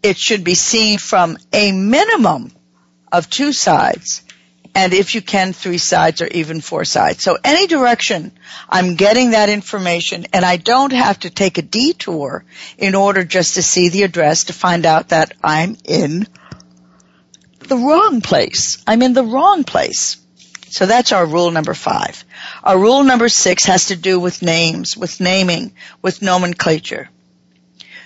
it 0.02 0.16
should 0.16 0.44
be 0.44 0.54
seen 0.54 0.98
from 0.98 1.38
a 1.52 1.72
minimum 1.72 2.52
of 3.10 3.28
two 3.28 3.52
sides 3.52 4.22
and 4.76 4.92
if 4.92 5.14
you 5.14 5.22
can, 5.22 5.54
three 5.54 5.78
sides 5.78 6.20
or 6.20 6.26
even 6.26 6.60
four 6.60 6.84
sides. 6.84 7.22
So 7.22 7.38
any 7.42 7.66
direction, 7.66 8.30
I'm 8.68 8.94
getting 8.94 9.30
that 9.30 9.48
information 9.48 10.26
and 10.34 10.44
I 10.44 10.58
don't 10.58 10.92
have 10.92 11.18
to 11.20 11.30
take 11.30 11.56
a 11.56 11.62
detour 11.62 12.44
in 12.76 12.94
order 12.94 13.24
just 13.24 13.54
to 13.54 13.62
see 13.62 13.88
the 13.88 14.02
address 14.02 14.44
to 14.44 14.52
find 14.52 14.84
out 14.84 15.08
that 15.08 15.32
I'm 15.42 15.78
in 15.84 16.26
the 17.60 17.76
wrong 17.76 18.20
place. 18.20 18.76
I'm 18.86 19.00
in 19.00 19.14
the 19.14 19.24
wrong 19.24 19.64
place. 19.64 20.18
So 20.68 20.86
that's 20.86 21.12
our 21.12 21.24
rule 21.24 21.50
number 21.50 21.74
five. 21.74 22.24
Our 22.62 22.78
rule 22.78 23.04
number 23.04 23.28
six 23.28 23.64
has 23.66 23.86
to 23.86 23.96
do 23.96 24.18
with 24.18 24.42
names, 24.42 24.96
with 24.96 25.20
naming, 25.20 25.72
with 26.02 26.22
nomenclature. 26.22 27.08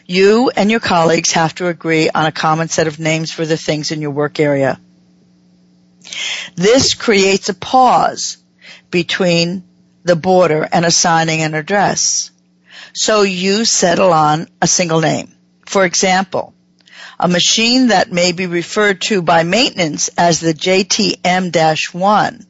You 0.06 0.50
and 0.50 0.70
your 0.70 0.80
colleagues 0.80 1.32
have 1.32 1.54
to 1.56 1.68
agree 1.68 2.10
on 2.10 2.26
a 2.26 2.32
common 2.32 2.68
set 2.68 2.86
of 2.86 2.98
names 2.98 3.30
for 3.30 3.46
the 3.46 3.56
things 3.56 3.92
in 3.92 4.02
your 4.02 4.10
work 4.10 4.40
area. 4.40 4.80
This 6.54 6.94
creates 6.94 7.48
a 7.48 7.54
pause 7.54 8.38
between 8.90 9.64
the 10.02 10.16
border 10.16 10.68
and 10.70 10.84
assigning 10.84 11.42
an 11.42 11.54
address. 11.54 12.30
So 12.92 13.22
you 13.22 13.64
settle 13.64 14.12
on 14.12 14.48
a 14.60 14.66
single 14.66 15.00
name. 15.00 15.32
For 15.66 15.84
example, 15.84 16.54
a 17.18 17.28
machine 17.28 17.88
that 17.88 18.10
may 18.10 18.32
be 18.32 18.46
referred 18.46 19.00
to 19.02 19.22
by 19.22 19.44
maintenance 19.44 20.08
as 20.16 20.40
the 20.40 20.54
JTM-1 20.54 22.46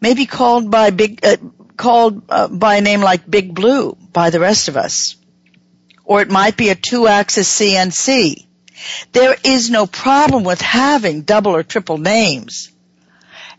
may 0.00 0.14
be 0.14 0.26
called 0.26 0.70
by 0.70 0.90
big, 0.90 1.24
uh, 1.24 1.36
called 1.76 2.22
uh, 2.28 2.48
by 2.48 2.76
a 2.76 2.80
name 2.80 3.00
like 3.00 3.28
Big 3.28 3.54
Blue 3.54 3.96
by 4.12 4.30
the 4.30 4.40
rest 4.40 4.68
of 4.68 4.76
us. 4.76 5.16
Or 6.04 6.22
it 6.22 6.30
might 6.30 6.56
be 6.56 6.68
a 6.68 6.74
two-axis 6.74 7.60
CNC 7.60 8.46
there 9.12 9.36
is 9.44 9.70
no 9.70 9.86
problem 9.86 10.44
with 10.44 10.60
having 10.60 11.22
double 11.22 11.54
or 11.54 11.62
triple 11.62 11.98
names 11.98 12.70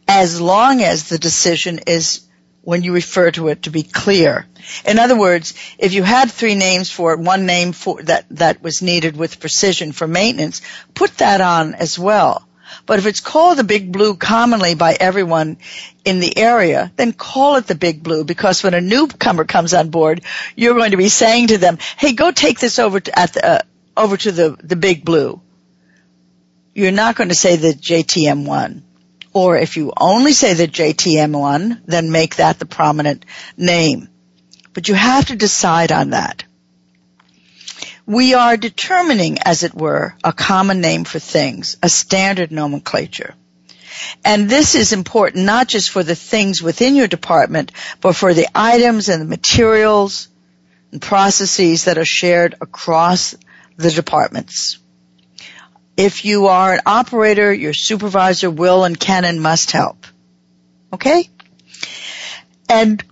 as 0.08 0.40
long 0.40 0.82
as 0.82 1.10
the 1.10 1.18
decision 1.18 1.80
is 1.88 2.22
when 2.62 2.84
you 2.84 2.94
refer 2.94 3.32
to 3.32 3.48
it 3.48 3.64
to 3.64 3.70
be 3.70 3.84
clear. 3.84 4.46
In 4.86 5.00
other 5.00 5.18
words, 5.18 5.54
if 5.78 5.94
you 5.94 6.04
had 6.04 6.30
three 6.30 6.56
names 6.56 6.92
for 6.92 7.14
it, 7.14 7.20
one 7.20 7.46
name 7.46 7.72
for 7.72 8.02
that, 8.04 8.26
that 8.32 8.62
was 8.62 8.82
needed 8.82 9.16
with 9.16 9.40
precision 9.40 9.94
for 9.94 10.08
maintenance, 10.08 10.62
put 10.94 11.18
that 11.18 11.40
on 11.40 11.76
as 11.76 11.98
well. 11.98 12.48
But 12.86 13.00
if 13.00 13.06
it's 13.06 13.20
called 13.20 13.58
the 13.58 13.64
Big 13.64 13.92
Blue 13.92 14.16
commonly 14.16 14.76
by 14.76 14.96
everyone 15.00 15.58
in 16.06 16.20
the 16.20 16.38
area, 16.38 16.92
then 16.96 17.14
call 17.14 17.56
it 17.56 17.68
the 17.68 17.76
Big 17.76 18.04
Blue 18.04 18.24
because 18.24 18.64
when 18.64 18.74
a 18.74 18.82
newcomer 18.82 19.46
comes 19.46 19.74
on 19.74 19.90
board, 19.90 20.22
you're 20.56 20.76
going 20.76 20.92
to 20.92 20.98
be 20.98 21.10
saying 21.10 21.48
to 21.48 21.58
them, 21.58 21.78
"Hey, 21.98 22.14
go 22.14 22.32
take 22.32 22.60
this 22.60 22.80
over 22.80 23.00
to, 23.00 23.12
the, 23.12 23.46
uh, 23.46 23.60
over 23.98 24.16
to 24.16 24.32
the, 24.32 24.58
the 24.64 24.76
big 24.76 25.04
blue. 25.04 25.42
You're 26.74 26.92
not 26.92 27.16
going 27.16 27.30
to 27.30 27.36
say 27.36 27.56
the 27.56 27.74
JTM 27.74 28.46
one. 28.46 28.84
Or 29.34 29.58
if 29.58 29.78
you 29.78 29.92
only 29.98 30.34
say 30.34 30.54
the 30.54 30.68
JTM 30.68 31.38
one, 31.38 31.82
then 31.86 32.12
make 32.12 32.38
that 32.38 32.60
the 32.60 32.66
prominent 32.66 33.26
name. 33.58 34.08
But 34.74 34.88
you 34.88 34.94
have 34.94 35.26
to 35.26 35.36
decide 35.36 35.92
on 35.92 36.12
that. 36.12 36.44
We 38.08 38.36
are 38.36 38.56
determining, 38.56 39.40
as 39.40 39.64
it 39.64 39.76
were, 39.76 40.16
a 40.24 40.32
common 40.32 40.80
name 40.80 41.04
for 41.04 41.20
things, 41.20 41.76
a 41.84 41.90
standard 41.90 42.52
nomenclature. 42.54 43.36
And 44.24 44.50
this 44.50 44.76
is 44.76 44.94
important 44.94 45.44
not 45.44 45.68
just 45.68 45.90
for 45.90 46.04
the 46.04 46.16
things 46.16 46.64
within 46.64 46.96
your 46.96 47.08
department, 47.08 47.74
but 48.00 48.16
for 48.16 48.34
the 48.34 48.48
items 48.56 49.10
and 49.10 49.22
the 49.22 49.26
materials 49.26 50.30
and 50.94 51.02
processes 51.02 51.84
that 51.84 51.98
are 51.98 52.06
shared 52.06 52.56
across 52.62 53.36
the 53.76 53.92
departments. 53.92 54.80
If 55.98 56.24
you 56.24 56.48
are 56.48 56.76
an 56.76 56.82
operator, 56.86 57.54
your 57.54 57.74
supervisor 57.74 58.50
will 58.50 58.86
and 58.86 58.98
can 58.98 59.26
and 59.26 59.42
must 59.42 59.72
help. 59.72 60.06
Okay? 60.94 61.30
And 62.70 63.04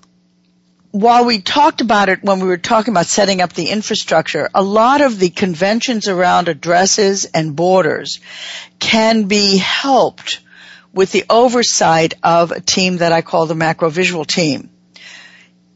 while 0.96 1.26
we 1.26 1.42
talked 1.42 1.82
about 1.82 2.08
it 2.08 2.24
when 2.24 2.40
we 2.40 2.48
were 2.48 2.58
talking 2.58 2.94
about 2.94 3.06
setting 3.06 3.42
up 3.42 3.52
the 3.52 3.70
infrastructure, 3.70 4.50
a 4.56 4.64
lot 4.64 5.02
of 5.02 5.20
the 5.20 5.30
conventions 5.30 6.08
around 6.08 6.48
addresses 6.48 7.26
and 7.26 7.56
borders 7.56 8.22
can 8.80 9.24
be 9.24 9.58
helped 9.58 10.40
with 10.94 11.12
the 11.12 11.26
oversight 11.30 12.14
of 12.24 12.52
a 12.52 12.62
team 12.62 12.98
that 12.98 13.12
I 13.12 13.22
call 13.22 13.46
the 13.46 13.56
macro 13.56 13.90
visual 13.90 14.24
team 14.24 14.70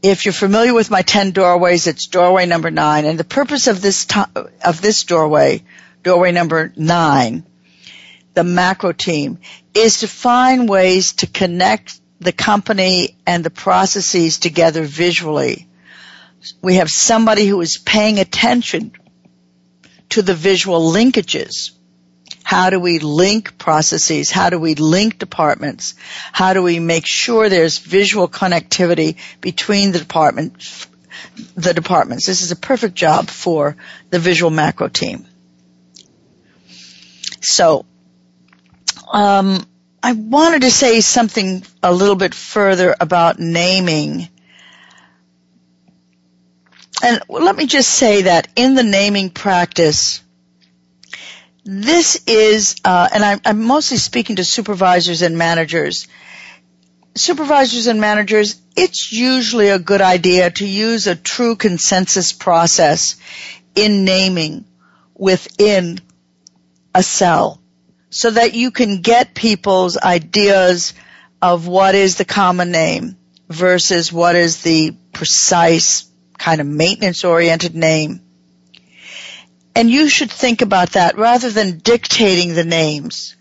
if 0.02 0.24
you're 0.24 0.32
familiar 0.32 0.72
with 0.72 0.90
my 0.90 1.02
10 1.02 1.32
doorways, 1.32 1.86
it's 1.86 2.06
doorway 2.06 2.46
number 2.46 2.70
nine. 2.70 3.04
And 3.04 3.18
the 3.18 3.24
purpose 3.24 3.66
of 3.66 3.82
this, 3.82 4.06
to- 4.06 4.50
of 4.64 4.80
this 4.80 5.04
doorway, 5.04 5.62
doorway 6.02 6.32
number 6.32 6.72
nine, 6.76 7.44
the 8.32 8.44
macro 8.44 8.92
team, 8.92 9.38
is 9.74 10.00
to 10.00 10.08
find 10.08 10.68
ways 10.68 11.12
to 11.14 11.26
connect 11.26 12.00
the 12.20 12.32
company 12.32 13.16
and 13.26 13.42
the 13.42 13.50
processes 13.50 14.38
together 14.38 14.82
visually. 14.82 15.68
We 16.62 16.76
have 16.76 16.88
somebody 16.88 17.46
who 17.46 17.60
is 17.60 17.76
paying 17.78 18.18
attention 18.18 18.92
to 20.10 20.22
the 20.22 20.34
visual 20.34 20.92
linkages 20.92 21.72
how 22.50 22.70
do 22.70 22.80
we 22.80 22.98
link 22.98 23.58
processes? 23.58 24.28
How 24.28 24.50
do 24.50 24.58
we 24.58 24.74
link 24.74 25.20
departments? 25.20 25.94
How 26.32 26.52
do 26.52 26.64
we 26.64 26.80
make 26.80 27.06
sure 27.06 27.48
there's 27.48 27.78
visual 27.78 28.26
connectivity 28.26 29.18
between 29.40 29.92
the 29.92 30.00
department, 30.00 30.88
the 31.54 31.72
departments? 31.72 32.26
This 32.26 32.42
is 32.42 32.50
a 32.50 32.56
perfect 32.56 32.96
job 32.96 33.28
for 33.28 33.76
the 34.10 34.18
visual 34.18 34.50
macro 34.50 34.88
team. 34.88 35.28
So, 37.40 37.86
um, 39.12 39.64
I 40.02 40.12
wanted 40.12 40.62
to 40.62 40.70
say 40.70 41.00
something 41.00 41.62
a 41.82 41.92
little 41.92 42.16
bit 42.16 42.34
further 42.34 42.94
about 42.98 43.38
naming. 43.38 44.28
And 47.02 47.22
let 47.28 47.56
me 47.56 47.66
just 47.66 47.90
say 47.90 48.22
that 48.22 48.48
in 48.56 48.74
the 48.74 48.82
naming 48.82 49.30
practice, 49.30 50.22
this 51.64 52.22
is, 52.26 52.76
uh, 52.84 53.08
and 53.12 53.22
I'm, 53.22 53.40
I'm 53.44 53.62
mostly 53.62 53.98
speaking 53.98 54.36
to 54.36 54.44
supervisors 54.44 55.20
and 55.20 55.36
managers. 55.36 56.08
Supervisors 57.14 57.86
and 57.86 58.00
managers, 58.00 58.60
it's 58.76 59.12
usually 59.12 59.68
a 59.68 59.78
good 59.78 60.00
idea 60.00 60.50
to 60.50 60.66
use 60.66 61.06
a 61.06 61.16
true 61.16 61.56
consensus 61.56 62.32
process 62.32 63.16
in 63.74 64.04
naming 64.04 64.64
within 65.14 66.00
a 66.94 67.02
cell 67.02 67.59
so 68.10 68.30
that 68.30 68.54
you 68.54 68.70
can 68.72 69.00
get 69.00 69.34
people's 69.34 69.96
ideas 69.96 70.94
of 71.40 71.66
what 71.66 71.94
is 71.94 72.16
the 72.16 72.24
common 72.24 72.70
name 72.70 73.16
versus 73.48 74.12
what 74.12 74.36
is 74.36 74.62
the 74.62 74.94
precise 75.12 76.10
kind 76.36 76.60
of 76.60 76.66
maintenance 76.66 77.24
oriented 77.24 77.74
name. 77.74 78.20
And 79.74 79.90
you 79.90 80.08
should 80.08 80.30
think 80.30 80.62
about 80.62 80.92
that 80.92 81.16
rather 81.16 81.50
than 81.50 81.78
dictating 81.78 82.54
the 82.54 82.64
names. 82.64 83.36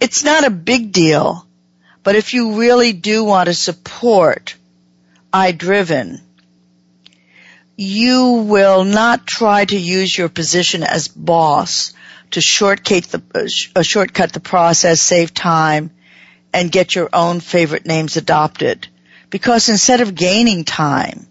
It's 0.00 0.24
not 0.24 0.46
a 0.46 0.50
big 0.50 0.92
deal, 0.92 1.46
but 2.02 2.16
if 2.16 2.34
you 2.34 2.58
really 2.58 2.92
do 2.92 3.24
want 3.24 3.46
to 3.46 3.54
support 3.54 4.56
iDriven, 5.32 6.20
you 7.76 8.44
will 8.46 8.84
not 8.84 9.26
try 9.26 9.64
to 9.64 9.78
use 9.78 10.16
your 10.16 10.28
position 10.28 10.82
as 10.82 11.08
boss 11.08 11.92
to 12.32 12.40
shortcut 12.40 13.04
the, 13.04 13.70
uh, 13.74 13.82
shortcut 13.82 14.32
the 14.32 14.40
process, 14.40 15.00
save 15.00 15.34
time, 15.34 15.90
and 16.52 16.72
get 16.72 16.94
your 16.94 17.08
own 17.12 17.40
favorite 17.40 17.86
names 17.86 18.16
adopted. 18.16 18.88
Because 19.30 19.68
instead 19.68 20.00
of 20.00 20.14
gaining 20.14 20.64
time, 20.64 21.26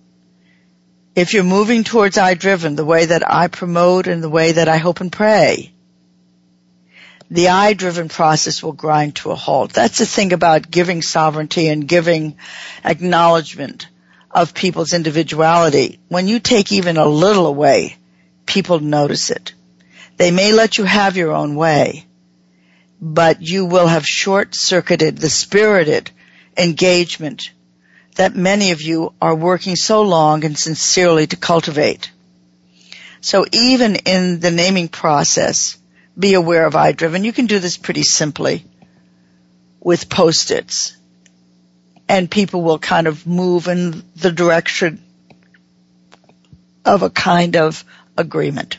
if 1.16 1.34
you're 1.34 1.44
moving 1.44 1.84
towards 1.84 2.18
I 2.18 2.34
driven, 2.34 2.76
the 2.76 2.86
way 2.86 3.06
that 3.06 3.30
I 3.30 3.48
promote 3.48 4.08
and 4.08 4.24
the 4.24 4.30
way 4.30 4.54
that 4.54 4.70
I 4.70 4.78
hope 4.78 5.02
and 5.02 5.12
pray, 5.12 5.74
the 7.32 7.50
I 7.50 7.74
driven 7.74 8.10
process 8.10 8.64
will 8.64 8.72
grind 8.72 9.16
to 9.18 9.32
a 9.32 9.36
halt. 9.36 9.74
That's 9.74 10.00
the 10.00 10.06
thing 10.06 10.34
about 10.34 10.72
giving 10.72 11.02
sovereignty 11.02 11.68
and 11.68 11.88
giving 11.88 12.38
acknowledgement 12.84 13.88
of 14.32 14.54
people's 14.54 14.94
individuality. 14.94 16.00
When 16.08 16.28
you 16.28 16.40
take 16.40 16.72
even 16.72 16.98
a 16.98 17.06
little 17.06 17.46
away, 17.46 17.98
people 18.46 18.80
notice 18.80 19.30
it. 19.30 19.54
They 20.20 20.32
may 20.32 20.52
let 20.52 20.78
you 20.78 20.84
have 20.84 21.16
your 21.16 21.32
own 21.32 21.56
way, 21.56 22.06
but 23.00 23.42
you 23.42 23.66
will 23.66 23.88
have 23.88 24.06
short 24.06 24.54
circuited 24.54 25.18
the 25.18 25.30
spirited 25.30 26.12
engagement 26.58 27.52
that 28.16 28.36
many 28.36 28.72
of 28.72 28.82
you 28.82 29.14
are 29.22 29.34
working 29.34 29.78
so 29.78 30.02
long 30.02 30.44
and 30.44 30.60
sincerely 30.60 31.26
to 31.28 31.38
cultivate. 31.38 32.12
So 33.22 33.46
even 33.54 33.96
in 33.96 34.42
the 34.42 34.52
naming 34.52 34.90
process, 34.90 35.78
be 36.18 36.34
aware 36.34 36.66
of 36.66 36.74
iDriven. 36.74 37.24
You 37.24 37.32
can 37.32 37.46
do 37.46 37.60
this 37.60 37.78
pretty 37.78 38.04
simply 38.04 38.66
with 39.80 40.10
post-its 40.10 40.98
and 42.10 42.30
people 42.30 42.62
will 42.62 42.78
kind 42.78 43.08
of 43.08 43.26
move 43.26 43.70
in 43.70 44.04
the 44.18 44.34
direction 44.34 45.02
of 46.84 47.04
a 47.04 47.10
kind 47.10 47.56
of 47.56 47.86
agreement. 48.18 48.78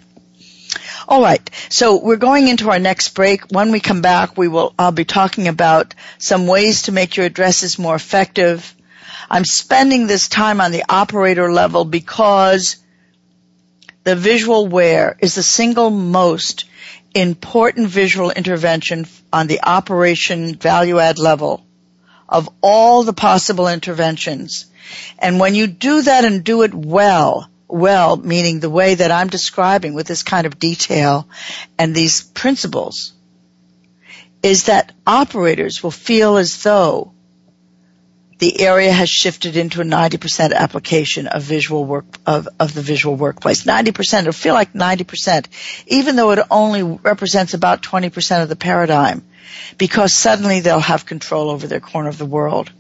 All 1.09 1.23
right. 1.23 1.49
So 1.69 1.97
we're 2.03 2.17
going 2.17 2.49
into 2.49 2.71
our 2.71 2.79
next 2.79 3.11
break. 3.11 3.51
When 3.51 3.73
we 3.73 3.81
come 3.81 4.03
back, 4.03 4.37
we 4.37 4.49
will, 4.49 4.75
I'll 4.79 4.93
be 4.93 5.05
talking 5.05 5.49
about 5.49 5.95
some 6.19 6.47
ways 6.47 6.83
to 6.83 6.93
make 6.93 7.17
your 7.17 7.27
addresses 7.27 7.79
more 7.79 7.95
effective. 7.95 8.75
I'm 9.31 9.45
spending 9.45 10.07
this 10.07 10.29
time 10.29 10.61
on 10.61 10.73
the 10.73 10.85
operator 10.89 11.53
level 11.53 11.85
because 11.85 12.77
the 14.05 14.17
visual 14.17 14.67
where 14.67 15.17
is 15.21 15.35
the 15.35 15.43
single 15.43 15.91
most 15.91 16.65
important 17.15 17.89
visual 17.89 18.31
intervention 18.31 19.07
on 19.33 19.47
the 19.47 19.61
operation 19.63 20.55
value 20.57 20.99
add 20.99 21.19
level 21.19 21.65
of 22.29 22.49
all 22.61 23.03
the 23.03 23.13
possible 23.13 23.69
interventions. 23.69 24.67
And 25.19 25.41
when 25.41 25.55
you 25.55 25.67
do 25.67 26.03
that 26.03 26.25
and 26.25 26.45
do 26.45 26.63
it 26.63 26.73
well, 26.73 27.49
well, 27.73 28.17
meaning 28.17 28.61
the 28.61 28.71
way 28.71 28.95
that 28.95 29.11
I'm 29.11 29.29
describing 29.29 29.95
with 29.95 30.07
this 30.07 30.23
kind 30.23 30.47
of 30.47 30.59
detail 30.59 31.29
and 31.79 31.95
these 31.95 32.23
principles, 32.23 33.13
is 34.43 34.65
that 34.65 34.93
operators 35.07 35.83
will 35.83 35.91
feel 35.91 36.37
as 36.37 36.63
though 36.63 37.13
the 38.41 38.61
area 38.63 38.91
has 38.91 39.11
shifted 39.11 39.57
into 39.57 39.83
a 39.83 39.85
90% 39.85 40.55
application 40.55 41.27
of 41.27 41.43
visual 41.43 41.85
work, 41.85 42.07
of, 42.27 42.49
of 42.59 42.73
the 42.73 42.81
visual 42.81 43.15
workplace. 43.15 43.65
90%, 43.65 44.21
it'll 44.21 44.33
feel 44.33 44.55
like 44.55 44.73
90%, 44.73 45.47
even 45.87 46.17
though 46.17 46.31
it 46.31 46.39
only 46.51 46.83
represents 46.83 47.53
about 47.53 47.83
20% 47.83 48.43
of 48.43 48.49
the 48.49 48.57
paradigm, 48.57 49.23
because 49.77 50.15
suddenly 50.15 50.61
they'll 50.61 50.81
have 50.81 51.05
control 51.05 51.51
over 51.51 51.67
their 51.67 51.81
corner 51.81 52.09
of 52.09 52.17
the 52.17 52.25
world. 52.25 52.73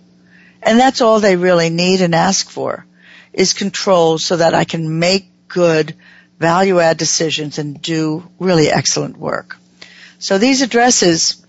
And 0.62 0.78
that's 0.78 1.02
all 1.02 1.20
they 1.20 1.36
really 1.36 1.68
need 1.68 2.00
and 2.00 2.14
ask 2.14 2.48
for, 2.48 2.86
is 3.32 3.52
control 3.52 4.18
so 4.18 4.36
that 4.36 4.54
I 4.54 4.64
can 4.64 4.98
make 4.98 5.48
good 5.48 5.94
value 6.38 6.80
add 6.80 6.96
decisions 6.96 7.58
and 7.58 7.80
do 7.80 8.28
really 8.38 8.70
excellent 8.70 9.16
work. 9.16 9.56
So 10.18 10.38
these 10.38 10.62
addresses, 10.62 11.44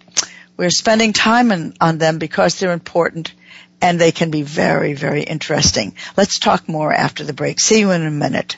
we're 0.58 0.70
spending 0.70 1.14
time 1.14 1.52
on, 1.52 1.74
on 1.80 1.98
them 1.98 2.18
because 2.18 2.60
they're 2.60 2.74
important 2.74 3.34
and 3.82 4.00
they 4.00 4.12
can 4.12 4.30
be 4.30 4.44
very, 4.44 4.94
very 4.94 5.24
interesting. 5.24 5.96
Let's 6.16 6.40
talk 6.40 6.70
more 6.70 6.94
after 6.94 7.24
the 7.24 7.34
break. 7.34 7.60
See 7.60 7.80
you 7.80 7.92
in 7.92 8.06
a 8.06 8.12
minute. 8.12 8.58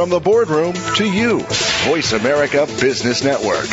From 0.00 0.08
the 0.08 0.18
boardroom 0.18 0.72
to 0.96 1.04
you, 1.04 1.40
Voice 1.84 2.14
America 2.14 2.64
Business 2.80 3.22
Network. 3.22 3.66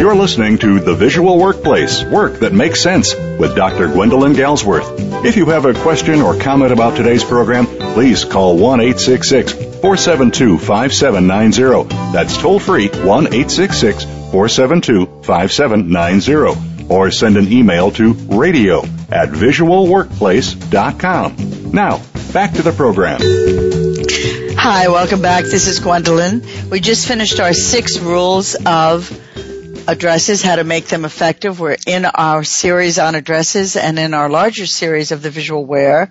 You're 0.00 0.16
listening 0.16 0.58
to 0.58 0.80
The 0.80 0.96
Visual 0.96 1.38
Workplace 1.38 2.02
Work 2.02 2.40
That 2.40 2.52
Makes 2.52 2.82
Sense 2.82 3.14
with 3.14 3.54
Dr. 3.54 3.86
Gwendolyn 3.86 4.32
Galsworth. 4.32 5.24
If 5.24 5.36
you 5.36 5.46
have 5.46 5.64
a 5.64 5.74
question 5.74 6.20
or 6.20 6.36
comment 6.36 6.72
about 6.72 6.96
today's 6.96 7.22
program, 7.22 7.66
please 7.94 8.24
call 8.24 8.58
1 8.58 8.80
866 8.80 9.52
472 9.52 10.58
5790. 10.58 12.12
That's 12.12 12.36
toll 12.36 12.58
free 12.58 12.88
1 12.88 13.26
866 13.28 14.02
472 14.32 15.22
5790. 15.22 16.88
Or 16.92 17.12
send 17.12 17.36
an 17.36 17.52
email 17.52 17.92
to 17.92 18.12
radio 18.12 18.82
at 19.12 19.28
visualworkplace.com. 19.28 21.72
Now, 21.72 22.02
back 22.32 22.54
to 22.54 22.62
the 22.62 22.72
program. 22.72 23.20
Hi, 24.56 24.88
welcome 24.88 25.20
back. 25.20 25.44
This 25.44 25.66
is 25.66 25.80
Gwendolyn. 25.80 26.42
We 26.70 26.80
just 26.80 27.06
finished 27.06 27.38
our 27.40 27.52
six 27.52 27.98
rules 27.98 28.54
of 28.54 29.10
addresses, 29.86 30.42
how 30.42 30.56
to 30.56 30.64
make 30.64 30.86
them 30.86 31.04
effective. 31.04 31.60
We're 31.60 31.76
in 31.86 32.06
our 32.06 32.44
series 32.44 32.98
on 32.98 33.14
addresses 33.14 33.76
and 33.76 33.98
in 33.98 34.14
our 34.14 34.30
larger 34.30 34.64
series 34.64 35.12
of 35.12 35.22
the 35.22 35.30
visual 35.30 35.66
where, 35.66 36.10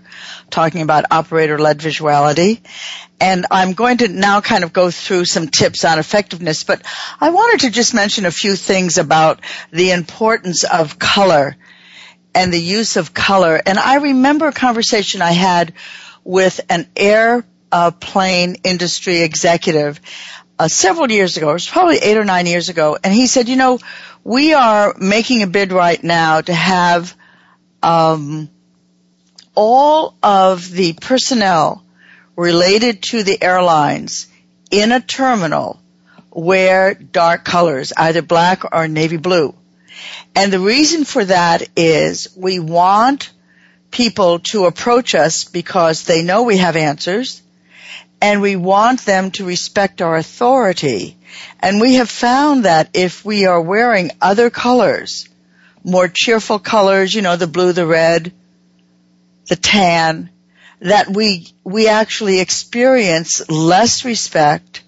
talking 0.49 0.81
about 0.81 1.05
operator-led 1.11 1.79
visuality. 1.79 2.59
And 3.19 3.45
I'm 3.49 3.73
going 3.73 3.99
to 3.99 4.09
now 4.09 4.41
kind 4.41 4.63
of 4.63 4.73
go 4.73 4.91
through 4.91 5.25
some 5.25 5.47
tips 5.47 5.85
on 5.85 5.97
effectiveness, 5.97 6.63
but 6.63 6.81
I 7.19 7.29
wanted 7.29 7.61
to 7.61 7.71
just 7.71 7.93
mention 7.93 8.25
a 8.25 8.31
few 8.31 8.55
things 8.55 8.97
about 8.97 9.41
the 9.71 9.91
importance 9.91 10.65
of 10.65 10.99
color 10.99 11.55
and 12.33 12.53
the 12.53 12.61
use 12.61 12.97
of 12.97 13.13
color. 13.13 13.61
And 13.65 13.77
I 13.77 13.95
remember 13.95 14.47
a 14.47 14.53
conversation 14.53 15.21
I 15.21 15.31
had 15.31 15.73
with 16.23 16.61
an 16.69 16.87
airplane 16.95 18.55
industry 18.63 19.21
executive 19.21 19.99
uh, 20.61 20.67
several 20.67 21.11
years 21.11 21.37
ago. 21.37 21.49
It 21.49 21.53
was 21.53 21.67
probably 21.67 21.97
eight 21.97 22.17
or 22.17 22.23
nine 22.23 22.45
years 22.45 22.69
ago, 22.69 22.97
and 23.03 23.13
he 23.13 23.27
said, 23.27 23.49
"You 23.49 23.55
know, 23.55 23.79
we 24.23 24.53
are 24.53 24.93
making 24.99 25.41
a 25.41 25.47
bid 25.47 25.71
right 25.71 26.01
now 26.03 26.41
to 26.41 26.53
have 26.53 27.15
um, 27.81 28.49
all 29.55 30.15
of 30.21 30.69
the 30.69 30.93
personnel 30.93 31.83
related 32.35 33.01
to 33.03 33.23
the 33.23 33.41
airlines 33.41 34.27
in 34.69 34.91
a 34.91 35.01
terminal 35.01 35.79
wear 36.29 36.93
dark 36.93 37.43
colors, 37.43 37.91
either 37.97 38.21
black 38.21 38.71
or 38.71 38.87
navy 38.87 39.17
blue." 39.17 39.55
And 40.35 40.51
the 40.51 40.59
reason 40.59 41.05
for 41.05 41.25
that 41.25 41.67
is 41.75 42.29
we 42.35 42.59
want 42.59 43.31
people 43.91 44.39
to 44.39 44.65
approach 44.65 45.15
us 45.15 45.43
because 45.43 46.03
they 46.03 46.23
know 46.23 46.43
we 46.43 46.57
have 46.57 46.75
answers 46.75 47.41
and 48.21 48.41
we 48.41 48.55
want 48.55 49.01
them 49.01 49.31
to 49.31 49.45
respect 49.45 50.01
our 50.01 50.15
authority. 50.15 51.17
And 51.59 51.81
we 51.81 51.95
have 51.95 52.09
found 52.09 52.65
that 52.65 52.89
if 52.93 53.25
we 53.25 53.45
are 53.45 53.61
wearing 53.61 54.11
other 54.21 54.49
colors, 54.49 55.27
more 55.83 56.07
cheerful 56.07 56.59
colors, 56.59 57.13
you 57.13 57.21
know, 57.21 57.35
the 57.35 57.47
blue, 57.47 57.73
the 57.73 57.87
red, 57.87 58.31
the 59.47 59.55
tan, 59.55 60.29
that 60.79 61.09
we, 61.09 61.47
we 61.63 61.87
actually 61.87 62.39
experience 62.39 63.49
less 63.49 64.05
respect 64.05 64.83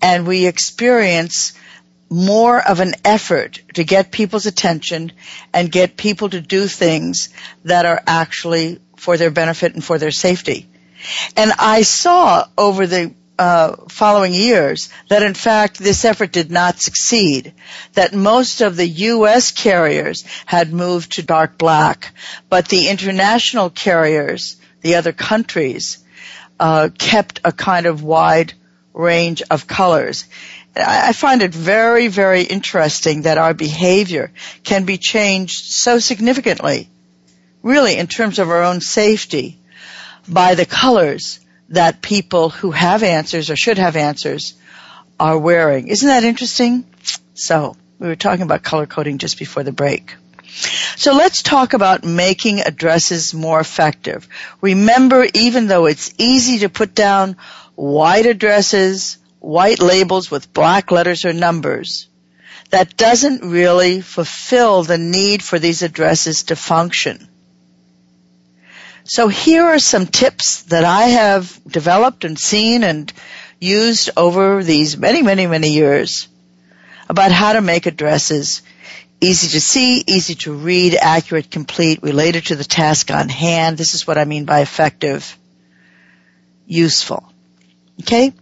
and 0.00 0.26
we 0.26 0.46
experience 0.46 1.52
more 2.12 2.60
of 2.60 2.80
an 2.80 2.94
effort 3.04 3.62
to 3.72 3.84
get 3.84 4.10
people's 4.12 4.44
attention 4.44 5.12
and 5.52 5.72
get 5.72 5.96
people 5.96 6.28
to 6.28 6.40
do 6.40 6.66
things 6.66 7.30
that 7.64 7.86
are 7.86 8.02
actually 8.06 8.80
for 8.96 9.16
their 9.16 9.30
benefit 9.30 9.74
and 9.74 9.82
for 9.82 9.98
their 9.98 10.10
safety. 10.10 10.68
And 11.36 11.52
I 11.58 11.82
saw 11.82 12.46
over 12.58 12.86
the 12.86 13.14
uh, 13.38 13.76
following 13.88 14.34
years 14.34 14.90
that 15.08 15.22
in 15.22 15.32
fact 15.32 15.78
this 15.78 16.04
effort 16.04 16.32
did 16.32 16.50
not 16.50 16.80
succeed. 16.80 17.54
That 17.94 18.14
most 18.14 18.60
of 18.60 18.76
the 18.76 18.86
U.S. 18.86 19.50
carriers 19.50 20.24
had 20.44 20.72
moved 20.72 21.12
to 21.12 21.22
dark 21.22 21.56
black, 21.56 22.14
but 22.50 22.68
the 22.68 22.88
international 22.88 23.70
carriers, 23.70 24.56
the 24.82 24.96
other 24.96 25.12
countries, 25.12 25.98
uh, 26.60 26.90
kept 26.98 27.40
a 27.42 27.52
kind 27.52 27.86
of 27.86 28.02
wide 28.02 28.52
range 28.92 29.42
of 29.50 29.66
colors. 29.66 30.26
I 30.74 31.12
find 31.12 31.42
it 31.42 31.54
very, 31.54 32.08
very 32.08 32.42
interesting 32.42 33.22
that 33.22 33.38
our 33.38 33.52
behavior 33.52 34.32
can 34.64 34.84
be 34.84 34.96
changed 34.96 35.66
so 35.66 35.98
significantly, 35.98 36.88
really 37.62 37.96
in 37.96 38.06
terms 38.06 38.38
of 38.38 38.48
our 38.48 38.62
own 38.62 38.80
safety, 38.80 39.58
by 40.26 40.54
the 40.54 40.66
colors 40.66 41.40
that 41.68 42.00
people 42.00 42.48
who 42.48 42.70
have 42.70 43.02
answers 43.02 43.50
or 43.50 43.56
should 43.56 43.78
have 43.78 43.96
answers 43.96 44.54
are 45.20 45.38
wearing. 45.38 45.88
Isn't 45.88 46.08
that 46.08 46.24
interesting? 46.24 46.84
So, 47.34 47.76
we 47.98 48.08
were 48.08 48.16
talking 48.16 48.42
about 48.42 48.62
color 48.62 48.86
coding 48.86 49.18
just 49.18 49.38
before 49.38 49.62
the 49.62 49.72
break. 49.72 50.16
So 50.96 51.14
let's 51.14 51.42
talk 51.42 51.72
about 51.72 52.04
making 52.04 52.60
addresses 52.60 53.32
more 53.32 53.58
effective. 53.58 54.28
Remember, 54.60 55.26
even 55.34 55.66
though 55.66 55.86
it's 55.86 56.12
easy 56.18 56.58
to 56.58 56.68
put 56.68 56.94
down 56.94 57.36
white 57.74 58.26
addresses, 58.26 59.16
white 59.42 59.80
labels 59.80 60.30
with 60.30 60.52
black 60.52 60.90
letters 60.90 61.24
or 61.24 61.32
numbers, 61.32 62.08
that 62.70 62.96
doesn't 62.96 63.42
really 63.50 64.00
fulfill 64.00 64.82
the 64.82 64.98
need 64.98 65.42
for 65.42 65.58
these 65.58 65.82
addresses 65.82 66.44
to 66.44 66.56
function. 66.56 67.28
So 69.04 69.28
here 69.28 69.64
are 69.64 69.78
some 69.78 70.06
tips 70.06 70.62
that 70.64 70.84
I 70.84 71.08
have 71.08 71.60
developed 71.66 72.24
and 72.24 72.38
seen 72.38 72.84
and 72.84 73.12
used 73.60 74.10
over 74.16 74.62
these 74.62 74.96
many, 74.96 75.22
many, 75.22 75.46
many 75.46 75.70
years 75.70 76.28
about 77.08 77.32
how 77.32 77.52
to 77.52 77.60
make 77.60 77.86
addresses 77.86 78.62
easy 79.20 79.48
to 79.48 79.60
see, 79.60 80.02
easy 80.06 80.34
to 80.34 80.52
read, 80.52 80.96
accurate, 81.00 81.50
complete, 81.50 82.02
related 82.02 82.46
to 82.46 82.56
the 82.56 82.64
task 82.64 83.10
on 83.10 83.28
hand. 83.28 83.76
This 83.76 83.94
is 83.94 84.06
what 84.06 84.18
I 84.18 84.24
mean 84.24 84.44
by 84.44 84.60
effective, 84.60 85.36
useful. 86.66 87.32
Okay? 88.00 88.32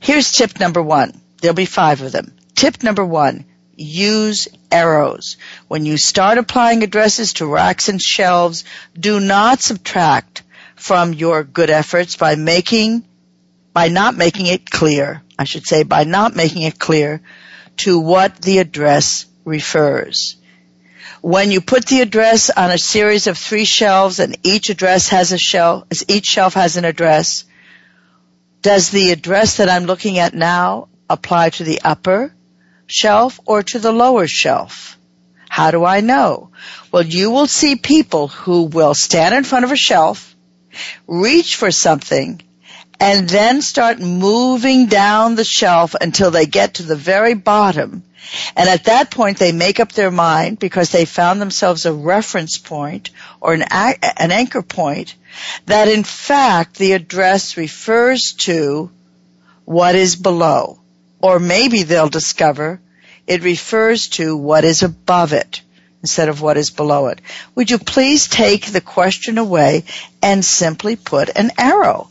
Here's 0.00 0.32
tip 0.32 0.58
number 0.60 0.82
one. 0.82 1.20
There'll 1.40 1.54
be 1.54 1.66
five 1.66 2.02
of 2.02 2.12
them. 2.12 2.36
Tip 2.54 2.82
number 2.82 3.04
one, 3.04 3.44
use 3.76 4.48
arrows. 4.70 5.36
When 5.68 5.86
you 5.86 5.96
start 5.96 6.38
applying 6.38 6.82
addresses 6.82 7.34
to 7.34 7.46
racks 7.46 7.88
and 7.88 8.00
shelves, 8.00 8.64
do 8.98 9.20
not 9.20 9.60
subtract 9.60 10.42
from 10.76 11.12
your 11.12 11.44
good 11.44 11.70
efforts 11.70 12.16
by 12.16 12.34
making, 12.34 13.04
by 13.72 13.88
not 13.88 14.16
making 14.16 14.46
it 14.46 14.70
clear, 14.70 15.22
I 15.38 15.44
should 15.44 15.66
say, 15.66 15.82
by 15.82 16.04
not 16.04 16.34
making 16.34 16.62
it 16.62 16.78
clear 16.78 17.20
to 17.78 17.98
what 17.98 18.40
the 18.42 18.58
address 18.58 19.26
refers. 19.44 20.36
When 21.20 21.50
you 21.50 21.60
put 21.60 21.86
the 21.86 22.00
address 22.00 22.50
on 22.50 22.70
a 22.70 22.78
series 22.78 23.26
of 23.26 23.36
three 23.36 23.64
shelves 23.64 24.20
and 24.20 24.38
each 24.44 24.70
address 24.70 25.08
has 25.08 25.32
a 25.32 25.38
shelf, 25.38 25.84
each 26.08 26.26
shelf 26.26 26.54
has 26.54 26.76
an 26.76 26.84
address, 26.84 27.44
does 28.62 28.90
the 28.90 29.12
address 29.12 29.58
that 29.58 29.68
I'm 29.68 29.84
looking 29.84 30.18
at 30.18 30.34
now 30.34 30.88
apply 31.08 31.50
to 31.50 31.64
the 31.64 31.80
upper 31.84 32.34
shelf 32.86 33.40
or 33.46 33.62
to 33.62 33.78
the 33.78 33.92
lower 33.92 34.26
shelf? 34.26 34.98
How 35.48 35.70
do 35.70 35.84
I 35.84 36.00
know? 36.00 36.50
Well, 36.92 37.04
you 37.04 37.30
will 37.30 37.46
see 37.46 37.76
people 37.76 38.28
who 38.28 38.64
will 38.64 38.94
stand 38.94 39.34
in 39.34 39.44
front 39.44 39.64
of 39.64 39.72
a 39.72 39.76
shelf, 39.76 40.36
reach 41.06 41.56
for 41.56 41.70
something, 41.70 42.42
and 43.00 43.28
then 43.28 43.62
start 43.62 44.00
moving 44.00 44.86
down 44.86 45.34
the 45.34 45.44
shelf 45.44 45.94
until 46.00 46.30
they 46.30 46.46
get 46.46 46.74
to 46.74 46.82
the 46.82 46.96
very 46.96 47.34
bottom. 47.34 48.02
And 48.56 48.68
at 48.68 48.84
that 48.84 49.10
point, 49.10 49.38
they 49.38 49.52
make 49.52 49.80
up 49.80 49.92
their 49.92 50.10
mind 50.10 50.58
because 50.58 50.90
they 50.90 51.04
found 51.04 51.40
themselves 51.40 51.86
a 51.86 51.92
reference 51.92 52.58
point 52.58 53.10
or 53.40 53.54
an, 53.54 53.62
an 53.62 54.32
anchor 54.32 54.62
point 54.62 55.14
that 55.66 55.88
in 55.88 56.04
fact 56.04 56.76
the 56.76 56.92
address 56.92 57.56
refers 57.56 58.32
to 58.32 58.90
what 59.64 59.94
is 59.94 60.16
below. 60.16 60.80
Or 61.20 61.38
maybe 61.38 61.82
they'll 61.82 62.08
discover 62.08 62.80
it 63.26 63.42
refers 63.42 64.08
to 64.08 64.36
what 64.36 64.64
is 64.64 64.82
above 64.82 65.34
it 65.34 65.60
instead 66.00 66.28
of 66.28 66.40
what 66.40 66.56
is 66.56 66.70
below 66.70 67.08
it. 67.08 67.20
Would 67.54 67.70
you 67.70 67.78
please 67.78 68.26
take 68.26 68.66
the 68.66 68.80
question 68.80 69.36
away 69.36 69.84
and 70.22 70.44
simply 70.44 70.96
put 70.96 71.28
an 71.36 71.50
arrow? 71.58 72.08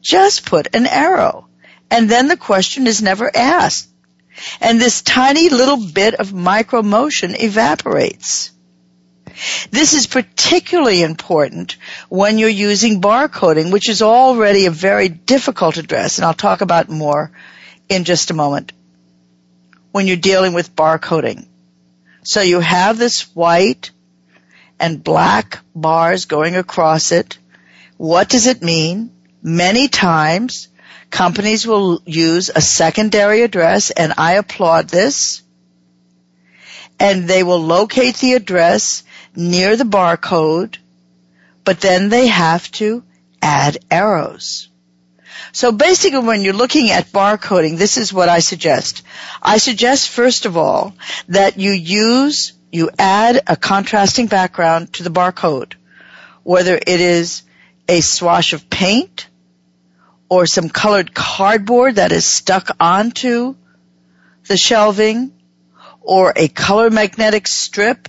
Just 0.00 0.44
put 0.44 0.74
an 0.74 0.86
arrow. 0.86 1.46
And 1.90 2.10
then 2.10 2.28
the 2.28 2.36
question 2.36 2.86
is 2.86 3.00
never 3.00 3.30
asked. 3.34 3.88
And 4.60 4.80
this 4.80 5.02
tiny 5.02 5.48
little 5.48 5.76
bit 5.76 6.14
of 6.14 6.32
micro 6.32 6.82
motion 6.82 7.34
evaporates. 7.34 8.50
This 9.70 9.94
is 9.94 10.06
particularly 10.06 11.02
important 11.02 11.76
when 12.08 12.38
you're 12.38 12.48
using 12.48 13.00
barcoding, 13.00 13.72
which 13.72 13.88
is 13.88 14.02
already 14.02 14.66
a 14.66 14.70
very 14.70 15.08
difficult 15.08 15.76
address, 15.76 16.18
and 16.18 16.24
I'll 16.24 16.34
talk 16.34 16.60
about 16.60 16.88
more 16.88 17.30
in 17.88 18.04
just 18.04 18.30
a 18.30 18.34
moment. 18.34 18.72
When 19.92 20.06
you're 20.06 20.16
dealing 20.16 20.52
with 20.52 20.76
barcoding. 20.76 21.46
So 22.22 22.42
you 22.42 22.60
have 22.60 22.98
this 22.98 23.34
white 23.34 23.90
and 24.78 25.02
black 25.02 25.60
bars 25.74 26.26
going 26.26 26.56
across 26.56 27.12
it. 27.12 27.38
What 27.96 28.28
does 28.28 28.46
it 28.46 28.62
mean? 28.62 29.10
Many 29.42 29.88
times 29.88 30.68
companies 31.10 31.66
will 31.66 32.02
use 32.04 32.50
a 32.54 32.60
secondary 32.60 33.42
address 33.42 33.90
and 33.90 34.12
I 34.18 34.34
applaud 34.34 34.88
this. 34.88 35.42
And 37.00 37.28
they 37.28 37.42
will 37.42 37.60
locate 37.60 38.16
the 38.16 38.34
address 38.34 39.04
near 39.38 39.76
the 39.76 39.84
barcode, 39.84 40.76
but 41.64 41.80
then 41.80 42.08
they 42.08 42.26
have 42.26 42.70
to 42.72 43.04
add 43.40 43.78
arrows. 43.88 44.68
So 45.52 45.70
basically 45.70 46.18
when 46.18 46.42
you're 46.42 46.52
looking 46.52 46.90
at 46.90 47.12
barcoding, 47.12 47.78
this 47.78 47.96
is 47.96 48.12
what 48.12 48.28
I 48.28 48.40
suggest. 48.40 49.02
I 49.40 49.58
suggest 49.58 50.10
first 50.10 50.44
of 50.44 50.56
all 50.56 50.94
that 51.28 51.56
you 51.56 51.70
use, 51.70 52.52
you 52.72 52.90
add 52.98 53.40
a 53.46 53.56
contrasting 53.56 54.26
background 54.26 54.92
to 54.94 55.04
the 55.04 55.10
barcode, 55.10 55.74
whether 56.42 56.74
it 56.74 57.00
is 57.00 57.42
a 57.86 58.00
swash 58.00 58.52
of 58.52 58.68
paint 58.68 59.28
or 60.28 60.46
some 60.46 60.68
colored 60.68 61.14
cardboard 61.14 61.94
that 61.94 62.10
is 62.10 62.26
stuck 62.26 62.76
onto 62.80 63.54
the 64.48 64.56
shelving 64.56 65.32
or 66.00 66.32
a 66.34 66.48
color 66.48 66.90
magnetic 66.90 67.46
strip 67.46 68.08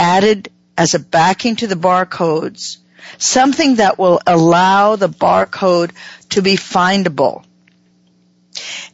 added 0.00 0.50
as 0.78 0.94
a 0.94 0.98
backing 0.98 1.56
to 1.56 1.66
the 1.66 1.74
barcodes, 1.74 2.78
something 3.18 3.76
that 3.76 3.98
will 3.98 4.20
allow 4.26 4.96
the 4.96 5.10
barcode 5.10 5.92
to 6.30 6.40
be 6.40 6.56
findable. 6.56 7.44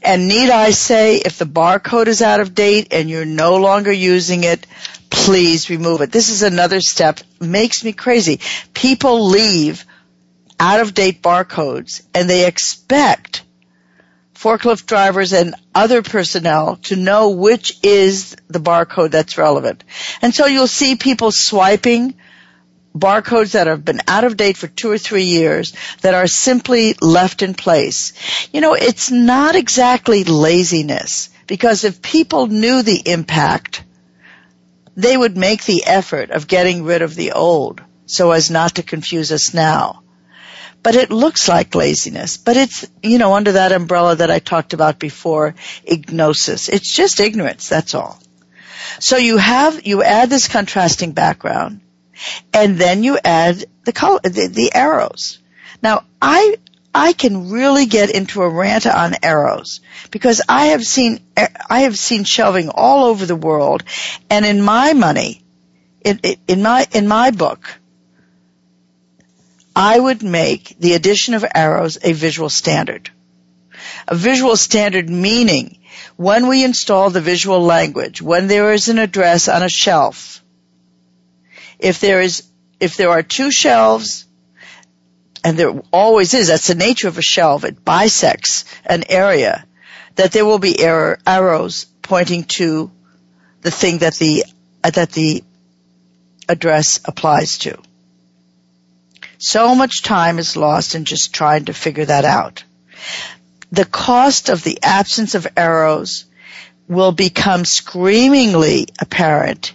And 0.02 0.26
need 0.28 0.50
I 0.50 0.72
say, 0.72 1.16
if 1.16 1.38
the 1.38 1.46
barcode 1.46 2.08
is 2.08 2.22
out 2.22 2.40
of 2.40 2.54
date 2.54 2.88
and 2.90 3.08
you're 3.08 3.24
no 3.24 3.56
longer 3.56 3.92
using 3.92 4.42
it, 4.42 4.66
please 5.08 5.70
remove 5.70 6.00
it. 6.00 6.10
This 6.10 6.28
is 6.28 6.42
another 6.42 6.80
step. 6.80 7.20
Makes 7.40 7.84
me 7.84 7.92
crazy. 7.92 8.40
People 8.74 9.28
leave 9.28 9.84
out 10.58 10.80
of 10.80 10.92
date 10.92 11.22
barcodes 11.22 12.02
and 12.14 12.28
they 12.28 12.46
expect 12.46 13.42
forklift 14.36 14.86
drivers 14.86 15.32
and 15.32 15.54
other 15.74 16.02
personnel 16.02 16.76
to 16.76 16.96
know 16.96 17.30
which 17.30 17.78
is 17.82 18.36
the 18.48 18.60
barcode 18.60 19.10
that's 19.10 19.38
relevant. 19.38 19.82
And 20.22 20.34
so 20.34 20.46
you'll 20.46 20.66
see 20.66 20.96
people 20.96 21.30
swiping 21.32 22.14
barcodes 22.94 23.52
that 23.52 23.66
have 23.66 23.84
been 23.84 24.00
out 24.08 24.24
of 24.24 24.36
date 24.36 24.56
for 24.56 24.68
two 24.68 24.90
or 24.90 24.98
three 24.98 25.24
years 25.24 25.74
that 26.00 26.14
are 26.14 26.26
simply 26.26 26.94
left 27.00 27.42
in 27.42 27.54
place. 27.54 28.12
You 28.52 28.60
know, 28.60 28.74
it's 28.74 29.10
not 29.10 29.54
exactly 29.54 30.24
laziness 30.24 31.30
because 31.46 31.84
if 31.84 32.02
people 32.02 32.46
knew 32.46 32.82
the 32.82 33.02
impact 33.04 33.84
they 34.96 35.14
would 35.16 35.36
make 35.36 35.64
the 35.64 35.84
effort 35.84 36.30
of 36.30 36.48
getting 36.48 36.84
rid 36.84 37.02
of 37.02 37.14
the 37.14 37.32
old 37.32 37.82
so 38.06 38.30
as 38.30 38.50
not 38.50 38.76
to 38.76 38.82
confuse 38.82 39.30
us 39.30 39.52
now. 39.52 40.02
But 40.82 40.94
it 40.94 41.10
looks 41.10 41.48
like 41.48 41.74
laziness, 41.74 42.36
but 42.36 42.56
it's, 42.56 42.86
you 43.02 43.18
know, 43.18 43.34
under 43.34 43.52
that 43.52 43.72
umbrella 43.72 44.16
that 44.16 44.30
I 44.30 44.38
talked 44.38 44.72
about 44.72 44.98
before, 44.98 45.54
ignosis. 45.84 46.68
It's 46.68 46.92
just 46.92 47.18
ignorance, 47.18 47.68
that's 47.68 47.94
all. 47.94 48.20
So 49.00 49.16
you 49.16 49.36
have, 49.36 49.84
you 49.84 50.02
add 50.02 50.30
this 50.30 50.48
contrasting 50.48 51.12
background, 51.12 51.80
and 52.52 52.78
then 52.78 53.02
you 53.02 53.18
add 53.22 53.64
the 53.84 53.92
color, 53.92 54.20
the, 54.22 54.48
the 54.48 54.74
arrows. 54.74 55.38
Now, 55.82 56.04
I 56.22 56.56
I 56.94 57.12
can 57.12 57.50
really 57.50 57.84
get 57.84 58.10
into 58.10 58.40
a 58.40 58.48
rant 58.48 58.86
on 58.86 59.16
arrows 59.22 59.80
because 60.10 60.40
I 60.48 60.68
have 60.68 60.82
seen 60.84 61.20
I 61.36 61.80
have 61.80 61.98
seen 61.98 62.24
shelving 62.24 62.70
all 62.70 63.04
over 63.04 63.26
the 63.26 63.36
world, 63.36 63.84
and 64.30 64.46
in 64.46 64.62
my 64.62 64.94
money, 64.94 65.42
in, 66.02 66.20
in 66.48 66.62
my 66.62 66.86
in 66.92 67.06
my 67.06 67.32
book, 67.32 67.68
I 69.76 70.00
would 70.00 70.22
make 70.22 70.74
the 70.78 70.94
addition 70.94 71.34
of 71.34 71.44
arrows 71.54 71.98
a 72.02 72.14
visual 72.14 72.48
standard. 72.48 73.10
A 74.08 74.14
visual 74.14 74.56
standard 74.56 75.10
meaning 75.10 75.78
when 76.16 76.48
we 76.48 76.64
install 76.64 77.10
the 77.10 77.20
visual 77.20 77.60
language, 77.60 78.22
when 78.22 78.46
there 78.46 78.72
is 78.72 78.88
an 78.88 78.98
address 78.98 79.48
on 79.48 79.62
a 79.62 79.68
shelf, 79.68 80.42
if 81.78 82.00
there 82.00 82.22
is 82.22 82.42
if 82.80 82.96
there 82.96 83.10
are 83.10 83.22
two 83.22 83.50
shelves 83.50 84.26
and 85.44 85.58
there 85.58 85.80
always 85.92 86.34
is, 86.34 86.48
that's 86.48 86.66
the 86.66 86.74
nature 86.74 87.08
of 87.08 87.18
a 87.18 87.22
shelf, 87.22 87.64
it 87.64 87.84
bisects 87.84 88.64
an 88.84 89.04
area, 89.08 89.66
that 90.16 90.32
there 90.32 90.44
will 90.44 90.58
be 90.58 90.82
arrows 90.82 91.84
pointing 92.02 92.44
to 92.44 92.90
the 93.62 93.70
thing 93.70 93.98
that 93.98 94.16
the, 94.16 94.44
uh, 94.82 94.90
that 94.90 95.12
the 95.12 95.44
address 96.48 97.00
applies 97.04 97.58
to. 97.58 97.80
So 99.38 99.74
much 99.74 100.02
time 100.02 100.38
is 100.38 100.56
lost 100.56 100.94
in 100.94 101.04
just 101.04 101.34
trying 101.34 101.66
to 101.66 101.74
figure 101.74 102.04
that 102.04 102.24
out. 102.24 102.64
The 103.70 103.84
cost 103.84 104.48
of 104.48 104.62
the 104.62 104.78
absence 104.82 105.34
of 105.34 105.46
arrows 105.56 106.24
will 106.88 107.12
become 107.12 107.64
screamingly 107.64 108.86
apparent 109.00 109.74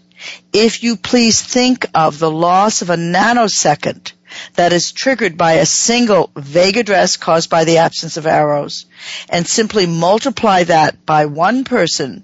if 0.54 0.84
you 0.84 0.96
please 0.96 1.42
think 1.42 1.86
of 1.94 2.20
the 2.20 2.32
loss 2.32 2.82
of 2.82 2.90
a 2.90 2.96
nanosecond 2.96 4.14
that 4.56 4.72
is 4.72 4.92
triggered 4.92 5.38
by 5.38 5.54
a 5.54 5.66
single 5.66 6.32
vague 6.36 6.78
address 6.78 7.18
caused 7.18 7.50
by 7.50 7.66
the 7.66 7.80
absence 7.80 8.18
of 8.18 8.26
arrows 8.26 8.86
and 9.30 9.46
simply 9.46 9.86
multiply 9.86 10.64
that 10.64 11.06
by 11.06 11.26
one 11.26 11.64
person 11.64 12.24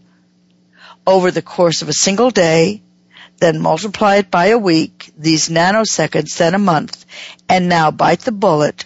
over 1.06 1.32
the 1.32 1.42
course 1.42 1.82
of 1.82 1.90
a 1.90 1.94
single 1.94 2.30
day, 2.30 2.82
then 3.40 3.60
multiply 3.60 4.18
it 4.18 4.32
by 4.32 4.48
a 4.48 4.58
week, 4.58 5.12
these 5.18 5.50
nanoseconds, 5.50 6.38
then 6.38 6.56
a 6.56 6.60
month, 6.60 7.06
and 7.50 7.70
now 7.70 7.92
bite 7.92 8.22
the 8.22 8.32
bullet 8.32 8.86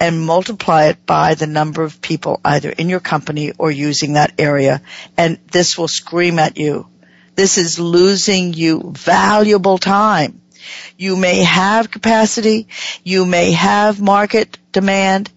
and 0.00 0.20
multiply 0.20 0.86
it 0.86 1.06
by 1.06 1.34
the 1.34 1.46
number 1.46 1.82
of 1.82 2.00
people 2.00 2.40
either 2.44 2.70
in 2.70 2.88
your 2.88 3.00
company 3.00 3.52
or 3.58 3.70
using 3.70 4.14
that 4.14 4.32
area. 4.38 4.82
And 5.16 5.38
this 5.50 5.76
will 5.76 5.88
scream 5.88 6.38
at 6.38 6.56
you. 6.56 6.88
This 7.34 7.58
is 7.58 7.78
losing 7.78 8.52
you 8.54 8.92
valuable 8.94 9.78
time. 9.78 10.40
You 10.96 11.16
may 11.16 11.44
have 11.44 11.90
capacity, 11.90 12.68
you 13.04 13.24
may 13.24 13.52
have 13.52 14.00
market 14.00 14.58
demand, 14.72 15.30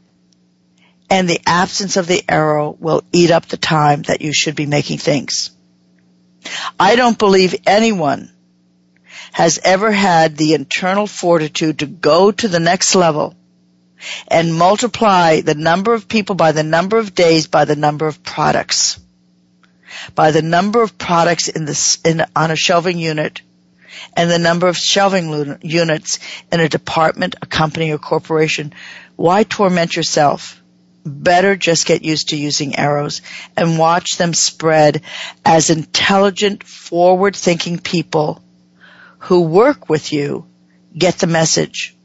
and 1.09 1.29
the 1.29 1.41
absence 1.45 1.97
of 1.97 2.07
the 2.07 2.23
arrow 2.27 2.75
will 2.79 3.03
eat 3.11 3.31
up 3.31 3.45
the 3.45 3.57
time 3.57 4.03
that 4.03 4.21
you 4.21 4.33
should 4.33 4.55
be 4.55 4.65
making 4.65 4.97
things. 4.97 5.51
I 6.79 6.95
don't 6.95 7.19
believe 7.19 7.55
anyone 7.67 8.31
has 9.31 9.59
ever 9.63 9.91
had 9.91 10.37
the 10.37 10.53
internal 10.53 11.07
fortitude 11.07 11.79
to 11.79 11.85
go 11.85 12.31
to 12.31 12.47
the 12.47 12.59
next 12.59 12.95
level 12.95 13.35
and 14.27 14.53
multiply 14.53 15.41
the 15.41 15.55
number 15.55 15.93
of 15.93 16.07
people 16.07 16.35
by 16.35 16.51
the 16.51 16.63
number 16.63 16.97
of 16.97 17.15
days 17.15 17.47
by 17.47 17.65
the 17.65 17.75
number 17.75 18.07
of 18.07 18.23
products. 18.23 18.99
By 20.15 20.31
the 20.31 20.41
number 20.41 20.81
of 20.81 20.97
products 20.97 21.47
in 21.47 21.65
the, 21.65 21.97
in, 22.05 22.25
on 22.35 22.51
a 22.51 22.55
shelving 22.55 22.97
unit 22.97 23.41
and 24.15 24.29
the 24.29 24.39
number 24.39 24.67
of 24.67 24.77
shelving 24.77 25.57
units 25.61 26.19
in 26.51 26.59
a 26.59 26.69
department, 26.69 27.35
a 27.41 27.45
company, 27.45 27.91
or 27.91 27.97
corporation. 27.97 28.73
Why 29.15 29.43
torment 29.43 29.95
yourself? 29.95 30.61
Better 31.05 31.55
just 31.55 31.85
get 31.85 32.03
used 32.03 32.29
to 32.29 32.37
using 32.37 32.75
arrows 32.75 33.21
and 33.57 33.77
watch 33.77 34.17
them 34.17 34.33
spread 34.33 35.01
as 35.43 35.69
intelligent, 35.69 36.63
forward-thinking 36.63 37.79
people 37.79 38.41
who 39.21 39.41
work 39.41 39.89
with 39.89 40.11
you 40.11 40.45
get 40.97 41.19
the 41.19 41.27
message. 41.27 41.95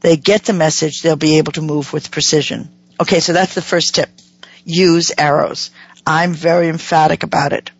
They 0.00 0.16
get 0.16 0.44
the 0.44 0.52
message, 0.52 1.02
they'll 1.02 1.16
be 1.16 1.38
able 1.38 1.52
to 1.52 1.62
move 1.62 1.92
with 1.92 2.10
precision. 2.10 2.68
Okay, 3.00 3.20
so 3.20 3.32
that's 3.32 3.54
the 3.54 3.62
first 3.62 3.94
tip. 3.94 4.08
Use 4.64 5.12
arrows. 5.16 5.70
I'm 6.06 6.32
very 6.32 6.68
emphatic 6.68 7.22
about 7.22 7.52
it. 7.52 7.70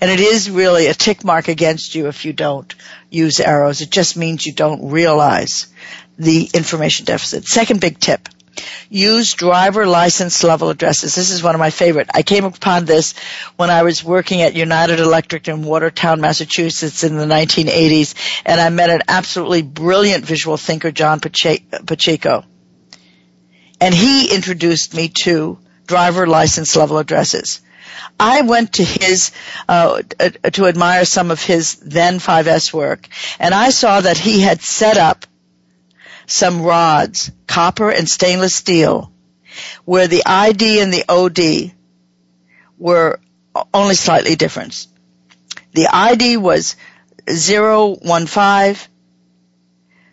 And 0.00 0.10
it 0.10 0.20
is 0.20 0.50
really 0.50 0.86
a 0.88 0.94
tick 0.94 1.24
mark 1.24 1.48
against 1.48 1.94
you 1.94 2.08
if 2.08 2.24
you 2.24 2.32
don't 2.32 2.74
use 3.08 3.40
arrows. 3.40 3.80
It 3.80 3.90
just 3.90 4.16
means 4.16 4.44
you 4.44 4.52
don't 4.52 4.90
realize 4.90 5.68
the 6.18 6.50
information 6.52 7.06
deficit. 7.06 7.46
Second 7.46 7.80
big 7.80 7.98
tip. 7.98 8.28
Use 8.88 9.34
driver 9.34 9.86
license 9.86 10.42
level 10.42 10.70
addresses. 10.70 11.14
This 11.14 11.30
is 11.30 11.42
one 11.42 11.54
of 11.54 11.58
my 11.58 11.70
favorite. 11.70 12.08
I 12.12 12.22
came 12.22 12.44
upon 12.44 12.84
this 12.84 13.14
when 13.56 13.70
I 13.70 13.82
was 13.82 14.02
working 14.04 14.42
at 14.42 14.54
United 14.54 15.00
Electric 15.00 15.48
in 15.48 15.62
Watertown, 15.62 16.20
Massachusetts 16.20 17.04
in 17.04 17.16
the 17.16 17.24
1980s, 17.24 18.14
and 18.44 18.60
I 18.60 18.68
met 18.70 18.90
an 18.90 19.02
absolutely 19.08 19.62
brilliant 19.62 20.24
visual 20.24 20.56
thinker, 20.56 20.90
John 20.90 21.20
Pacheco. 21.20 22.44
And 23.80 23.94
he 23.94 24.34
introduced 24.34 24.94
me 24.94 25.08
to 25.08 25.58
driver 25.86 26.26
license 26.26 26.76
level 26.76 26.98
addresses. 26.98 27.60
I 28.18 28.42
went 28.42 28.74
to 28.74 28.84
his 28.84 29.32
uh, 29.68 30.02
to 30.02 30.66
admire 30.66 31.04
some 31.04 31.30
of 31.30 31.42
his 31.42 31.76
then 31.76 32.18
5S 32.18 32.72
work, 32.72 33.08
and 33.38 33.54
I 33.54 33.70
saw 33.70 34.00
that 34.00 34.18
he 34.18 34.40
had 34.40 34.60
set 34.60 34.96
up 34.96 35.26
some 36.26 36.62
rods, 36.62 37.32
copper 37.50 37.90
and 37.90 38.08
stainless 38.08 38.54
steel, 38.54 39.12
where 39.84 40.06
the 40.06 40.22
ID 40.24 40.80
and 40.80 40.92
the 40.92 41.04
OD 41.08 41.72
were 42.78 43.18
only 43.74 43.96
slightly 43.96 44.36
different. 44.36 44.86
The 45.72 45.88
ID 45.88 46.36
was 46.36 46.76
015, 47.26 48.76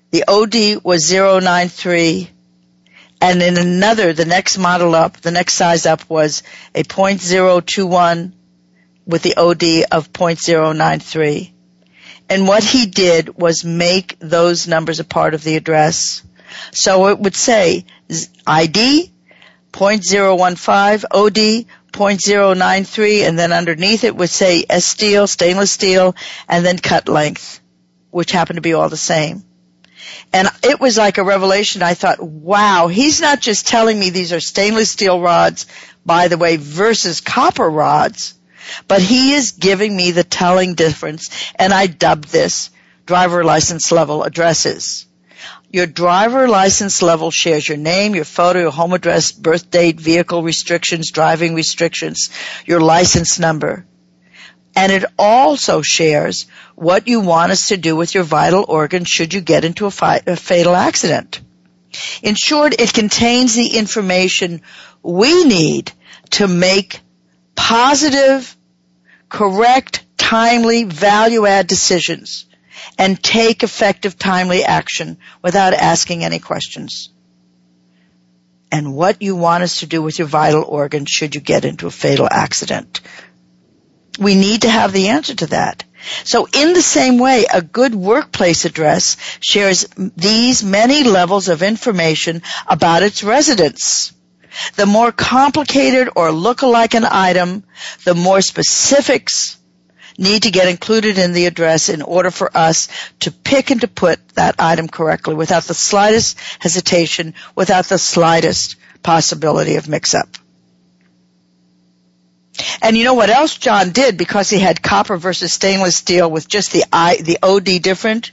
the 0.10 0.24
OD 0.28 0.84
was 0.84 1.14
093, 1.14 2.32
and 3.22 3.42
in 3.44 3.58
another, 3.58 4.14
the 4.14 4.26
next 4.26 4.58
model 4.58 4.96
up, 4.96 5.18
the 5.18 5.32
next 5.32 5.54
size 5.54 5.86
up 5.86 6.10
was 6.10 6.42
a 6.74 6.84
.021 6.84 8.34
with 9.06 9.22
the 9.22 9.36
OD 9.38 9.86
of 9.92 10.12
.093. 10.12 11.52
And 12.30 12.48
what 12.48 12.64
he 12.64 12.88
did 12.88 13.38
was 13.38 13.64
make 13.64 14.18
those 14.20 14.68
numbers 14.68 15.00
a 15.00 15.06
part 15.06 15.34
of 15.36 15.44
the 15.44 15.56
address. 15.56 16.24
So 16.72 17.08
it 17.08 17.20
would 17.20 17.36
say 17.36 17.86
ID, 18.46 19.12
.015, 19.72 21.04
OD, 21.12 21.66
.093, 21.92 23.28
and 23.28 23.40
then 23.40 23.52
underneath 23.54 24.04
it 24.04 24.16
would 24.16 24.30
say 24.30 24.66
S 24.70 24.86
steel, 24.86 25.28
stainless 25.28 25.72
steel, 25.72 26.16
and 26.48 26.66
then 26.66 26.78
cut 26.78 27.10
length, 27.10 27.60
which 28.12 28.32
happened 28.32 28.58
to 28.58 28.62
be 28.62 28.74
all 28.74 28.90
the 28.90 28.98
same. 28.98 29.44
And 30.34 30.48
it 30.64 30.80
was 30.80 30.98
like 30.98 31.18
a 31.18 31.24
revelation. 31.24 31.82
I 31.82 31.94
thought, 31.94 32.22
wow, 32.22 32.88
he's 32.88 33.22
not 33.22 33.40
just 33.40 33.68
telling 33.68 34.00
me 34.00 34.10
these 34.10 34.34
are 34.34 34.40
stainless 34.40 34.92
steel 34.92 35.20
rods, 35.20 35.66
by 36.06 36.28
the 36.28 36.38
way, 36.38 36.58
versus 36.58 37.22
copper 37.22 37.70
rods, 37.70 38.34
but 38.88 39.02
he 39.02 39.34
is 39.34 39.54
giving 39.54 39.96
me 39.96 40.12
the 40.12 40.24
telling 40.24 40.76
difference. 40.76 41.30
And 41.56 41.74
I 41.74 41.88
dubbed 41.88 42.26
this 42.26 42.70
driver 43.06 43.44
license 43.44 43.92
level 43.92 44.24
addresses. 44.24 45.07
Your 45.70 45.86
driver 45.86 46.48
license 46.48 47.02
level 47.02 47.30
shares 47.30 47.68
your 47.68 47.78
name, 47.78 48.16
your 48.16 48.24
photo, 48.24 48.60
your 48.62 48.72
home 48.72 48.94
address, 48.94 49.34
birth 49.34 49.70
date, 49.70 50.00
vehicle 50.00 50.42
restrictions, 50.42 51.12
driving 51.12 51.56
restrictions, 51.56 52.30
your 52.66 52.80
license 52.80 53.38
number. 53.38 53.86
And 54.76 54.92
it 54.92 55.04
also 55.20 55.82
shares 55.82 56.46
what 56.76 57.08
you 57.08 57.20
want 57.20 57.52
us 57.52 57.70
to 57.70 57.78
do 57.78 57.96
with 57.96 58.14
your 58.14 58.24
vital 58.24 58.64
organs 58.68 59.10
should 59.10 59.34
you 59.34 59.42
get 59.42 59.66
into 59.66 59.88
a, 59.88 59.92
fi- 59.92 60.22
a 60.26 60.36
fatal 60.38 60.76
accident. 60.76 61.42
In 62.22 62.36
short, 62.36 62.80
it 62.80 62.94
contains 62.94 63.56
the 63.56 63.76
information 63.78 64.62
we 65.04 65.44
need 65.46 65.92
to 66.32 66.48
make 66.48 67.02
positive, 67.56 68.56
correct, 69.28 70.06
timely, 70.18 70.84
value 70.86 71.46
add 71.46 71.68
decisions 71.68 72.47
and 72.98 73.22
take 73.22 73.64
effective, 73.64 74.18
timely 74.18 74.64
action 74.64 75.18
without 75.42 75.74
asking 75.74 76.24
any 76.24 76.40
questions. 76.40 77.10
And 78.72 78.94
what 78.94 79.22
you 79.22 79.36
want 79.36 79.64
us 79.64 79.80
to 79.80 79.88
do 79.88 80.02
with 80.02 80.20
your 80.20 80.28
vital 80.28 80.64
organs 80.64 81.10
should 81.10 81.36
you 81.36 81.42
get 81.42 81.66
into 81.66 81.88
a 81.88 81.92
fatal 81.92 82.28
accident. 82.30 83.02
We 84.20 84.36
need 84.36 84.64
to 84.64 84.70
have 84.70 84.92
the 84.92 85.10
answer 85.10 85.36
to 85.36 85.48
that. 85.48 85.84
So 86.24 86.48
in 86.52 86.74
the 86.74 86.82
same 86.82 87.18
way, 87.18 87.46
a 87.52 87.62
good 87.62 87.96
workplace 87.96 88.66
address 88.66 89.18
shares 89.40 89.88
these 90.16 90.64
many 90.64 91.04
levels 91.04 91.50
of 91.50 91.64
information 91.64 92.42
about 92.68 93.04
its 93.04 93.24
residents. 93.24 94.14
The 94.76 94.86
more 94.86 95.12
complicated 95.12 96.10
or 96.16 96.32
look 96.32 96.62
alike 96.62 96.94
an 96.94 97.06
item, 97.06 97.64
the 98.06 98.16
more 98.16 98.42
specifics 98.42 99.58
need 100.18 100.44
to 100.44 100.52
get 100.52 100.68
included 100.68 101.18
in 101.18 101.34
the 101.34 101.46
address 101.46 101.90
in 101.90 102.02
order 102.02 102.32
for 102.32 102.56
us 102.56 102.88
to 103.20 103.32
pick 103.32 103.70
and 103.72 103.82
to 103.82 103.88
put 103.88 104.20
that 104.30 104.56
item 104.60 104.88
correctly 104.88 105.36
without 105.36 105.64
the 105.64 105.74
slightest 105.74 106.38
hesitation, 106.60 107.34
without 107.56 107.86
the 107.86 107.98
slightest 107.98 108.78
possibility 109.04 109.76
of 109.76 109.88
mix 109.88 110.14
up. 110.16 110.30
And 112.82 112.98
you 112.98 113.04
know 113.04 113.14
what 113.14 113.30
else 113.30 113.56
John 113.56 113.92
did 113.92 114.18
because 114.18 114.50
he 114.50 114.60
had 114.60 114.82
copper 114.82 115.18
versus 115.18 115.54
stainless 115.54 115.96
steel 115.96 116.30
with 116.30 116.48
just 116.48 116.72
the 116.72 116.84
I, 116.92 117.18
the 117.18 117.38
OD 117.44 117.82
different? 117.82 118.32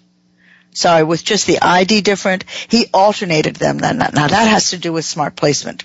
Sorry, 0.73 1.05
with 1.05 1.23
just 1.23 1.47
the 1.47 1.61
ID 1.61 2.01
different, 2.01 2.45
he 2.69 2.87
alternated 2.93 3.57
them. 3.57 3.77
Now 3.77 3.93
that 3.93 4.49
has 4.49 4.71
to 4.71 4.79
do 4.79 4.93
with 4.93 5.05
smart 5.05 5.37
placement. 5.37 5.85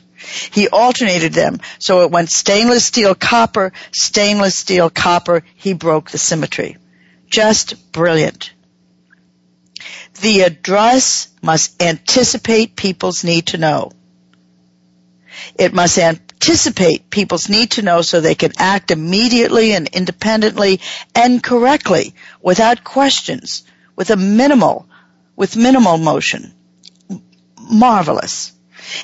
He 0.52 0.68
alternated 0.68 1.34
them. 1.34 1.60
So 1.80 2.02
it 2.02 2.12
went 2.12 2.30
stainless 2.30 2.86
steel 2.86 3.16
copper, 3.16 3.72
stainless 3.92 4.58
steel 4.58 4.90
copper. 4.90 5.44
He 5.56 5.74
broke 5.74 6.12
the 6.12 6.18
symmetry. 6.18 6.78
Just 7.28 7.92
brilliant. 7.92 8.52
The 10.22 10.42
address 10.42 11.30
must 11.42 11.82
anticipate 11.82 12.76
people's 12.76 13.24
need 13.24 13.48
to 13.48 13.58
know. 13.58 13.92
It 15.56 15.74
must 15.74 15.98
anticipate 15.98 17.10
people's 17.10 17.48
need 17.48 17.72
to 17.72 17.82
know 17.82 18.02
so 18.02 18.20
they 18.20 18.36
can 18.36 18.52
act 18.58 18.92
immediately 18.92 19.74
and 19.74 19.88
independently 19.88 20.82
and 21.16 21.42
correctly 21.42 22.14
without 22.42 22.84
questions, 22.84 23.64
with 23.96 24.10
a 24.10 24.18
minimal, 24.18 24.90
with 25.36 25.56
minimal 25.56 25.98
motion. 25.98 26.54
Marvelous. 27.58 28.52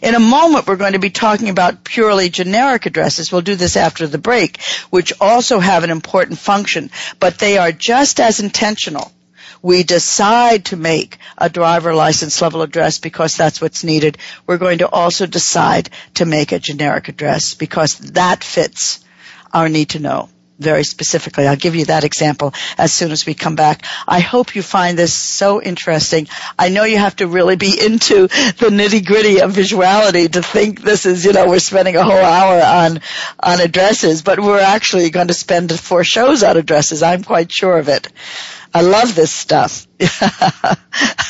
In 0.02 0.16
a 0.16 0.20
moment, 0.20 0.68
we're 0.68 0.76
going 0.76 0.94
to 0.94 1.00
be 1.00 1.10
talking 1.10 1.50
about 1.50 1.84
purely 1.84 2.30
generic 2.30 2.86
addresses. 2.86 3.32
We'll 3.32 3.42
do 3.42 3.56
this 3.56 3.78
after 3.78 4.08
the 4.08 4.18
break, 4.18 4.62
which 4.90 5.14
also 5.20 5.60
have 5.60 5.84
an 5.84 5.90
important 5.90 6.40
function, 6.40 6.92
but 7.20 7.40
they 7.40 7.58
are 7.58 7.72
just 7.72 8.20
as 8.20 8.40
intentional. 8.40 9.12
We 9.62 9.84
decide 9.84 10.66
to 10.66 10.78
make 10.78 11.18
a 11.38 11.50
driver 11.50 11.96
license 11.96 12.42
level 12.42 12.62
address 12.62 13.00
because 13.00 13.36
that's 13.36 13.62
what's 13.62 13.84
needed. 13.84 14.18
We're 14.46 14.60
going 14.60 14.80
to 14.80 14.90
also 14.90 15.26
decide 15.26 15.90
to 16.16 16.26
make 16.26 16.52
a 16.52 16.60
generic 16.60 17.08
address 17.10 17.56
because 17.56 17.98
that 18.12 18.44
fits 18.44 19.04
our 19.52 19.70
need 19.70 19.90
to 19.90 20.00
know 20.00 20.30
very 20.60 20.84
specifically. 20.84 21.48
I'll 21.48 21.56
give 21.56 21.76
you 21.76 21.86
that 21.86 22.04
example 22.04 22.54
as 22.78 22.94
soon 22.94 23.12
as 23.12 23.26
we 23.26 23.34
come 23.34 23.56
back. 23.56 23.86
I 24.08 24.20
hope 24.20 24.56
you 24.56 24.62
find 24.62 24.98
this 24.98 25.14
so 25.14 25.62
interesting. 25.62 26.28
I 26.58 26.70
know 26.70 26.84
you 26.84 26.98
have 26.98 27.16
to 27.18 27.28
really 27.28 27.56
be 27.56 27.80
into 27.80 28.28
the 28.28 28.70
nitty 28.70 29.06
gritty 29.06 29.42
of 29.42 29.52
visuality 29.52 30.32
to 30.32 30.42
think 30.42 30.82
this 30.82 31.06
is, 31.06 31.26
you 31.26 31.34
know, 31.34 31.48
we're 31.48 31.60
spending 31.60 31.96
a 31.96 32.04
whole 32.04 32.14
hour 32.14 32.62
on, 32.62 33.02
on 33.40 33.62
addresses, 33.62 34.22
but 34.22 34.40
we're 34.40 34.60
actually 34.60 35.10
going 35.10 35.28
to 35.28 35.34
spend 35.34 35.78
four 35.78 36.04
shows 36.04 36.44
on 36.44 36.58
addresses. 36.58 37.04
I'm 37.04 37.24
quite 37.24 37.52
sure 37.52 37.78
of 37.78 37.90
it. 37.90 38.08
I 38.74 38.82
love 38.82 39.16
this 39.16 39.32
stuff. 39.32 39.88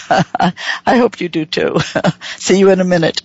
I 0.09 0.97
hope 0.97 1.21
you 1.21 1.29
do 1.29 1.45
too. 1.45 1.77
See 2.37 2.57
you 2.57 2.71
in 2.71 2.79
a 2.79 2.83
minute. 2.83 3.21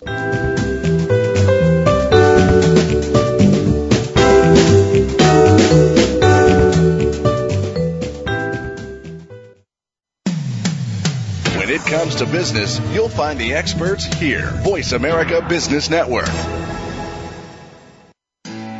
Comes 11.91 12.15
to 12.15 12.27
business, 12.27 12.79
you'll 12.93 13.09
find 13.09 13.39
the 13.39 13.53
experts 13.53 14.05
here. 14.05 14.47
Voice 14.63 14.93
America 14.93 15.45
Business 15.49 15.91
Network. 15.91 16.29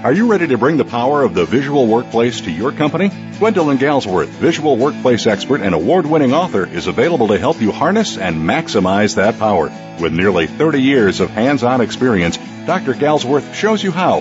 Are 0.05 0.13
you 0.13 0.31
ready 0.31 0.47
to 0.47 0.57
bring 0.57 0.77
the 0.77 0.85
power 0.85 1.25
of 1.25 1.35
the 1.35 1.45
visual 1.45 1.89
workplace 1.89 2.41
to 2.43 2.53
your 2.53 2.71
company? 2.71 3.09
Gwendolyn 3.39 3.79
Galsworth, 3.79 4.29
visual 4.29 4.77
workplace 4.77 5.27
expert 5.27 5.61
and 5.61 5.75
award 5.75 6.07
winning 6.07 6.33
author, 6.33 6.65
is 6.65 6.87
available 6.87 7.29
to 7.29 7.39
help 7.39 7.61
you 7.61 7.73
harness 7.73 8.17
and 8.17 8.37
maximize 8.37 9.17
that 9.17 9.39
power. 9.41 9.73
With 10.01 10.13
nearly 10.13 10.47
30 10.47 10.81
years 10.81 11.19
of 11.19 11.31
hands 11.31 11.65
on 11.65 11.81
experience, 11.81 12.39
Dr. 12.65 12.95
Galsworth 12.95 13.55
shows 13.55 13.83
you 13.83 13.91
how 13.91 14.21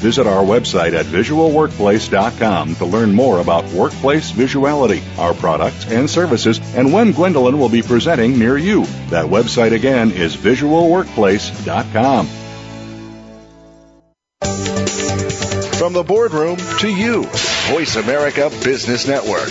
Visit 0.00 0.26
our 0.26 0.42
website 0.42 0.94
at 0.94 1.04
visualworkplace.com 1.04 2.74
to 2.76 2.86
learn 2.86 3.14
more 3.14 3.40
about 3.40 3.66
workplace 3.66 4.32
visuality, 4.32 5.02
our 5.18 5.34
products 5.34 5.86
and 5.90 6.08
services, 6.08 6.58
and 6.74 6.90
when 6.90 7.12
Gwendolyn 7.12 7.58
will 7.58 7.68
be 7.68 7.82
presenting 7.82 8.38
near 8.38 8.56
you. 8.56 8.86
That 9.10 9.26
website 9.26 9.72
again 9.72 10.10
is 10.10 10.34
visualworkplace.com. 10.36 12.26
From 15.76 15.92
the 15.92 16.02
boardroom 16.02 16.56
to 16.78 16.88
you, 16.88 17.24
Voice 17.68 17.96
America 17.96 18.50
Business 18.64 19.06
Network. 19.06 19.50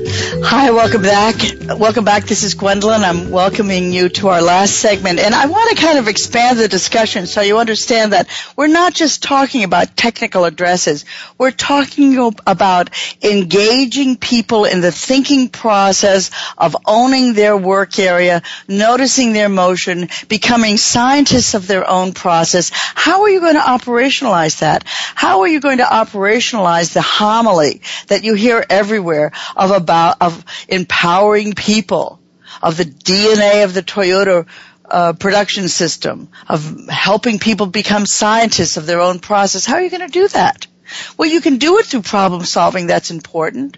Hi, 0.43 0.71
welcome 0.71 1.03
back. 1.03 1.35
Welcome 1.77 2.03
back. 2.03 2.25
This 2.25 2.41
is 2.41 2.55
Gwendolyn. 2.55 3.03
I'm 3.03 3.29
welcoming 3.29 3.91
you 3.91 4.09
to 4.09 4.29
our 4.29 4.41
last 4.41 4.73
segment. 4.73 5.19
And 5.19 5.35
I 5.35 5.45
want 5.45 5.69
to 5.69 5.83
kind 5.83 5.99
of 5.99 6.07
expand 6.07 6.57
the 6.57 6.67
discussion 6.67 7.27
so 7.27 7.41
you 7.41 7.59
understand 7.59 8.13
that 8.13 8.27
we're 8.55 8.67
not 8.67 8.95
just 8.95 9.21
talking 9.21 9.63
about 9.63 9.95
technical 9.95 10.45
addresses. 10.45 11.05
We're 11.37 11.51
talking 11.51 12.17
about 12.47 12.89
engaging 13.23 14.17
people 14.17 14.65
in 14.65 14.81
the 14.81 14.91
thinking 14.91 15.47
process 15.47 16.31
of 16.57 16.75
owning 16.87 17.33
their 17.33 17.55
work 17.55 17.99
area, 17.99 18.41
noticing 18.67 19.33
their 19.33 19.49
motion, 19.49 20.09
becoming 20.27 20.77
scientists 20.77 21.53
of 21.53 21.67
their 21.67 21.87
own 21.87 22.13
process. 22.13 22.71
How 22.73 23.21
are 23.21 23.29
you 23.29 23.41
going 23.41 23.55
to 23.55 23.61
operationalize 23.61 24.59
that? 24.59 24.85
How 24.87 25.41
are 25.41 25.47
you 25.47 25.59
going 25.59 25.77
to 25.77 25.83
operationalize 25.83 26.93
the 26.93 27.01
homily 27.01 27.81
that 28.07 28.23
you 28.23 28.33
hear 28.33 28.65
everywhere 28.69 29.31
of 29.55 29.69
about, 29.69 30.17
of 30.21 30.30
of 30.31 30.45
empowering 30.67 31.53
people, 31.53 32.19
of 32.61 32.77
the 32.77 32.85
DNA 32.85 33.63
of 33.63 33.73
the 33.73 33.83
Toyota 33.83 34.47
uh, 34.85 35.13
production 35.13 35.67
system, 35.67 36.29
of 36.47 36.89
helping 36.89 37.39
people 37.39 37.65
become 37.65 38.05
scientists 38.05 38.77
of 38.77 38.85
their 38.85 38.99
own 38.99 39.19
process. 39.19 39.65
How 39.65 39.75
are 39.75 39.81
you 39.81 39.89
going 39.89 40.05
to 40.05 40.19
do 40.19 40.27
that? 40.29 40.67
Well, 41.17 41.29
you 41.29 41.41
can 41.41 41.57
do 41.57 41.77
it 41.79 41.85
through 41.85 42.01
problem 42.01 42.43
solving. 42.43 42.87
That's 42.87 43.11
important. 43.11 43.77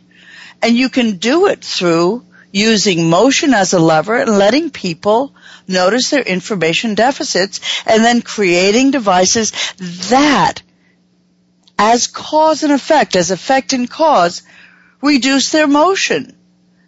And 0.62 0.76
you 0.76 0.90
can 0.90 1.18
do 1.18 1.48
it 1.48 1.64
through 1.64 2.26
using 2.52 3.10
motion 3.10 3.54
as 3.54 3.74
a 3.74 3.80
lever 3.80 4.16
and 4.16 4.38
letting 4.38 4.70
people 4.70 5.36
notice 5.68 6.10
their 6.10 6.22
information 6.22 6.96
deficits 6.96 7.60
and 7.86 8.04
then 8.04 8.22
creating 8.22 8.92
devices 8.92 9.52
that 10.10 10.62
as 11.78 12.08
cause 12.08 12.64
and 12.64 12.72
effect, 12.72 13.16
as 13.16 13.32
effect 13.32 13.74
and 13.74 13.90
cause, 13.90 14.44
reduce 15.02 15.52
their 15.52 15.68
motion 15.68 16.38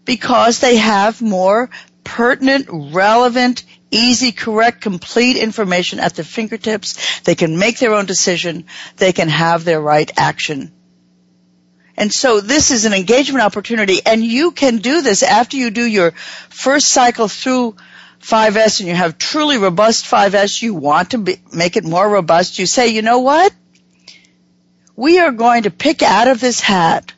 because 0.05 0.59
they 0.59 0.77
have 0.77 1.21
more 1.21 1.69
pertinent, 2.03 2.67
relevant, 2.71 3.63
easy, 3.91 4.31
correct, 4.31 4.81
complete 4.81 5.37
information 5.37 5.99
at 5.99 6.15
their 6.15 6.25
fingertips. 6.25 7.19
They 7.21 7.35
can 7.35 7.57
make 7.57 7.79
their 7.79 7.93
own 7.93 8.05
decision. 8.05 8.65
They 8.97 9.11
can 9.11 9.29
have 9.29 9.65
their 9.65 9.81
right 9.81 10.09
action. 10.15 10.71
And 11.97 12.13
so 12.13 12.41
this 12.41 12.71
is 12.71 12.85
an 12.85 12.93
engagement 12.93 13.43
opportunity 13.43 13.99
and 14.05 14.23
you 14.23 14.51
can 14.51 14.77
do 14.77 15.01
this 15.01 15.23
after 15.23 15.55
you 15.57 15.71
do 15.71 15.85
your 15.85 16.11
first 16.49 16.89
cycle 16.89 17.27
through 17.27 17.77
5S 18.21 18.79
and 18.79 18.89
you 18.89 18.95
have 18.95 19.17
truly 19.17 19.57
robust 19.57 20.05
5S, 20.05 20.61
you 20.61 20.73
want 20.73 21.11
to 21.11 21.19
be, 21.19 21.37
make 21.53 21.77
it 21.77 21.85
more 21.85 22.07
robust, 22.07 22.59
you 22.59 22.65
say, 22.65 22.89
you 22.89 23.01
know 23.01 23.19
what? 23.19 23.53
We 24.95 25.19
are 25.19 25.31
going 25.31 25.63
to 25.63 25.71
pick 25.71 26.03
out 26.03 26.27
of 26.27 26.41
this 26.41 26.59
hat 26.59 27.13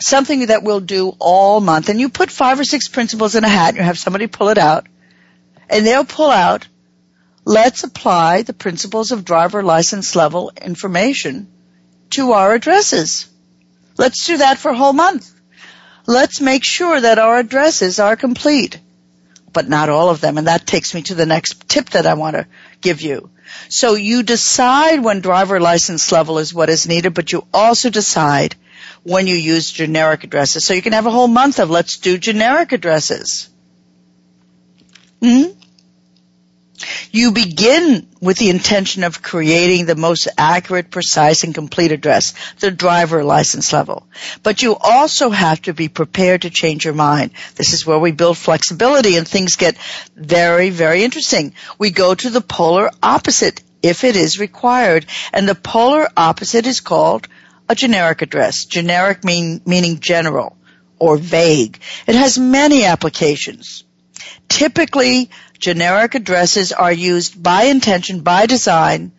something 0.00 0.46
that 0.46 0.62
we'll 0.62 0.80
do 0.80 1.14
all 1.18 1.60
month. 1.60 1.88
And 1.88 2.00
you 2.00 2.08
put 2.08 2.30
five 2.30 2.58
or 2.60 2.64
six 2.64 2.88
principles 2.88 3.34
in 3.34 3.44
a 3.44 3.48
hat 3.48 3.70
and 3.70 3.78
you 3.78 3.82
have 3.82 3.98
somebody 3.98 4.26
pull 4.26 4.48
it 4.48 4.58
out 4.58 4.86
and 5.68 5.86
they'll 5.86 6.04
pull 6.04 6.30
out, 6.30 6.66
let's 7.44 7.84
apply 7.84 8.42
the 8.42 8.52
principles 8.52 9.12
of 9.12 9.24
driver 9.24 9.62
license 9.62 10.14
level 10.16 10.52
information 10.60 11.48
to 12.10 12.32
our 12.32 12.54
addresses. 12.54 13.28
Let's 13.96 14.26
do 14.26 14.38
that 14.38 14.58
for 14.58 14.70
a 14.70 14.76
whole 14.76 14.92
month. 14.92 15.32
Let's 16.06 16.40
make 16.40 16.64
sure 16.64 17.00
that 17.00 17.18
our 17.18 17.38
addresses 17.38 17.98
are 17.98 18.16
complete 18.16 18.80
but 19.52 19.68
not 19.68 19.88
all 19.88 20.10
of 20.10 20.20
them. 20.20 20.38
And 20.38 20.46
that 20.46 20.66
takes 20.66 20.94
me 20.94 21.02
to 21.02 21.14
the 21.14 21.26
next 21.26 21.68
tip 21.68 21.90
that 21.90 22.06
I 22.06 22.14
want 22.14 22.36
to 22.36 22.46
give 22.80 23.00
you. 23.00 23.30
So 23.68 23.94
you 23.94 24.22
decide 24.22 25.02
when 25.02 25.20
driver 25.20 25.58
license 25.58 26.12
level 26.12 26.38
is 26.38 26.54
what 26.54 26.68
is 26.68 26.86
needed, 26.86 27.14
but 27.14 27.32
you 27.32 27.46
also 27.52 27.90
decide 27.90 28.54
when 29.02 29.26
you 29.26 29.36
use 29.36 29.70
generic 29.70 30.24
addresses. 30.24 30.64
So 30.64 30.74
you 30.74 30.82
can 30.82 30.92
have 30.92 31.06
a 31.06 31.10
whole 31.10 31.28
month 31.28 31.58
of 31.58 31.70
let's 31.70 31.98
do 31.98 32.18
generic 32.18 32.72
addresses. 32.72 33.48
Hmm? 35.22 35.44
You 37.10 37.32
begin 37.32 38.06
with 38.20 38.36
the 38.38 38.50
intention 38.50 39.02
of 39.02 39.22
creating 39.22 39.86
the 39.86 39.96
most 39.96 40.28
accurate, 40.36 40.90
precise, 40.90 41.42
and 41.42 41.54
complete 41.54 41.90
address, 41.90 42.34
the 42.60 42.70
driver 42.70 43.24
license 43.24 43.72
level. 43.72 44.06
But 44.42 44.62
you 44.62 44.76
also 44.76 45.30
have 45.30 45.60
to 45.62 45.74
be 45.74 45.88
prepared 45.88 46.42
to 46.42 46.50
change 46.50 46.84
your 46.84 46.94
mind. 46.94 47.32
This 47.56 47.72
is 47.72 47.86
where 47.86 47.98
we 47.98 48.12
build 48.12 48.38
flexibility 48.38 49.16
and 49.16 49.26
things 49.26 49.56
get 49.56 49.76
very, 50.14 50.70
very 50.70 51.02
interesting. 51.02 51.54
We 51.78 51.90
go 51.90 52.14
to 52.14 52.30
the 52.30 52.40
polar 52.40 52.90
opposite 53.02 53.62
if 53.82 54.04
it 54.04 54.16
is 54.16 54.38
required. 54.38 55.06
And 55.32 55.48
the 55.48 55.54
polar 55.54 56.08
opposite 56.16 56.66
is 56.66 56.80
called 56.80 57.26
a 57.68 57.74
generic 57.74 58.22
address. 58.22 58.64
Generic 58.64 59.24
mean, 59.24 59.60
meaning 59.66 60.00
general 60.00 60.56
or 60.98 61.16
vague. 61.16 61.78
It 62.06 62.14
has 62.14 62.38
many 62.38 62.84
applications. 62.84 63.84
Typically, 64.48 65.30
generic 65.58 66.14
addresses 66.14 66.72
are 66.72 66.92
used 66.92 67.40
by 67.40 67.64
intention, 67.64 68.20
by 68.20 68.46
design, 68.46 69.12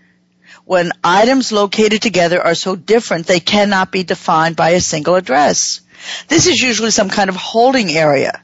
when 0.66 0.92
items 1.04 1.52
located 1.52 2.02
together 2.02 2.42
are 2.42 2.56
so 2.56 2.76
different 2.76 3.26
they 3.26 3.40
cannot 3.40 3.92
be 3.92 4.04
defined 4.04 4.56
by 4.56 4.72
a 4.72 4.82
single 4.82 5.16
address. 5.16 5.82
This 6.28 6.48
is 6.48 6.62
usually 6.62 6.92
some 6.92 7.10
kind 7.10 7.30
of 7.30 7.36
holding 7.36 7.90
area. 7.90 8.42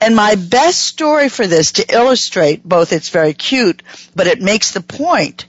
And 0.00 0.16
my 0.16 0.36
best 0.36 0.80
story 0.80 1.28
for 1.28 1.46
this 1.46 1.72
to 1.72 1.94
illustrate 1.94 2.64
both 2.64 2.92
it's 2.92 3.08
very 3.08 3.34
cute, 3.34 3.82
but 4.14 4.26
it 4.26 4.40
makes 4.40 4.72
the 4.72 4.80
point 4.80 5.46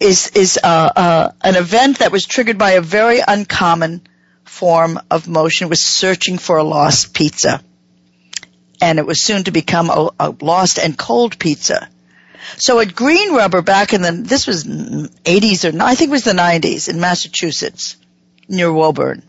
is 0.00 0.28
is 0.34 0.58
uh, 0.62 0.66
uh, 0.66 1.32
an 1.42 1.56
event 1.56 1.98
that 1.98 2.12
was 2.12 2.26
triggered 2.26 2.58
by 2.58 2.72
a 2.72 2.80
very 2.80 3.20
uncommon 3.26 4.02
form 4.44 4.98
of 5.10 5.28
motion 5.28 5.68
was 5.68 5.84
searching 5.84 6.38
for 6.38 6.56
a 6.56 6.64
lost 6.64 7.14
pizza 7.14 7.62
and 8.80 8.98
it 8.98 9.06
was 9.06 9.20
soon 9.20 9.44
to 9.44 9.50
become 9.50 9.90
a, 9.90 10.34
lost 10.40 10.78
and 10.78 10.96
cold 10.96 11.38
pizza. 11.38 11.88
So 12.56 12.80
at 12.80 12.94
Greene 12.94 13.34
Rubber 13.34 13.62
back 13.62 13.92
in 13.92 14.02
the, 14.02 14.12
this 14.12 14.46
was 14.46 14.64
80s 14.64 15.64
or, 15.64 15.82
I 15.82 15.94
think 15.94 16.08
it 16.08 16.12
was 16.12 16.24
the 16.24 16.32
90s 16.32 16.88
in 16.88 17.00
Massachusetts, 17.00 17.96
near 18.48 18.72
Woburn. 18.72 19.22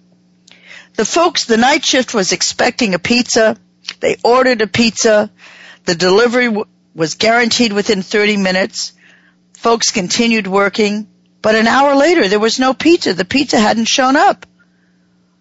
The 0.95 1.05
folks, 1.05 1.45
the 1.45 1.57
night 1.57 1.83
shift 1.83 2.13
was 2.13 2.31
expecting 2.31 2.93
a 2.93 2.99
pizza. 2.99 3.57
They 3.99 4.17
ordered 4.23 4.61
a 4.61 4.67
pizza. 4.67 5.31
The 5.85 5.95
delivery 5.95 6.63
was 6.93 7.15
guaranteed 7.15 7.73
within 7.73 8.01
30 8.01 8.37
minutes. 8.37 8.93
Folks 9.59 9.91
continued 9.91 10.47
working, 10.47 11.05
but 11.41 11.53
an 11.53 11.67
hour 11.67 11.93
later 11.93 12.29
there 12.29 12.39
was 12.39 12.59
no 12.59 12.73
pizza. 12.73 13.13
The 13.13 13.25
pizza 13.25 13.59
hadn't 13.59 13.89
shown 13.89 14.15
up. 14.15 14.45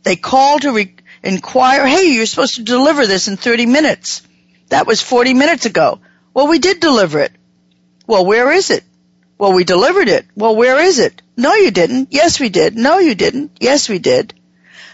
They 0.03 0.17
called 0.17 0.63
to 0.63 0.73
re- 0.73 0.97
inquire, 1.23 1.87
hey, 1.87 2.13
you're 2.13 2.27
supposed 2.27 2.57
to 2.57 2.65
deliver 2.65 3.07
this 3.07 3.29
in 3.29 3.37
30 3.37 3.67
minutes. 3.67 4.23
That 4.71 4.89
was 4.89 5.01
40 5.01 5.35
minutes 5.35 5.67
ago. 5.67 6.01
Well, 6.35 6.49
we 6.49 6.59
did 6.59 6.81
deliver 6.81 7.21
it. 7.21 7.31
Well, 8.09 8.27
where 8.27 8.51
is 8.51 8.71
it? 8.71 8.83
Well, 9.39 9.53
we 9.53 9.63
delivered 9.63 10.09
it. 10.09 10.27
Well, 10.35 10.57
where 10.57 10.81
is 10.83 10.99
it? 10.99 11.23
No, 11.37 11.55
you 11.55 11.71
didn't. 11.71 12.09
Yes, 12.11 12.41
we 12.41 12.49
did. 12.49 12.75
No, 12.77 12.99
you 12.99 13.15
didn't. 13.15 13.53
Yes, 13.61 13.89
we 13.89 14.01
did. 14.01 14.35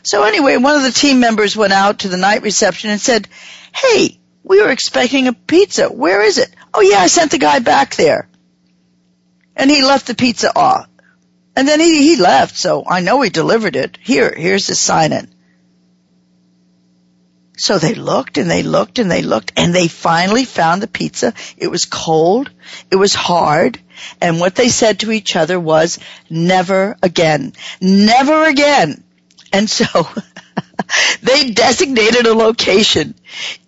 So 0.02 0.24
anyway, 0.24 0.58
one 0.58 0.76
of 0.76 0.82
the 0.82 0.92
team 0.92 1.20
members 1.20 1.56
went 1.56 1.72
out 1.72 2.00
to 2.00 2.08
the 2.08 2.18
night 2.18 2.42
reception 2.42 2.90
and 2.90 3.00
said, 3.00 3.26
hey, 3.74 4.20
we 4.42 4.60
were 4.60 4.70
expecting 4.70 5.28
a 5.28 5.32
pizza. 5.32 5.88
Where 5.88 6.20
is 6.20 6.36
it? 6.36 6.54
Oh 6.74 6.82
yeah, 6.82 6.98
I 6.98 7.06
sent 7.06 7.30
the 7.30 7.38
guy 7.38 7.60
back 7.60 7.96
there. 7.96 8.28
And 9.56 9.70
he 9.70 9.82
left 9.82 10.06
the 10.06 10.14
pizza 10.14 10.52
off. 10.56 10.88
And 11.56 11.68
then 11.68 11.80
he, 11.80 12.14
he 12.14 12.16
left, 12.16 12.56
so 12.56 12.84
I 12.86 13.00
know 13.00 13.20
he 13.20 13.30
delivered 13.30 13.76
it. 13.76 13.96
Here, 14.00 14.34
here's 14.36 14.66
the 14.66 14.74
sign 14.74 15.12
in. 15.12 15.32
So 17.56 17.78
they 17.78 17.94
looked 17.94 18.36
and 18.36 18.50
they 18.50 18.64
looked 18.64 18.98
and 18.98 19.08
they 19.08 19.22
looked 19.22 19.52
and 19.56 19.72
they 19.72 19.86
finally 19.86 20.44
found 20.44 20.82
the 20.82 20.88
pizza. 20.88 21.32
It 21.56 21.68
was 21.68 21.84
cold. 21.84 22.50
It 22.90 22.96
was 22.96 23.14
hard. 23.14 23.78
And 24.20 24.40
what 24.40 24.56
they 24.56 24.68
said 24.68 25.00
to 25.00 25.12
each 25.12 25.36
other 25.36 25.60
was, 25.60 26.00
never 26.28 26.96
again. 27.00 27.52
Never 27.80 28.44
again. 28.44 29.04
And 29.52 29.70
so 29.70 29.86
they 31.22 31.52
designated 31.52 32.26
a 32.26 32.34
location 32.34 33.14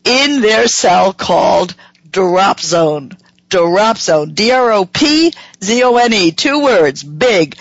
in 0.04 0.40
their 0.40 0.66
cell 0.66 1.12
called 1.12 1.76
Drop 2.10 2.58
Zone. 2.58 3.12
Drop 3.48 3.98
Zone. 3.98 4.34
D-R-O-P-Z-O-N-E. 4.34 6.32
Two 6.32 6.62
words. 6.62 7.02
Big. 7.02 7.56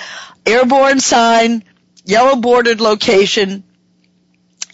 Airborne 0.46 1.00
sign. 1.00 1.64
Yellow 2.06 2.36
bordered 2.36 2.82
location 2.82 3.64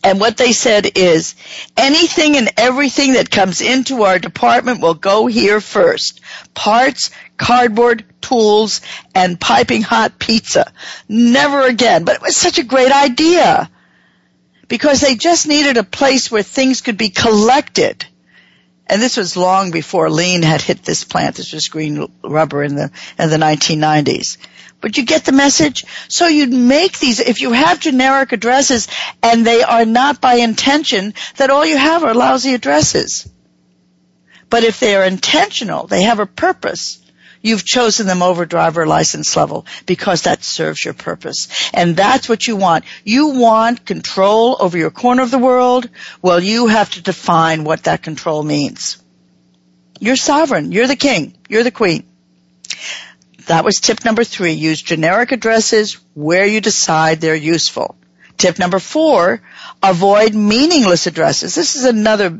and 0.03 0.19
what 0.19 0.37
they 0.37 0.51
said 0.51 0.97
is, 0.97 1.35
anything 1.77 2.35
and 2.35 2.49
everything 2.57 3.13
that 3.13 3.29
comes 3.29 3.61
into 3.61 4.03
our 4.03 4.17
department 4.17 4.81
will 4.81 4.95
go 4.95 5.27
here 5.27 5.61
first. 5.61 6.21
Parts, 6.55 7.11
cardboard, 7.37 8.03
tools, 8.19 8.81
and 9.13 9.39
piping 9.39 9.83
hot 9.83 10.17
pizza. 10.17 10.71
Never 11.07 11.61
again. 11.61 12.03
But 12.03 12.15
it 12.15 12.21
was 12.21 12.35
such 12.35 12.57
a 12.57 12.63
great 12.63 12.91
idea. 12.91 13.69
Because 14.67 15.01
they 15.01 15.15
just 15.15 15.47
needed 15.47 15.77
a 15.77 15.83
place 15.83 16.31
where 16.31 16.43
things 16.43 16.81
could 16.81 16.97
be 16.97 17.09
collected. 17.09 18.05
And 18.91 19.01
this 19.01 19.15
was 19.15 19.37
long 19.37 19.71
before 19.71 20.09
lean 20.09 20.43
had 20.43 20.61
hit 20.61 20.83
this 20.83 21.05
plant. 21.05 21.37
This 21.37 21.53
was 21.53 21.69
Greene 21.69 22.11
Rubber 22.21 22.61
in 22.61 22.75
the, 22.75 22.91
in 23.17 23.29
the 23.29 23.37
1990s. 23.37 24.37
But 24.81 24.97
you 24.97 25.05
get 25.05 25.23
the 25.23 25.31
message? 25.31 25.85
So 26.09 26.27
you'd 26.27 26.51
make 26.51 26.99
these, 26.99 27.21
if 27.21 27.39
you 27.39 27.53
have 27.53 27.79
generic 27.79 28.33
addresses 28.33 28.89
and 29.23 29.47
they 29.47 29.63
are 29.63 29.85
not 29.85 30.19
by 30.19 30.35
intention, 30.35 31.13
that 31.37 31.49
all 31.49 31.65
you 31.65 31.77
have 31.77 32.03
are 32.03 32.13
lousy 32.13 32.53
addresses. 32.53 33.31
But 34.49 34.65
if 34.65 34.81
they 34.81 34.93
are 34.97 35.05
intentional, 35.05 35.87
they 35.87 36.03
have 36.03 36.19
a 36.19 36.25
purpose, 36.25 37.00
you've 37.41 37.65
chosen 37.65 38.07
them 38.07 38.21
over 38.21 38.45
driver 38.45 38.85
license 38.85 39.35
level 39.35 39.65
because 39.85 40.23
that 40.23 40.43
serves 40.43 40.83
your 40.83 40.93
purpose. 40.93 41.69
And 41.73 41.95
that's 41.95 42.29
what 42.29 42.47
you 42.47 42.55
want. 42.55 42.85
You 43.03 43.29
want 43.29 43.85
control 43.85 44.57
over 44.59 44.77
your 44.77 44.91
corner 44.91 45.23
of 45.23 45.31
the 45.31 45.37
world? 45.37 45.89
Well, 46.21 46.39
you 46.39 46.67
have 46.67 46.91
to 46.91 47.01
define 47.01 47.63
what 47.63 47.83
that 47.83 48.03
control 48.03 48.43
means. 48.43 49.01
You're 49.99 50.15
sovereign. 50.15 50.71
You're 50.71 50.87
the 50.87 50.95
king. 50.95 51.35
You're 51.47 51.63
the 51.63 51.71
queen. 51.71 52.03
That 53.47 53.65
was 53.65 53.79
tip 53.79 54.05
number 54.05 54.23
three. 54.23 54.53
Use 54.53 54.81
generic 54.81 55.31
addresses 55.31 55.97
where 56.13 56.45
you 56.45 56.61
decide 56.61 57.21
they're 57.21 57.35
useful. 57.35 57.95
Tip 58.37 58.57
number 58.57 58.79
four, 58.79 59.41
avoid 59.83 60.33
meaningless 60.33 61.05
addresses. 61.05 61.53
This 61.53 61.75
is 61.75 61.85
another 61.85 62.39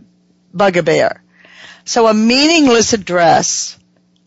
bugaboo. 0.53 1.09
So 1.85 2.07
a 2.07 2.13
meaningless 2.13 2.93
address 2.93 3.77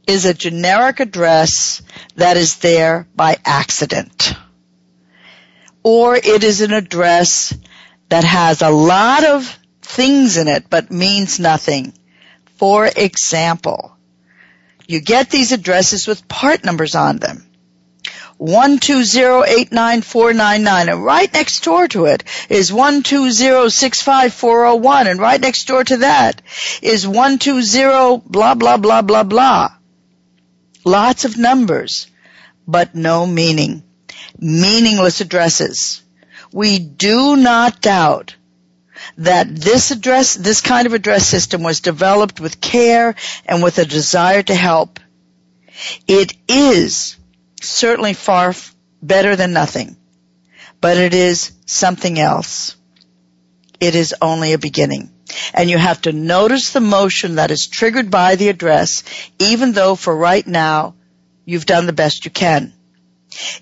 is 0.07 0.25
a 0.25 0.35
generic 0.35 1.01
address 1.01 1.83
that 2.17 2.37
is 2.37 2.57
there 2.57 3.09
by 3.15 3.37
accident. 3.45 4.35
Or 5.83 6.17
it 6.17 6.45
is 6.45 6.61
an 6.61 6.73
address 6.73 7.57
that 8.09 8.25
has 8.25 8.63
a 8.63 8.71
lot 8.71 9.25
of 9.25 9.59
things 9.83 10.37
in 10.37 10.49
it 10.49 10.67
but 10.71 10.91
means 10.91 11.39
nothing. 11.39 11.93
For 12.57 12.87
example, 12.87 13.97
you 14.87 15.01
get 15.01 15.31
these 15.31 15.53
addresses 15.53 16.07
with 16.07 16.29
part 16.29 16.65
numbers 16.65 16.95
on 16.95 17.19
them. 17.19 17.47
120894999 18.41 20.91
and 20.91 21.05
right 21.05 21.33
next 21.33 21.65
door 21.65 21.87
to 21.89 22.05
it 22.07 22.25
is 22.51 22.73
12065401 22.73 25.07
and 25.07 25.21
right 25.21 25.41
next 25.41 25.69
door 25.69 25.85
to 25.85 25.99
that 25.99 26.43
is 26.83 27.07
120 27.07 28.23
blah 28.27 28.55
blah 28.55 28.77
blah 28.77 29.03
blah 29.03 29.23
blah. 29.23 29.71
Lots 30.85 31.25
of 31.25 31.39
numbers, 31.39 32.07
but 32.67 32.95
no 32.95 33.27
meaning. 33.27 33.83
Meaningless 34.39 35.21
addresses. 35.21 36.03
We 36.53 36.79
do 36.79 37.37
not 37.37 37.81
doubt 37.81 38.37
that 39.19 39.55
this 39.55 39.91
address, 39.91 40.35
this 40.35 40.61
kind 40.61 40.87
of 40.87 40.93
address 40.93 41.27
system 41.27 41.63
was 41.63 41.81
developed 41.81 42.41
with 42.41 42.61
care 42.61 43.15
and 43.47 43.63
with 43.63 43.79
a 43.79 43.85
desire 43.85 44.43
to 44.43 44.55
help. 44.55 45.01
It 46.07 46.35
is 46.49 47.17
certainly 47.61 48.15
far 48.15 48.55
better 49.03 49.37
than 49.37 49.53
nothing, 49.53 49.97
but 50.81 50.97
it 50.97 51.15
is 51.15 51.53
something 51.67 52.19
else. 52.19 52.77
It 53.81 53.95
is 53.95 54.15
only 54.23 54.53
a 54.53 54.59
beginning. 54.59 55.14
And 55.55 55.71
you 55.71 55.79
have 55.79 56.03
to 56.03 56.13
notice 56.13 56.73
the 56.73 56.81
motion 56.81 57.37
that 57.37 57.51
is 57.51 57.67
triggered 57.67 58.11
by 58.11 58.37
the 58.37 58.49
address, 58.49 59.05
even 59.39 59.73
though 59.73 59.95
for 59.95 60.15
right 60.15 60.47
now, 60.47 60.95
you've 61.45 61.67
done 61.67 61.87
the 61.87 61.93
best 61.93 62.25
you 62.25 62.31
can. 62.31 62.73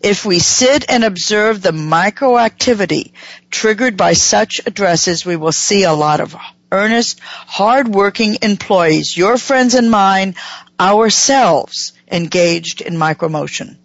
If 0.02 0.26
we 0.26 0.38
sit 0.38 0.84
and 0.90 1.04
observe 1.04 1.62
the 1.62 1.70
microactivity 1.70 3.12
triggered 3.50 3.96
by 3.96 4.12
such 4.12 4.60
addresses, 4.66 5.24
we 5.24 5.36
will 5.36 5.52
see 5.52 5.84
a 5.84 5.94
lot 5.94 6.20
of 6.20 6.36
earnest, 6.70 7.20
hard-working 7.20 8.38
employees, 8.42 9.16
your 9.16 9.38
friends 9.38 9.74
and 9.74 9.90
mine, 9.90 10.34
ourselves, 10.80 11.92
engaged 12.10 12.80
in 12.80 12.94
micromotion. 12.94 13.76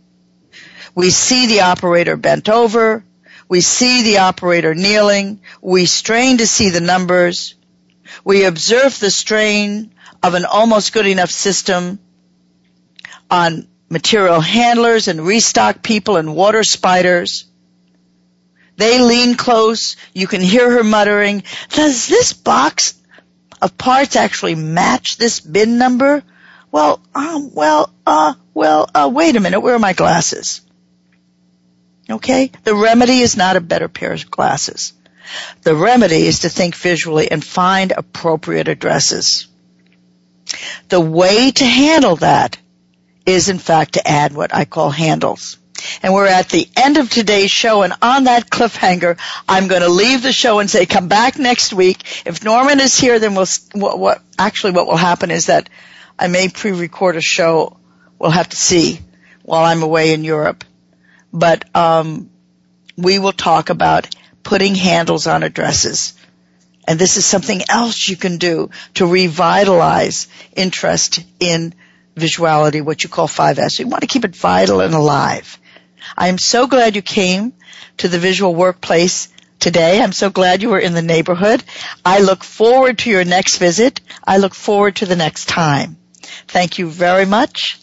We 0.96 1.12
see 1.12 1.48
the 1.48 1.62
operator 1.62 2.18
bent 2.18 2.50
over. 2.50 3.04
We 3.48 3.62
see 3.62 4.02
the 4.02 4.18
operator 4.20 4.74
kneeling. 4.74 5.42
We 5.62 5.86
strain 5.86 6.40
to 6.40 6.48
see 6.48 6.70
the 6.70 6.82
numbers. 6.82 7.56
We 8.24 8.46
observe 8.46 9.00
the 9.00 9.12
strain 9.12 9.94
of 10.24 10.34
an 10.34 10.46
almost 10.46 10.94
good 10.94 11.08
enough 11.08 11.32
system 11.32 12.00
on 13.30 13.68
material 13.90 14.42
handlers 14.42 15.08
and 15.08 15.26
restock 15.26 15.84
people 15.84 16.18
and 16.18 16.36
water 16.36 16.64
spiders. 16.64 17.46
They 18.76 19.00
lean 19.00 19.36
close. 19.36 19.96
You 20.14 20.28
can 20.28 20.42
hear 20.42 20.70
her 20.70 20.84
muttering, 20.84 21.44
does 21.70 22.08
this 22.08 22.34
box 22.34 22.94
of 23.62 23.78
parts 23.78 24.16
actually 24.16 24.56
match 24.56 25.18
this 25.18 25.40
bin 25.40 25.78
number? 25.78 26.24
Well, 26.72 27.02
um, 27.16 27.54
well, 27.54 27.92
uh, 28.06 28.36
well, 28.54 28.90
uh, 28.94 29.10
wait 29.12 29.36
a 29.36 29.40
minute. 29.40 29.62
Where 29.62 29.76
are 29.76 29.80
my 29.80 29.94
glasses? 29.94 30.62
Okay? 32.10 32.52
The 32.64 32.76
remedy 32.76 33.20
is 33.20 33.36
not 33.36 33.56
a 33.56 33.62
better 33.62 33.88
pair 33.88 34.12
of 34.14 34.30
glasses. 34.30 34.94
The 35.64 35.76
remedy 35.76 36.28
is 36.28 36.40
to 36.40 36.50
think 36.50 36.76
visually 36.76 37.30
and 37.32 37.44
find 37.44 37.92
appropriate 37.92 38.68
addresses. 38.68 39.48
The 40.90 41.02
way 41.02 41.52
to 41.52 41.66
handle 41.66 42.16
that 42.18 42.58
is 43.26 43.50
in 43.50 43.60
fact 43.60 43.94
to 43.94 44.08
add 44.08 44.34
what 44.34 44.54
I 44.54 44.66
call 44.66 44.90
handles. 44.90 45.58
And 46.02 46.14
we're 46.14 46.28
at 46.28 46.50
the 46.50 46.68
end 46.76 46.98
of 46.98 47.10
today's 47.10 47.52
show 47.52 47.84
and 47.84 47.94
on 48.02 48.24
that 48.26 48.50
cliffhanger, 48.50 49.18
I'm 49.48 49.68
going 49.68 49.82
to 49.82 49.90
leave 49.90 50.24
the 50.24 50.34
show 50.34 50.60
and 50.60 50.70
say 50.70 50.86
come 50.86 51.08
back 51.08 51.38
next 51.38 51.74
week. 51.74 52.04
If 52.26 52.44
Norman 52.44 52.80
is 52.80 52.98
here, 52.98 53.20
then 53.20 53.36
we'll, 53.36 53.46
what, 53.74 54.00
what 54.00 54.22
actually 54.40 54.72
what 54.72 54.88
will 54.88 54.98
happen 54.98 55.30
is 55.30 55.48
that 55.48 55.70
I 56.18 56.28
may 56.28 56.50
pre-record 56.50 57.16
a 57.16 57.22
show. 57.22 57.78
We'll 58.18 58.32
have 58.32 58.50
to 58.50 58.58
see 58.58 59.00
while 59.44 59.64
I'm 59.64 59.84
away 59.84 60.14
in 60.14 60.24
Europe. 60.24 60.64
But, 61.32 61.66
um, 61.76 62.32
we 62.98 63.20
will 63.20 63.34
talk 63.34 63.70
about 63.70 64.10
putting 64.48 64.76
handles 64.76 65.28
on 65.28 65.44
addresses. 65.44 66.14
And 66.88 66.98
this 66.98 67.18
is 67.18 67.26
something 67.26 67.64
else 67.68 68.08
you 68.08 68.16
can 68.16 68.38
do 68.38 68.70
to 68.94 69.06
revitalize 69.06 70.30
interest 70.56 71.20
in 71.42 71.74
visuality, 72.16 72.82
what 72.82 73.04
you 73.04 73.10
call 73.10 73.28
5S. 73.28 73.78
You 73.78 73.90
want 73.90 74.02
to 74.02 74.08
keep 74.08 74.24
it 74.24 74.38
vital 74.38 74.80
and 74.80 74.94
alive. 74.94 75.60
I 76.18 76.30
am 76.30 76.38
so 76.38 76.66
glad 76.66 76.96
you 76.96 77.02
came 77.02 77.52
to 77.98 78.08
the 78.08 78.20
visual 78.20 78.56
workplace 78.56 79.28
today. 79.60 80.02
I'm 80.02 80.14
so 80.14 80.30
glad 80.30 80.62
you 80.62 80.70
were 80.70 80.80
in 80.80 80.94
the 80.94 81.02
neighborhood. 81.02 81.62
I 82.06 82.22
look 82.22 82.42
forward 82.42 83.00
to 83.00 83.10
your 83.10 83.26
next 83.26 83.58
visit. 83.58 84.00
I 84.26 84.38
look 84.38 84.56
forward 84.56 84.96
to 84.98 85.06
the 85.06 85.18
next 85.18 85.50
time. 85.50 85.98
Thank 86.48 86.80
you 86.80 86.90
very 86.90 87.26
much. 87.26 87.82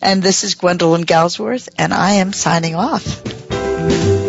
And 0.00 0.22
this 0.22 0.44
is 0.44 0.54
Gwendolyn 0.54 1.06
Galsworth 1.06 1.68
and 1.76 1.92
I 1.92 2.12
am 2.12 2.32
signing 2.32 2.76
off. 2.76 4.23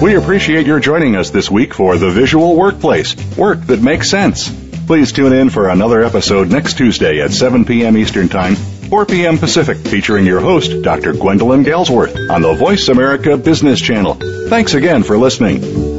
We 0.00 0.14
appreciate 0.14 0.64
your 0.64 0.78
joining 0.78 1.16
us 1.16 1.30
this 1.30 1.50
week 1.50 1.74
for 1.74 1.98
The 1.98 2.10
Visual 2.10 2.54
Workplace, 2.54 3.16
work 3.36 3.60
that 3.66 3.82
makes 3.82 4.08
sense. 4.08 4.48
Please 4.86 5.10
tune 5.10 5.32
in 5.32 5.50
for 5.50 5.68
another 5.68 6.04
episode 6.04 6.50
next 6.50 6.78
Tuesday 6.78 7.20
at 7.20 7.32
7 7.32 7.64
p.m. 7.64 7.96
Eastern 7.96 8.28
Time, 8.28 8.54
4 8.54 9.06
p.m. 9.06 9.38
Pacific, 9.38 9.76
featuring 9.76 10.24
your 10.24 10.40
host, 10.40 10.82
Dr. 10.82 11.14
Gwendolyn 11.14 11.64
Galsworth, 11.64 12.30
on 12.30 12.42
the 12.42 12.54
Voice 12.54 12.86
America 12.88 13.36
Business 13.36 13.80
Channel. 13.80 14.14
Thanks 14.48 14.74
again 14.74 15.02
for 15.02 15.18
listening. 15.18 15.97